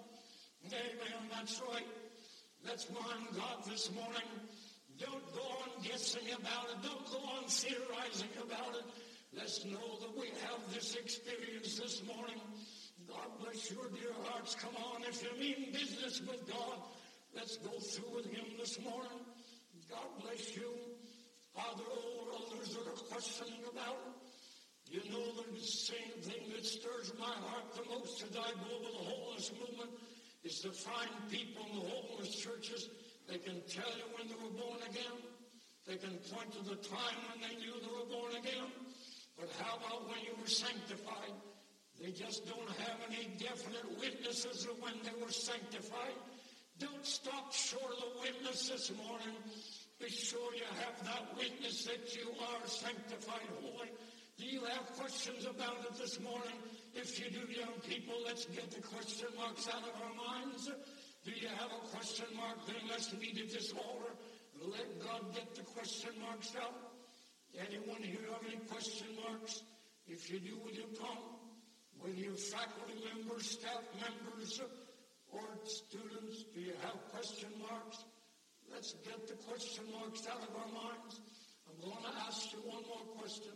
Amen. 0.72 1.20
That's 1.36 1.60
right. 1.68 1.88
Let's 2.64 2.88
mind 2.90 3.28
God 3.36 3.64
this 3.68 3.92
morning. 3.92 4.28
Don't 4.98 5.34
go 5.34 5.46
on 5.62 5.82
guessing 5.82 6.26
about 6.34 6.66
it. 6.70 6.82
Don't 6.82 7.06
go 7.06 7.18
on 7.38 7.44
theorizing 7.46 8.34
about 8.42 8.74
it. 8.74 8.84
Let's 9.32 9.64
know 9.64 9.98
that 10.00 10.16
we 10.18 10.26
have 10.26 10.58
this 10.74 10.96
experience 10.96 11.78
this 11.78 12.02
morning. 12.04 12.40
God 13.06 13.28
bless 13.40 13.70
your 13.70 13.88
dear 13.94 14.12
hearts. 14.24 14.54
Come 14.56 14.74
on. 14.76 15.02
If 15.02 15.22
you 15.22 15.30
mean 15.38 15.72
business 15.72 16.20
with 16.20 16.46
God, 16.48 16.82
let's 17.34 17.56
go 17.58 17.70
through 17.78 18.16
with 18.16 18.26
him 18.26 18.44
this 18.58 18.80
morning. 18.82 19.22
God 19.88 20.08
bless 20.22 20.56
you. 20.56 20.68
Are 21.56 21.74
there 21.76 21.86
others 22.34 22.74
that 22.74 22.86
are 22.86 23.02
questioning 23.10 23.62
about 23.70 23.96
it? 24.06 24.28
You 24.90 25.12
know 25.12 25.24
the 25.52 25.60
same 25.60 26.16
thing 26.22 26.50
that 26.54 26.64
stirs 26.64 27.12
my 27.18 27.26
heart 27.26 27.74
the 27.74 27.84
most 27.90 28.22
over 28.24 28.32
the 28.32 29.04
holiness 29.04 29.52
movement 29.60 29.90
is 30.44 30.60
to 30.60 30.70
find 30.70 31.10
people 31.28 31.66
in 31.70 31.80
the 31.80 31.86
holiness 31.86 32.34
churches. 32.36 32.88
They 33.28 33.36
can 33.38 33.60
tell 33.68 33.92
you 33.92 34.08
when 34.16 34.26
they 34.26 34.40
were 34.40 34.56
born 34.56 34.80
again. 34.88 35.20
They 35.86 35.96
can 35.96 36.16
point 36.32 36.52
to 36.52 36.64
the 36.64 36.80
time 36.80 37.18
when 37.28 37.44
they 37.44 37.56
knew 37.60 37.76
they 37.76 37.92
were 37.92 38.08
born 38.08 38.32
again. 38.40 38.72
But 39.38 39.52
how 39.60 39.76
about 39.76 40.08
when 40.08 40.24
you 40.24 40.32
were 40.40 40.48
sanctified? 40.48 41.36
They 42.00 42.10
just 42.10 42.48
don't 42.48 42.68
have 42.68 42.98
any 43.06 43.28
definite 43.38 43.84
witnesses 44.00 44.64
of 44.64 44.80
when 44.80 44.94
they 45.04 45.12
were 45.20 45.30
sanctified. 45.30 46.16
Don't 46.78 47.04
stop 47.04 47.52
short 47.52 47.92
of 47.92 47.98
the 48.00 48.20
witness 48.20 48.68
this 48.70 48.92
morning. 48.96 49.36
Be 50.00 50.08
sure 50.08 50.54
you 50.54 50.68
have 50.80 51.04
that 51.04 51.36
witness 51.36 51.84
that 51.84 52.14
you 52.14 52.30
are 52.30 52.66
sanctified 52.66 53.48
holy. 53.60 53.90
Do 54.38 54.46
you 54.46 54.64
have 54.64 54.86
questions 54.96 55.44
about 55.44 55.84
it 55.90 55.98
this 55.98 56.20
morning? 56.20 56.54
If 56.94 57.18
you 57.18 57.30
do, 57.30 57.52
young 57.52 57.74
people, 57.82 58.14
let's 58.24 58.46
get 58.46 58.70
the 58.70 58.80
question 58.80 59.26
marks 59.36 59.68
out 59.68 59.82
of 59.82 59.94
our 60.00 60.14
minds. 60.14 60.70
Do 61.28 61.34
you 61.36 61.48
have 61.60 61.68
a 61.68 61.84
question 61.92 62.24
mark? 62.34 62.56
Then 62.66 62.88
let's 62.88 63.12
meet 63.12 63.36
at 63.36 63.52
this. 63.52 63.74
Let 64.64 64.88
God 65.04 65.34
get 65.34 65.54
the 65.54 65.60
question 65.76 66.08
marks 66.24 66.56
out. 66.56 66.72
Anyone 67.52 68.00
here 68.00 68.24
have 68.32 68.40
any 68.48 68.56
question 68.64 69.08
marks? 69.28 69.60
If 70.06 70.32
you 70.32 70.40
do, 70.40 70.56
will 70.64 70.72
you 70.72 70.88
come? 70.96 71.20
Will 72.00 72.16
you're 72.16 72.32
faculty 72.32 72.96
members, 73.12 73.60
staff 73.60 73.84
members, 74.00 74.62
or 75.28 75.44
students, 75.66 76.44
do 76.54 76.60
you 76.60 76.72
have 76.80 76.96
question 77.12 77.50
marks? 77.60 78.04
Let's 78.72 78.94
get 79.04 79.28
the 79.28 79.36
question 79.44 79.84
marks 80.00 80.26
out 80.32 80.40
of 80.40 80.56
our 80.56 80.72
minds. 80.72 81.20
I'm 81.68 81.76
going 81.84 82.04
to 82.08 82.20
ask 82.24 82.52
you 82.54 82.60
one 82.64 82.88
more 82.88 83.04
question. 83.20 83.52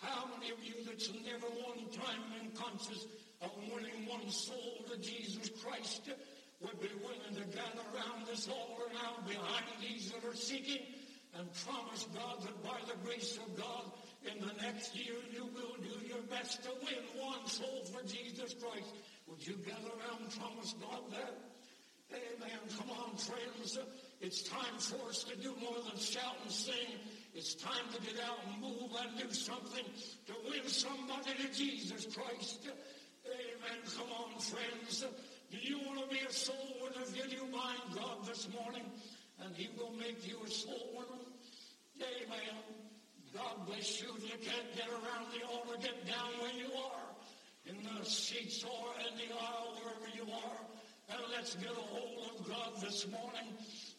How 0.00 0.30
many 0.32 0.50
of 0.50 0.64
you 0.64 0.80
that's 0.86 1.12
never 1.12 1.46
one 1.60 1.92
time 1.92 2.24
been 2.32 2.56
conscious 2.56 3.04
of 3.42 3.50
winning 3.68 4.08
one 4.08 4.30
soul 4.30 4.80
to 4.88 4.96
Jesus 4.96 5.50
Christ 5.62 6.08
would 6.62 6.80
be 6.80 6.90
willing 7.02 7.34
to 7.34 7.44
gather 7.54 7.84
around 7.94 8.26
this 8.26 8.48
altar 8.48 8.88
now 8.94 9.18
behind 9.26 9.66
these 9.80 10.10
that 10.12 10.24
are 10.24 10.34
seeking 10.34 10.82
and 11.38 11.48
promise 11.64 12.06
God 12.14 12.42
that 12.42 12.62
by 12.62 12.78
the 12.86 12.98
grace 13.04 13.38
of 13.38 13.56
God 13.56 13.90
in 14.24 14.38
the 14.40 14.52
next 14.62 14.94
year 14.94 15.16
you 15.32 15.44
will 15.54 15.76
do 15.82 16.06
your 16.06 16.22
best 16.30 16.62
to 16.64 16.70
win 16.82 17.02
one 17.18 17.46
soul 17.46 17.84
for 17.90 18.02
Jesus 18.06 18.54
Christ. 18.54 18.94
Would 19.26 19.46
you 19.46 19.54
gather 19.66 19.90
around 19.98 20.22
and 20.22 20.30
promise 20.38 20.74
God 20.80 21.10
that? 21.10 21.34
Amen. 22.12 22.60
Come 22.78 22.90
on, 22.90 23.16
friends. 23.16 23.78
It's 24.20 24.42
time 24.42 24.78
for 24.78 25.08
us 25.08 25.24
to 25.24 25.36
do 25.36 25.54
more 25.60 25.82
than 25.88 25.98
shout 25.98 26.36
and 26.42 26.52
sing. 26.52 27.00
It's 27.34 27.54
time 27.54 27.88
to 27.94 28.00
get 28.02 28.22
out 28.22 28.38
and 28.46 28.60
move 28.60 28.90
and 29.00 29.18
do 29.18 29.32
something 29.32 29.84
to 30.26 30.34
win 30.44 30.68
somebody 30.68 31.32
to 31.40 31.52
Jesus 31.52 32.06
Christ. 32.14 32.68
Amen. 33.24 33.78
Come 33.96 34.12
on, 34.12 34.38
friends. 34.38 35.04
Do 35.52 35.58
you 35.60 35.76
want 35.84 36.00
to 36.00 36.08
be 36.08 36.24
a 36.26 36.32
soul 36.32 36.56
winner? 36.80 37.04
Will 37.12 37.28
you 37.28 37.44
mind 37.52 37.84
God 37.94 38.24
this 38.24 38.48
morning? 38.56 38.88
And 39.44 39.54
he 39.54 39.68
will 39.76 39.92
make 40.00 40.26
you 40.26 40.38
a 40.42 40.48
soul 40.48 40.96
winner. 40.96 41.20
Amen. 42.00 42.56
God 43.36 43.66
bless 43.66 44.00
you. 44.00 44.08
If 44.16 44.24
you 44.24 44.38
can't 44.40 44.72
get 44.74 44.88
around 44.88 45.28
the 45.28 45.44
altar, 45.44 45.76
get 45.76 46.08
down 46.08 46.32
where 46.40 46.56
you 46.56 46.72
are. 46.72 47.04
In 47.68 47.76
the 47.84 48.02
seats 48.02 48.64
or 48.64 48.96
in 49.04 49.12
the 49.20 49.28
aisle, 49.28 49.76
wherever 49.76 50.08
you 50.16 50.24
are. 50.32 50.60
And 51.12 51.20
let's 51.36 51.54
get 51.56 51.70
a 51.70 51.84
hold 51.92 52.32
of 52.32 52.48
God 52.48 52.80
this 52.80 53.06
morning. 53.12 53.52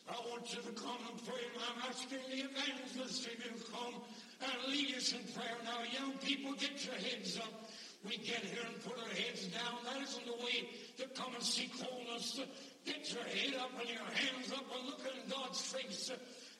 I 0.10 0.18
want 0.34 0.50
you 0.56 0.62
to 0.64 0.74
come 0.74 1.06
and 1.06 1.22
pray. 1.24 1.46
I'm 1.70 1.88
asking 1.88 2.18
the 2.34 2.50
evangelists 2.50 3.28
if 3.30 3.46
you 3.46 3.54
come 3.70 4.02
and 4.42 4.74
lead 4.74 4.96
us 4.96 5.14
in 5.14 5.22
prayer. 5.38 5.54
Now, 5.64 5.86
young 5.86 6.18
people, 6.18 6.54
get 6.54 6.84
your 6.84 6.96
heads 6.96 7.38
up. 7.38 7.70
We 8.04 8.18
get 8.18 8.44
here 8.44 8.66
and 8.66 8.84
put 8.84 8.98
our 8.98 9.16
heads 9.16 9.48
down. 9.48 9.80
That 9.86 10.02
isn't 10.02 10.26
the 10.26 10.34
way 10.34 10.68
to 10.98 11.08
come 11.10 11.34
and 11.34 11.44
seek 11.44 11.72
holiness. 11.82 12.40
Get 12.86 13.14
your 13.14 13.24
head 13.24 13.56
up 13.60 13.72
and 13.80 13.90
your 13.90 14.00
hands 14.00 14.52
up 14.52 14.66
and 14.76 14.86
look 14.86 15.02
in 15.02 15.30
God's 15.30 15.62
face 15.62 16.12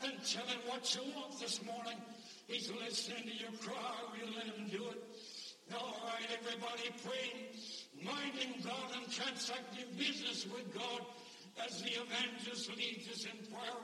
and 0.02 0.14
tell 0.26 0.46
him 0.46 0.60
what 0.68 0.96
you 0.96 1.02
want 1.16 1.40
this 1.40 1.64
morning. 1.64 1.98
He's 2.48 2.72
listening 2.72 3.24
to 3.24 3.34
your 3.36 3.52
cry. 3.62 3.96
We 4.14 4.36
let 4.36 4.46
him 4.46 4.68
do 4.70 4.90
it. 4.90 5.04
All 5.74 5.96
right, 6.06 6.28
everybody 6.40 6.90
praying, 7.04 7.48
minding 8.04 8.62
God 8.64 8.96
and 8.96 9.12
transacting 9.12 9.86
business 9.98 10.46
with 10.46 10.74
God 10.74 11.06
as 11.66 11.82
the 11.82 11.90
evangelist 11.90 12.70
leads 12.76 13.10
us 13.10 13.26
in 13.26 13.38
prayer. 13.52 13.84